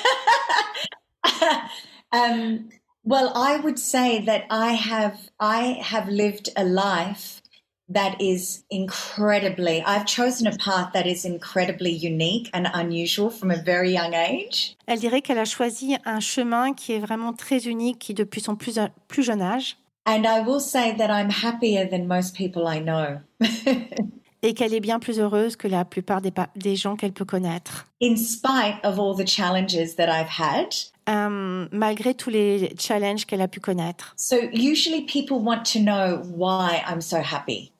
Um, 2.10 2.70
well, 3.04 3.30
I 3.34 3.58
would 3.62 3.78
say 3.78 4.24
that 4.24 4.44
I 4.50 4.72
have 4.72 5.18
I 5.38 5.78
have 5.82 6.08
lived 6.08 6.50
a 6.56 6.64
life 6.64 7.42
that 7.90 8.16
is 8.20 8.64
incredibly. 8.70 9.82
I've 9.84 10.06
chosen 10.06 10.46
a 10.46 10.56
path 10.56 10.92
that 10.94 11.06
is 11.06 11.24
incredibly 11.24 11.90
unique 11.90 12.48
and 12.52 12.66
unusual 12.72 13.30
from 13.30 13.50
a 13.50 13.56
very 13.56 13.92
young 13.92 14.14
age. 14.14 14.74
Elle 14.86 15.00
dirait 15.00 15.22
qu'elle 15.22 15.38
a 15.38 15.44
choisi 15.44 15.96
un 16.04 16.20
chemin 16.20 16.72
qui 16.72 16.92
est 16.92 16.98
vraiment 16.98 17.34
très 17.34 17.66
unique, 17.66 17.98
qui 17.98 18.14
depuis 18.14 18.40
son 18.40 18.56
plus, 18.56 18.78
plus 19.06 19.22
jeune 19.22 19.42
âge. 19.42 19.76
And 20.08 20.26
I 20.26 20.40
will 20.40 20.60
say 20.60 20.94
that 20.96 21.10
I'm 21.10 21.28
happier 21.28 21.86
than 21.86 22.06
most 22.06 22.34
people 22.34 22.66
I 22.66 22.80
know. 22.80 23.20
et 24.42 24.54
qu'elle 24.54 24.72
est 24.72 24.80
bien 24.80 25.00
plus 25.00 25.20
heureuse 25.20 25.54
que 25.54 25.68
la 25.68 25.84
plupart 25.84 26.22
des, 26.22 26.32
des 26.56 26.76
gens 26.76 26.96
qu'elle 26.96 27.12
peut 27.12 27.26
connaître. 27.26 27.86
In 28.00 28.16
spite 28.16 28.82
of 28.84 28.98
all 28.98 29.14
the 29.14 29.28
challenges 29.28 29.96
that 29.96 30.08
I've 30.08 30.30
had. 30.30 30.74
Um, 31.06 31.68
malgré 31.72 32.14
tous 32.14 32.30
les 32.30 32.74
challenges 32.78 33.26
qu'elle 33.26 33.42
a 33.42 33.48
pu 33.48 33.60
connaître. 33.60 34.14
So 34.16 34.36
usually 34.54 35.02
people 35.02 35.40
want 35.42 35.64
to 35.74 35.78
know 35.78 36.22
why 36.34 36.82
I'm 36.88 37.02
so 37.02 37.18
happy. 37.18 37.70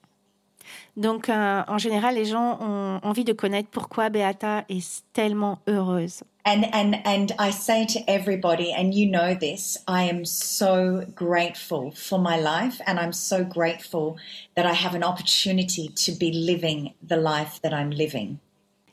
Donc, 0.98 1.30
euh, 1.30 1.62
en 1.66 1.78
général, 1.78 2.16
les 2.16 2.26
gens 2.26 2.58
ont 2.60 2.98
envie 3.04 3.24
de 3.24 3.32
connaître 3.32 3.70
pourquoi 3.70 4.10
Beata 4.10 4.64
est 4.68 5.04
tellement 5.14 5.60
heureuse. 5.66 6.24
And, 6.48 6.64
and, 6.72 7.06
and 7.06 7.32
I 7.38 7.50
say 7.50 7.84
to 7.84 8.00
everybody, 8.08 8.72
and 8.72 8.94
you 8.94 9.06
know 9.06 9.34
this, 9.34 9.76
I 9.86 10.04
am 10.04 10.24
so 10.24 11.04
grateful 11.14 11.90
for 11.90 12.18
my 12.18 12.38
life, 12.38 12.80
and 12.86 12.98
I'm 12.98 13.12
so 13.12 13.44
grateful 13.44 14.16
that 14.56 14.64
I 14.64 14.72
have 14.72 14.94
an 14.94 15.04
opportunity 15.04 15.88
to 15.88 16.12
be 16.12 16.32
living 16.32 16.94
the 17.06 17.18
life 17.18 17.60
that 17.60 17.74
I'm 17.74 17.90
living. 17.90 18.38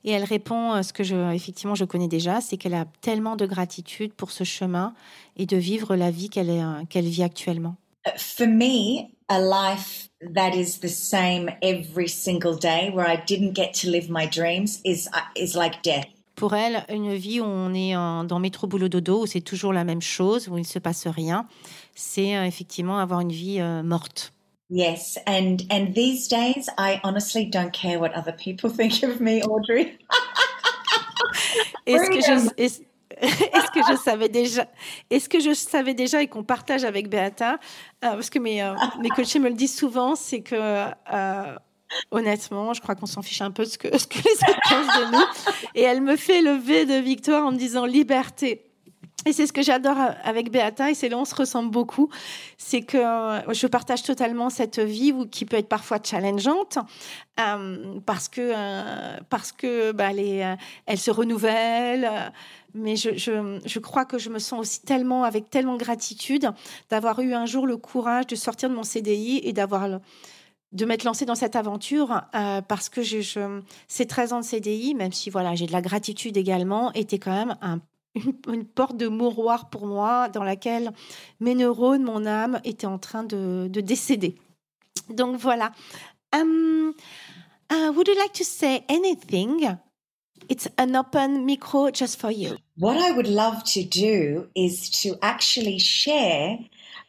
Et 0.04 0.12
elle 0.12 0.26
répond 0.26 0.74
à 0.74 0.84
ce 0.84 0.92
que 0.92 1.06
je, 1.06 1.16
effectivement, 1.34 1.76
je 1.76 1.86
connais 1.86 2.10
déjà, 2.10 2.42
c'est 2.42 2.58
qu'elle 2.58 2.74
a 2.74 2.88
tellement 3.00 3.38
de 3.38 3.46
gratitude 3.46 4.12
pour 4.12 4.32
ce 4.32 4.44
chemin 4.44 4.94
et 5.38 5.46
de 5.46 5.56
vivre 5.56 5.96
la 5.96 6.12
vie 6.12 6.30
qu'elle 6.30 6.50
euh, 6.50 6.84
qu'elle 6.90 7.08
vit 7.08 7.24
actuellement. 7.24 7.78
Uh, 8.06 8.12
for 8.18 8.48
me, 8.48 9.08
a 9.30 9.40
life 9.40 10.10
that 10.34 10.54
is 10.54 10.80
the 10.82 10.90
same 10.90 11.50
every 11.62 12.10
single 12.10 12.58
day, 12.58 12.92
where 12.94 13.08
I 13.08 13.16
didn't 13.16 13.54
get 13.54 13.74
to 13.76 13.90
live 13.90 14.10
my 14.10 14.28
dreams, 14.28 14.82
is 14.84 15.08
uh, 15.14 15.22
is 15.38 15.56
like 15.56 15.82
death. 15.84 16.15
Pour 16.36 16.54
elle, 16.54 16.86
une 16.90 17.14
vie 17.14 17.40
où 17.40 17.46
on 17.46 17.74
est 17.74 17.96
en, 17.96 18.24
dans 18.24 18.40
métro 18.40 18.68
boulot 18.68 18.90
dodo, 18.90 19.24
où 19.24 19.26
c'est 19.26 19.42
toujours 19.42 19.74
la 19.74 19.84
même 19.84 20.02
chose, 20.02 20.50
où 20.50 20.58
il 20.58 20.62
ne 20.62 20.66
se 20.66 20.80
passe 20.80 21.08
rien, 21.08 21.48
c'est 21.96 22.36
euh, 22.36 22.46
effectivement 22.46 23.00
avoir 23.00 23.22
une 23.22 23.32
vie 23.32 23.60
euh, 23.60 23.84
morte. 23.84 24.34
Yes, 24.70 25.20
and 25.28 25.58
and 25.72 25.94
these 25.94 26.28
days, 26.28 26.70
I 26.78 27.00
honestly 27.04 27.46
don't 27.46 27.72
care 27.72 28.00
what 28.00 28.12
other 28.16 28.36
people 28.36 28.70
think 28.76 29.04
of 29.04 29.20
me, 29.20 29.42
Audrey. 29.44 29.98
est-ce 31.86 32.10
que 32.10 32.22
je 32.22 32.50
est, 32.58 32.84
est-ce 33.22 33.72
que 33.72 33.94
je 33.94 33.98
savais 33.98 34.30
déjà 34.30 34.68
Est-ce 35.10 35.30
que 35.30 35.40
je 35.40 35.54
savais 35.54 35.94
déjà 35.94 36.22
et 36.22 36.28
qu'on 36.28 36.44
partage 36.44 36.84
avec 36.84 37.10
Beata 37.10 37.54
euh, 37.54 37.58
Parce 38.00 38.30
que 38.30 38.40
mes, 38.40 38.62
euh, 38.62 38.74
mes 39.00 39.10
coachés 39.10 39.40
me 39.40 39.50
le 39.50 39.56
disent 39.56 39.76
souvent, 39.76 40.16
c'est 40.16 40.42
que 40.42 40.56
euh, 40.56 41.56
honnêtement, 42.12 42.74
je 42.74 42.82
crois 42.82 42.96
qu'on 42.96 43.06
s'en 43.06 43.22
fiche 43.22 43.42
un 43.42 43.52
peu 43.52 43.64
de 43.64 43.70
ce 43.70 43.78
que, 43.78 43.88
ce 43.98 44.08
les 44.14 44.50
autres 44.50 44.60
pensent 44.70 45.00
de 45.00 45.12
nous. 45.12 45.26
Et 45.76 45.82
elle 45.82 46.02
me 46.02 46.16
fait 46.16 46.42
lever 46.42 46.86
de 46.86 46.96
victoire 46.96 47.46
en 47.46 47.52
me 47.52 47.58
disant 47.58 47.86
liberté. 47.86 48.66
Et 49.28 49.34
c'est 49.34 49.48
ce 49.48 49.54
que 49.54 49.64
j'adore 49.64 49.98
avec 50.24 50.52
Beata, 50.52 50.92
et 50.92 50.94
c'est 50.94 51.10
là 51.10 51.18
où 51.18 51.22
on 51.22 51.26
se 51.26 51.34
ressemble 51.34 51.72
beaucoup, 51.72 52.10
c'est 52.60 52.82
que 52.82 52.98
je 52.98 53.66
partage 53.66 54.04
totalement 54.04 54.52
cette 54.52 54.78
vie 54.78 55.14
qui 55.32 55.46
peut 55.46 55.58
être 55.58 55.68
parfois 55.68 55.98
challengeante, 56.04 56.78
euh, 57.40 58.00
parce 58.06 58.30
que 58.30 58.54
euh, 58.56 59.18
parce 59.32 59.52
que 59.52 59.94
bah, 59.94 60.12
elle, 60.86 61.00
se 61.00 61.10
renouvelle, 61.10 62.32
mais 62.76 62.96
je, 62.96 63.18
je, 63.18 63.60
je, 63.66 63.80
crois 63.80 64.06
que 64.06 64.20
je 64.20 64.30
me 64.30 64.38
sens 64.38 64.60
aussi 64.60 64.82
tellement 64.84 65.24
avec 65.24 65.50
tellement 65.50 65.74
de 65.74 65.80
gratitude 65.80 66.52
d'avoir 66.92 67.20
eu 67.20 67.34
un 67.34 67.48
jour 67.48 67.66
le 67.66 67.78
courage 67.78 68.28
de 68.28 68.36
sortir 68.36 68.70
de 68.70 68.76
mon 68.76 68.84
CDI 68.84 69.42
et 69.44 69.54
d'avoir 69.54 70.02
de 70.76 70.86
m'être 70.86 71.04
lancée 71.06 71.26
dans 71.26 71.36
cette 71.36 71.56
aventure 71.56 72.22
euh, 72.36 72.62
parce 72.62 72.90
que 72.90 73.02
je, 73.02 73.22
je, 73.22 73.62
ces 73.88 74.06
13 74.06 74.34
ans 74.34 74.40
de 74.42 74.46
CDI, 74.46 74.94
même 74.94 75.14
si 75.14 75.30
voilà 75.30 75.56
j'ai 75.56 75.66
de 75.66 75.72
la 75.72 75.82
gratitude 75.82 76.38
également, 76.38 76.92
était 76.94 77.18
quand 77.18 77.32
même 77.32 77.58
un 77.62 77.80
une, 78.48 78.66
porte 78.66 78.98
de 78.98 79.08
mouroir 79.08 79.70
pour 79.70 79.88
moi 79.88 80.30
dans 80.30 80.44
laquelle 80.44 80.92
mes 81.40 81.56
neurones, 81.56 82.04
mon 82.04 82.26
âme 82.26 82.62
étaient 82.64 82.88
en 82.88 82.98
train 82.98 83.24
de, 83.24 83.68
de 83.70 83.82
décéder. 83.82 84.36
Donc 85.10 85.38
voilà. 85.38 85.72
Um, 86.34 86.94
uh, 87.72 87.92
would 87.94 88.08
you 88.08 88.16
like 88.16 88.34
to 88.34 88.44
say 88.44 88.84
anything? 88.90 89.78
It's 90.50 90.70
an 90.78 90.96
open 90.96 91.46
micro 91.46 91.90
just 91.92 92.20
for 92.20 92.32
you. 92.32 92.58
What 92.78 92.98
I 92.98 93.12
would 93.12 93.28
love 93.28 93.64
to 93.74 93.84
do 93.84 94.48
is 94.56 94.90
to 95.02 95.18
actually 95.22 95.80
share 95.80 96.60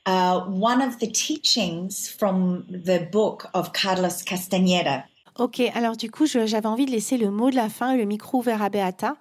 uh, 0.07 0.41
one 0.49 0.81
of 0.81 0.99
the 0.99 1.11
teachings 1.11 2.09
from 2.09 2.65
the 2.69 3.09
book 3.11 3.47
of 3.55 3.73
Carlos 3.73 4.23
Castaneda. 4.25 5.05
Ok, 5.39 5.61
alors 5.75 5.97
du 5.99 6.11
coup, 6.11 6.25
j'avais 6.25 6.67
envie 6.67 6.87
de 6.87 6.91
laisser 6.91 7.19
le 7.19 7.31
mot 7.31 7.51
de 7.51 7.57
la 7.57 7.69
fin 7.69 7.95
le 7.95 8.05
micro 8.07 8.39
ouvert 8.39 8.63
à 8.63 8.71
Beata. 8.71 9.17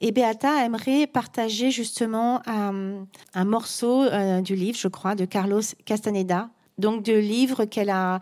Et 0.00 0.12
Beata 0.12 0.64
aimerait 0.64 1.06
partager 1.06 1.70
justement 1.70 2.40
un, 2.46 3.06
un 3.34 3.44
morceau 3.44 4.02
euh, 4.02 4.40
du 4.40 4.54
livre, 4.54 4.78
je 4.78 4.88
crois, 4.88 5.14
de 5.14 5.26
Carlos 5.26 5.60
Castaneda, 5.84 6.48
donc 6.78 7.02
du 7.02 7.20
livre 7.20 7.66
qu'elle 7.66 7.90
a, 7.90 8.20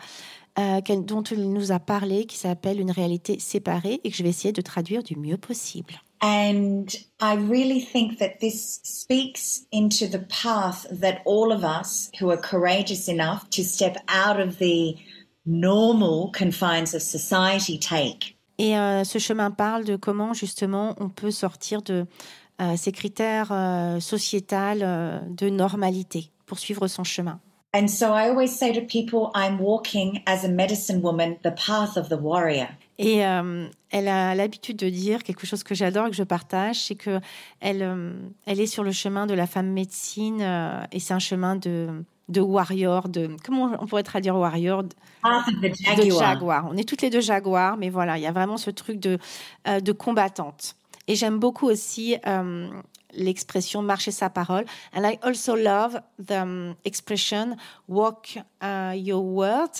euh, 0.58 0.80
dont 0.80 1.22
elle 1.22 1.52
nous 1.52 1.70
a 1.70 1.78
parlé, 1.78 2.26
qui 2.26 2.36
s'appelle 2.36 2.80
Une 2.80 2.90
réalité 2.90 3.38
séparée, 3.38 4.00
et 4.02 4.10
que 4.10 4.16
je 4.16 4.24
vais 4.24 4.30
essayer 4.30 4.52
de 4.52 4.62
traduire 4.62 5.04
du 5.04 5.16
mieux 5.16 5.36
possible. 5.36 6.00
And 6.20 6.86
I 7.20 7.34
really 7.34 7.80
think 7.80 8.18
that 8.18 8.40
this 8.40 8.80
speaks 8.82 9.66
into 9.70 10.06
the 10.06 10.20
path 10.20 10.86
that 10.90 11.20
all 11.24 11.52
of 11.52 11.62
us 11.62 12.10
who 12.18 12.30
are 12.30 12.38
courageous 12.38 13.08
enough 13.08 13.48
to 13.50 13.62
step 13.62 13.96
out 14.08 14.40
of 14.40 14.58
the 14.58 14.96
normal 15.44 16.30
confines 16.32 16.94
of 16.94 17.02
society 17.02 17.78
take. 17.78 18.36
Et 18.58 18.78
euh, 18.78 19.04
ce 19.04 19.18
chemin 19.18 19.50
parle 19.50 19.84
de 19.84 19.96
comment 19.96 20.32
justement 20.32 20.94
on 20.98 21.10
peut 21.10 21.30
sortir 21.30 21.82
de 21.82 22.06
euh, 22.60 22.74
ces 22.76 22.92
critères 22.92 23.52
euh, 23.52 24.00
sociétals 24.00 24.80
euh, 24.82 25.18
de 25.28 25.50
normalité 25.50 26.30
pour 26.46 26.58
suivre 26.58 26.88
son 26.88 27.04
chemin. 27.04 27.38
And 27.74 27.88
so 27.88 28.14
I 28.14 28.30
always 28.30 28.48
say 28.48 28.72
to 28.72 28.80
people, 28.80 29.30
I'm 29.34 29.58
walking 29.60 30.22
as 30.26 30.44
a 30.44 30.48
medicine 30.48 31.02
woman 31.02 31.36
the 31.42 31.50
path 31.50 31.98
of 31.98 32.08
the 32.08 32.16
warrior. 32.16 32.68
Et 32.98 33.26
euh, 33.26 33.68
elle 33.90 34.08
a 34.08 34.34
l'habitude 34.34 34.76
de 34.76 34.88
dire 34.88 35.22
quelque 35.22 35.46
chose 35.46 35.62
que 35.62 35.74
j'adore 35.74 36.06
et 36.06 36.10
que 36.10 36.16
je 36.16 36.22
partage, 36.22 36.76
c'est 36.84 36.94
que 36.94 37.20
elle, 37.60 37.82
euh, 37.82 38.12
elle 38.46 38.60
est 38.60 38.66
sur 38.66 38.84
le 38.84 38.92
chemin 38.92 39.26
de 39.26 39.34
la 39.34 39.46
femme 39.46 39.68
médecine 39.68 40.40
et 40.92 41.00
c'est 41.00 41.14
un 41.14 41.18
chemin 41.18 41.56
de 41.56 42.04
de 42.28 42.40
warrior, 42.40 43.08
de 43.08 43.36
comment 43.44 43.76
on 43.78 43.86
pourrait 43.86 44.02
traduire 44.02 44.36
warrior? 44.36 44.82
De, 44.82 44.90
jaguar. 45.24 45.96
de 45.96 46.10
jaguar. 46.10 46.68
On 46.70 46.76
est 46.76 46.88
toutes 46.88 47.02
les 47.02 47.10
deux 47.10 47.20
jaguars, 47.20 47.76
mais 47.76 47.88
voilà, 47.88 48.18
il 48.18 48.22
y 48.22 48.26
a 48.26 48.32
vraiment 48.32 48.56
ce 48.56 48.70
truc 48.70 48.98
de 48.98 49.18
euh, 49.68 49.80
de 49.80 49.92
combattante. 49.92 50.74
Et 51.08 51.14
j'aime 51.14 51.38
beaucoup 51.38 51.66
aussi 51.66 52.16
euh, 52.26 52.68
l'expression 53.12 53.80
marcher 53.82 54.10
sa 54.10 54.28
parole. 54.28 54.64
And 54.92 55.04
I 55.04 55.18
also 55.22 55.54
love 55.54 56.00
the 56.18 56.32
um, 56.32 56.74
expression 56.84 57.56
walk 57.88 58.38
uh, 58.62 58.92
your 58.96 59.22
word. 59.22 59.70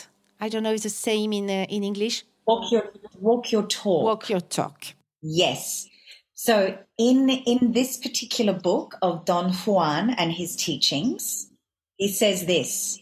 I 0.41 0.49
don't 0.49 0.63
know 0.63 0.73
if 0.73 0.85
it's 0.85 0.85
the 0.85 0.89
same 0.89 1.33
in 1.33 1.49
uh, 1.49 1.67
in 1.69 1.83
English. 1.83 2.25
Walk 2.47 2.71
your 2.71 2.85
walk 3.27 3.53
your 3.53 3.67
talk. 3.67 4.05
Walk 4.05 4.31
your 4.31 4.41
talk. 4.41 4.95
Yes. 5.21 5.89
So 6.35 6.79
in 6.97 7.29
in 7.31 7.73
this 7.73 7.97
particular 7.97 8.53
book 8.53 8.97
of 9.03 9.25
Don 9.25 9.53
Juan 9.53 10.11
and 10.11 10.33
his 10.33 10.55
teachings, 10.55 11.51
he 11.97 12.09
says 12.09 12.47
this: 12.47 13.01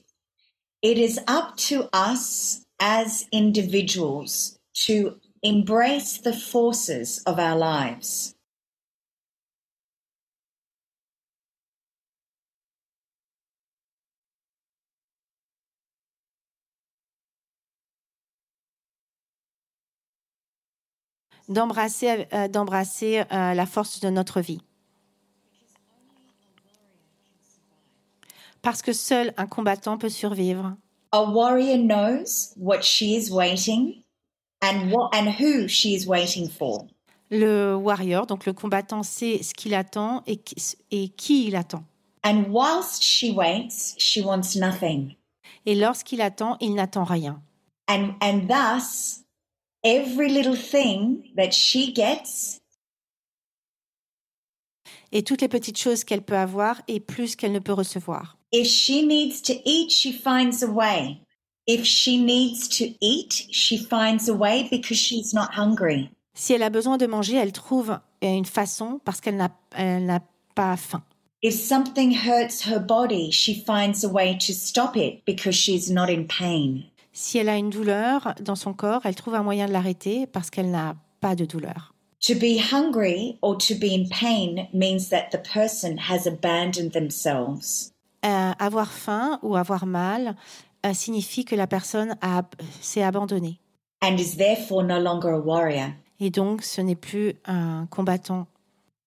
It 0.82 0.98
is 0.98 1.20
up 1.26 1.56
to 1.68 1.88
us 1.92 2.64
as 2.80 3.26
individuals 3.32 4.58
to 4.86 5.16
embrace 5.42 6.18
the 6.18 6.32
forces 6.32 7.22
of 7.26 7.38
our 7.38 7.56
lives. 7.56 8.33
D'embrasser 21.48 22.26
euh, 22.32 22.48
d'embrasser 22.48 23.20
euh, 23.32 23.54
la 23.54 23.66
force 23.66 24.00
de 24.00 24.10
notre 24.10 24.40
vie. 24.40 24.60
Parce 28.62 28.80
que 28.80 28.92
seul 28.92 29.34
un 29.36 29.46
combattant 29.46 29.98
peut 29.98 30.08
survivre. 30.08 30.74
A 31.12 31.22
warrior 31.22 31.76
knows 31.78 32.54
what 32.56 32.82
she 32.82 33.14
is 33.14 33.30
waiting 33.30 34.02
and 34.62 34.90
what 34.90 35.10
and 35.12 35.28
who 35.38 35.68
she 35.68 35.94
is 35.94 36.06
waiting 36.06 36.48
for. 36.48 36.86
Le 37.30 37.74
warrior, 37.74 38.26
donc 38.26 38.46
le 38.46 38.52
combattant, 38.52 39.02
sait 39.02 39.42
ce 39.42 39.54
qu'il 39.54 39.74
attend 39.74 40.22
et 40.26 40.36
qui, 40.36 40.56
et 40.90 41.08
qui 41.08 41.46
il 41.46 41.56
attend. 41.56 41.84
And 42.24 42.44
whilst 42.50 43.02
she 43.02 43.30
waits, 43.30 43.94
she 43.98 44.24
wants 44.24 44.56
nothing. 44.56 45.14
Et 45.66 45.74
lorsqu'il 45.74 46.20
attend, 46.20 46.56
il 46.60 46.74
n'attend 46.74 47.04
rien. 47.04 47.42
And 47.88 48.14
and 48.22 48.46
thus 48.48 49.23
every 49.84 50.28
little 50.28 50.56
thing 50.56 51.30
that 51.36 51.52
she 51.52 51.92
gets 51.92 52.60
Et 55.12 55.22
toutes 55.22 55.42
les 55.42 55.48
petites 55.48 55.78
choses 55.78 56.02
qu'elle 56.02 56.22
peut 56.22 56.36
avoir 56.36 56.82
et 56.88 56.98
plus 56.98 57.36
qu'elle 57.36 57.52
ne 57.52 57.60
peut 57.60 57.72
recevoir. 57.72 58.36
If 58.52 58.66
she 58.66 59.04
needs 59.06 59.40
to 59.42 59.52
eat, 59.64 59.90
she 59.90 60.12
finds 60.12 60.64
a 60.64 60.66
way. 60.66 61.20
If 61.68 61.84
she 61.84 62.18
needs 62.18 62.68
to 62.78 62.84
eat, 63.00 63.46
she 63.52 63.78
finds 63.78 64.28
a 64.28 64.34
way 64.34 64.68
because 64.70 64.98
she's 64.98 65.32
not 65.32 65.50
hungry. 65.56 66.10
Si 66.34 66.52
elle 66.52 66.64
a 66.64 66.70
besoin 66.70 66.98
de 66.98 67.06
manger, 67.06 67.36
elle 67.36 67.52
trouve 67.52 67.98
une 68.22 68.44
façon 68.44 69.00
parce 69.04 69.20
qu'elle 69.20 69.36
n'a 69.36 69.50
elle 69.76 70.04
n'a 70.04 70.20
pas 70.54 70.76
faim. 70.76 71.02
If 71.42 71.54
something 71.54 72.10
hurts 72.10 72.66
her 72.66 72.80
body, 72.80 73.30
she 73.30 73.54
finds 73.54 74.04
a 74.04 74.08
way 74.08 74.36
to 74.38 74.52
stop 74.52 74.96
it 74.96 75.24
because 75.24 75.54
she's 75.54 75.90
not 75.90 76.08
in 76.08 76.24
pain. 76.26 76.84
Si 77.16 77.38
elle 77.38 77.48
a 77.48 77.56
une 77.56 77.70
douleur 77.70 78.34
dans 78.40 78.56
son 78.56 78.74
corps, 78.74 79.02
elle 79.04 79.14
trouve 79.14 79.36
un 79.36 79.44
moyen 79.44 79.66
de 79.66 79.72
l'arrêter 79.72 80.26
parce 80.26 80.50
qu'elle 80.50 80.70
n'a 80.72 80.96
pas 81.20 81.36
de 81.36 81.44
douleur. 81.44 81.94
To 82.26 82.34
be 82.34 82.58
hungry 82.72 83.38
or 83.40 83.56
to 83.58 83.74
be 83.74 83.92
in 83.92 84.08
pain 84.08 84.66
means 84.72 85.10
that 85.10 85.28
the 85.30 85.40
person 85.40 85.96
has 86.10 86.26
abandoned 86.26 86.90
themselves. 86.92 87.92
Euh, 88.24 88.52
avoir 88.58 88.90
faim 88.90 89.38
ou 89.42 89.54
avoir 89.54 89.86
mal 89.86 90.34
euh, 90.84 90.92
signifie 90.94 91.44
que 91.44 91.54
la 91.54 91.66
personne 91.66 92.16
s'est 92.80 93.02
abandonnée. 93.02 93.60
and 94.02 94.18
is 94.18 94.36
therefore 94.36 94.82
no 94.82 94.98
longer 94.98 95.30
a 95.30 95.38
warrior. 95.38 95.92
Et 96.20 96.30
donc, 96.30 96.62
ce 96.62 96.80
n'est 96.80 96.96
plus 96.96 97.34
un 97.46 97.86
combattant. 97.90 98.46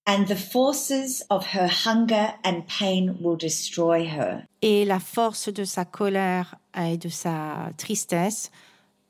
And 0.06 0.24
the 0.26 0.36
forces 0.36 1.22
of 1.28 1.44
her 1.54 1.68
hunger 1.68 2.32
and 2.44 2.62
pain 2.66 3.16
will 3.20 3.36
destroy 3.36 4.06
her. 4.06 4.44
Et 4.62 4.84
la 4.86 4.98
force 5.00 5.52
de 5.52 5.64
sa 5.64 5.84
colère 5.84 6.54
et 6.78 6.96
de 6.96 7.08
sa 7.08 7.70
tristesse 7.76 8.50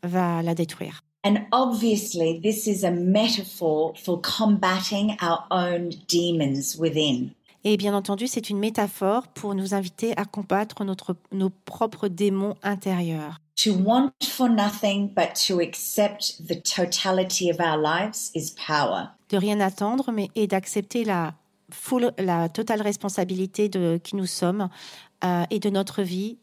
va 0.03 0.43
la 0.43 0.55
détruire. 0.55 1.03
And 1.25 1.47
obviously, 1.53 2.41
this 2.41 2.67
is 2.67 2.85
a 2.85 2.91
metaphor 2.91 3.93
for 3.97 4.21
combating 4.21 5.17
our 5.21 5.45
own 5.51 5.91
demons 6.09 6.77
within. 6.79 7.33
Et 7.65 7.77
bien 7.77 7.93
entendu, 7.93 8.29
c'est 8.29 8.51
une 8.51 8.59
métaphore 8.59 9.27
pour 9.29 9.55
nous 9.55 9.75
inviter 9.75 10.17
à 10.17 10.25
combattre 10.25 10.85
notre, 10.85 11.17
nos 11.33 11.51
propres 11.51 12.09
démons 12.09 12.55
intérieurs. 12.63 13.41
To 13.65 13.73
want 13.73 14.13
for 14.23 14.49
nothing 14.49 15.09
but 15.09 15.35
to 15.49 15.59
accept 15.61 16.41
the 16.47 16.63
totality 16.63 17.51
of 17.51 17.59
our 17.59 17.77
lives 17.77 18.31
is 18.37 18.55
power. 18.55 19.09
De 19.31 19.37
rien 19.37 19.59
attendre, 19.59 20.13
mais 20.13 20.29
et 20.37 20.47
d'accepter 20.47 21.05
la, 21.05 21.35
full, 21.71 22.13
la 22.19 22.49
totale 22.49 22.81
responsabilité 22.81 23.69
de 23.69 24.01
qui 24.03 24.15
nous 24.15 24.27
sommes 24.27 24.69
euh, 25.25 25.45
et 25.51 25.59
de 25.59 25.71
notre 25.71 26.03
vie, 26.03 26.39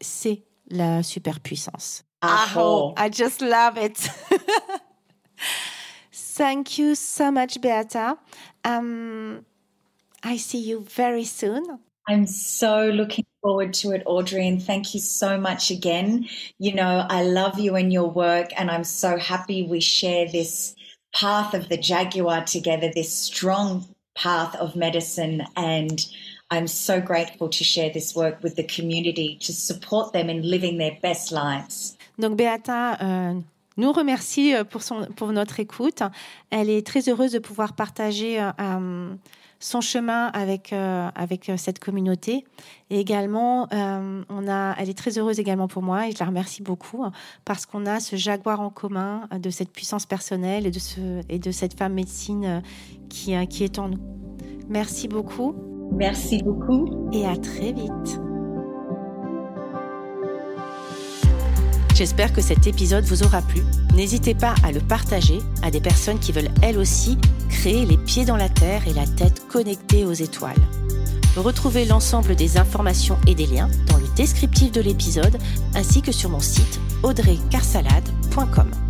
c'est 0.00 0.42
la 0.70 1.02
superpuissance. 1.02 2.04
Aho. 2.22 2.94
I 2.96 3.08
just 3.08 3.40
love 3.40 3.76
it. 3.78 4.08
Thank 6.12 6.78
you 6.78 6.94
so 6.94 7.30
much, 7.30 7.60
Beata. 7.60 8.18
Um, 8.64 9.44
I 10.22 10.36
see 10.36 10.58
you 10.58 10.80
very 10.80 11.24
soon. 11.24 11.78
I'm 12.08 12.26
so 12.26 12.88
looking 12.88 13.24
forward 13.42 13.74
to 13.74 13.90
it, 13.92 14.02
Audrey, 14.06 14.46
and 14.46 14.62
thank 14.62 14.94
you 14.94 15.00
so 15.00 15.38
much 15.38 15.70
again. 15.70 16.28
You 16.58 16.74
know, 16.74 17.04
I 17.08 17.24
love 17.24 17.58
you 17.58 17.74
and 17.74 17.92
your 17.92 18.08
work, 18.08 18.50
and 18.56 18.70
I'm 18.70 18.84
so 18.84 19.18
happy 19.18 19.62
we 19.62 19.80
share 19.80 20.30
this 20.30 20.74
path 21.14 21.54
of 21.54 21.68
the 21.68 21.76
Jaguar 21.76 22.44
together, 22.44 22.90
this 22.94 23.12
strong 23.12 23.88
path 24.14 24.54
of 24.56 24.76
medicine. 24.76 25.46
And 25.56 26.04
I'm 26.52 26.68
so 26.68 27.00
grateful 27.00 27.48
to 27.48 27.64
share 27.64 27.90
this 27.90 28.14
work 28.14 28.42
with 28.42 28.54
the 28.54 28.66
community 28.66 29.36
to 29.46 29.52
support 29.52 30.12
them 30.12 30.28
in 30.28 30.42
living 30.42 30.78
their 30.78 30.96
best 31.02 31.32
lives. 31.32 31.96
Donc 32.18 32.36
Beata 32.36 32.98
euh, 33.02 33.40
nous 33.76 33.92
remercie 33.92 34.54
euh, 34.54 34.64
pour, 34.64 34.82
son, 34.82 35.06
pour 35.16 35.32
notre 35.32 35.58
écoute. 35.60 36.02
Elle 36.50 36.70
est 36.70 36.86
très 36.86 37.08
heureuse 37.08 37.32
de 37.32 37.40
pouvoir 37.40 37.74
partager 37.74 38.40
euh, 38.40 39.14
son 39.58 39.80
chemin 39.80 40.26
avec, 40.28 40.72
euh, 40.72 41.08
avec 41.14 41.50
cette 41.56 41.78
communauté. 41.78 42.44
Et 42.90 43.00
également, 43.00 43.66
euh, 43.72 44.22
on 44.28 44.48
a, 44.48 44.74
elle 44.78 44.88
est 44.88 44.96
très 44.96 45.18
heureuse 45.18 45.40
également 45.40 45.66
pour 45.66 45.82
moi 45.82 46.08
et 46.08 46.12
je 46.12 46.18
la 46.20 46.26
remercie 46.26 46.62
beaucoup 46.62 47.04
parce 47.44 47.66
qu'on 47.66 47.86
a 47.86 48.00
ce 48.00 48.16
jaguar 48.16 48.60
en 48.60 48.70
commun 48.70 49.28
de 49.36 49.50
cette 49.50 49.70
puissance 49.70 50.06
personnelle 50.06 50.66
et 50.66 50.70
de, 50.70 50.78
ce, 50.78 51.22
et 51.28 51.38
de 51.38 51.50
cette 51.50 51.76
femme 51.76 51.94
médecine 51.94 52.44
euh, 52.44 52.60
qui, 53.08 53.34
qui 53.48 53.64
est 53.64 53.78
en 53.78 53.88
nous. 53.88 53.98
Merci 54.68 55.08
beaucoup. 55.08 55.75
Merci 55.96 56.42
beaucoup. 56.42 57.10
Et 57.12 57.26
à 57.26 57.36
très 57.36 57.72
vite. 57.72 58.20
J'espère 61.94 62.34
que 62.34 62.42
cet 62.42 62.66
épisode 62.66 63.04
vous 63.04 63.22
aura 63.22 63.40
plu. 63.40 63.62
N'hésitez 63.94 64.34
pas 64.34 64.54
à 64.62 64.70
le 64.70 64.80
partager 64.80 65.38
à 65.62 65.70
des 65.70 65.80
personnes 65.80 66.18
qui 66.18 66.30
veulent 66.30 66.50
elles 66.62 66.76
aussi 66.76 67.16
créer 67.48 67.86
les 67.86 67.96
pieds 67.96 68.26
dans 68.26 68.36
la 68.36 68.50
terre 68.50 68.86
et 68.86 68.92
la 68.92 69.06
tête 69.06 69.48
connectée 69.48 70.04
aux 70.04 70.12
étoiles. 70.12 70.60
Retrouvez 71.36 71.86
l'ensemble 71.86 72.36
des 72.36 72.58
informations 72.58 73.18
et 73.26 73.34
des 73.34 73.46
liens 73.46 73.70
dans 73.88 73.96
le 73.96 74.06
descriptif 74.14 74.72
de 74.72 74.82
l'épisode 74.82 75.38
ainsi 75.74 76.02
que 76.02 76.12
sur 76.12 76.28
mon 76.28 76.40
site 76.40 76.80
audreycarsalade.com. 77.02 78.85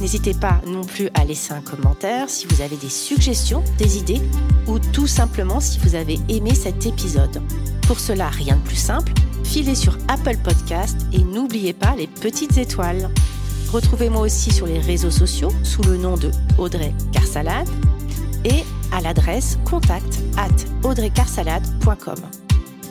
N'hésitez 0.00 0.34
pas 0.34 0.60
non 0.66 0.84
plus 0.84 1.08
à 1.14 1.24
laisser 1.24 1.52
un 1.52 1.60
commentaire 1.60 2.28
si 2.28 2.46
vous 2.46 2.60
avez 2.60 2.76
des 2.76 2.88
suggestions, 2.88 3.64
des 3.78 3.98
idées 3.98 4.20
ou 4.66 4.78
tout 4.78 5.06
simplement 5.06 5.60
si 5.60 5.78
vous 5.78 5.94
avez 5.94 6.18
aimé 6.28 6.54
cet 6.54 6.86
épisode. 6.86 7.42
Pour 7.86 7.98
cela, 7.98 8.28
rien 8.28 8.56
de 8.56 8.62
plus 8.62 8.76
simple, 8.76 9.12
filez 9.44 9.74
sur 9.74 9.96
Apple 10.08 10.36
Podcast 10.42 11.06
et 11.12 11.20
n'oubliez 11.20 11.72
pas 11.72 11.94
les 11.96 12.06
petites 12.06 12.58
étoiles. 12.58 13.08
Retrouvez-moi 13.72 14.22
aussi 14.22 14.52
sur 14.52 14.66
les 14.66 14.78
réseaux 14.78 15.10
sociaux 15.10 15.52
sous 15.62 15.82
le 15.82 15.96
nom 15.96 16.16
de 16.16 16.30
Audrey 16.58 16.92
Carsalade 17.12 17.68
et 18.44 18.64
à 18.92 19.00
l'adresse 19.00 19.58
contact 19.64 20.20
at 20.36 20.86
audreycarsalade.com. 20.86 22.45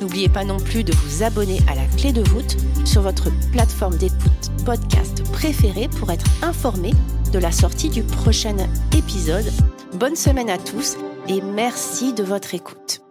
N'oubliez 0.05 0.29
pas 0.29 0.45
non 0.45 0.59
plus 0.59 0.83
de 0.83 0.93
vous 0.93 1.23
abonner 1.23 1.57
à 1.67 1.73
la 1.73 1.87
clé 1.97 2.13
de 2.13 2.21
voûte 2.29 2.57
sur 2.85 3.01
votre 3.01 3.31
plateforme 3.51 3.97
d'écoute 3.97 4.51
podcast 4.63 5.23
préférée 5.31 5.87
pour 5.87 6.11
être 6.11 6.27
informé 6.43 6.91
de 7.33 7.39
la 7.39 7.51
sortie 7.51 7.89
du 7.89 8.03
prochain 8.03 8.55
épisode. 8.95 9.51
Bonne 9.95 10.15
semaine 10.15 10.51
à 10.51 10.59
tous 10.59 10.95
et 11.27 11.41
merci 11.41 12.13
de 12.13 12.21
votre 12.21 12.53
écoute. 12.53 13.04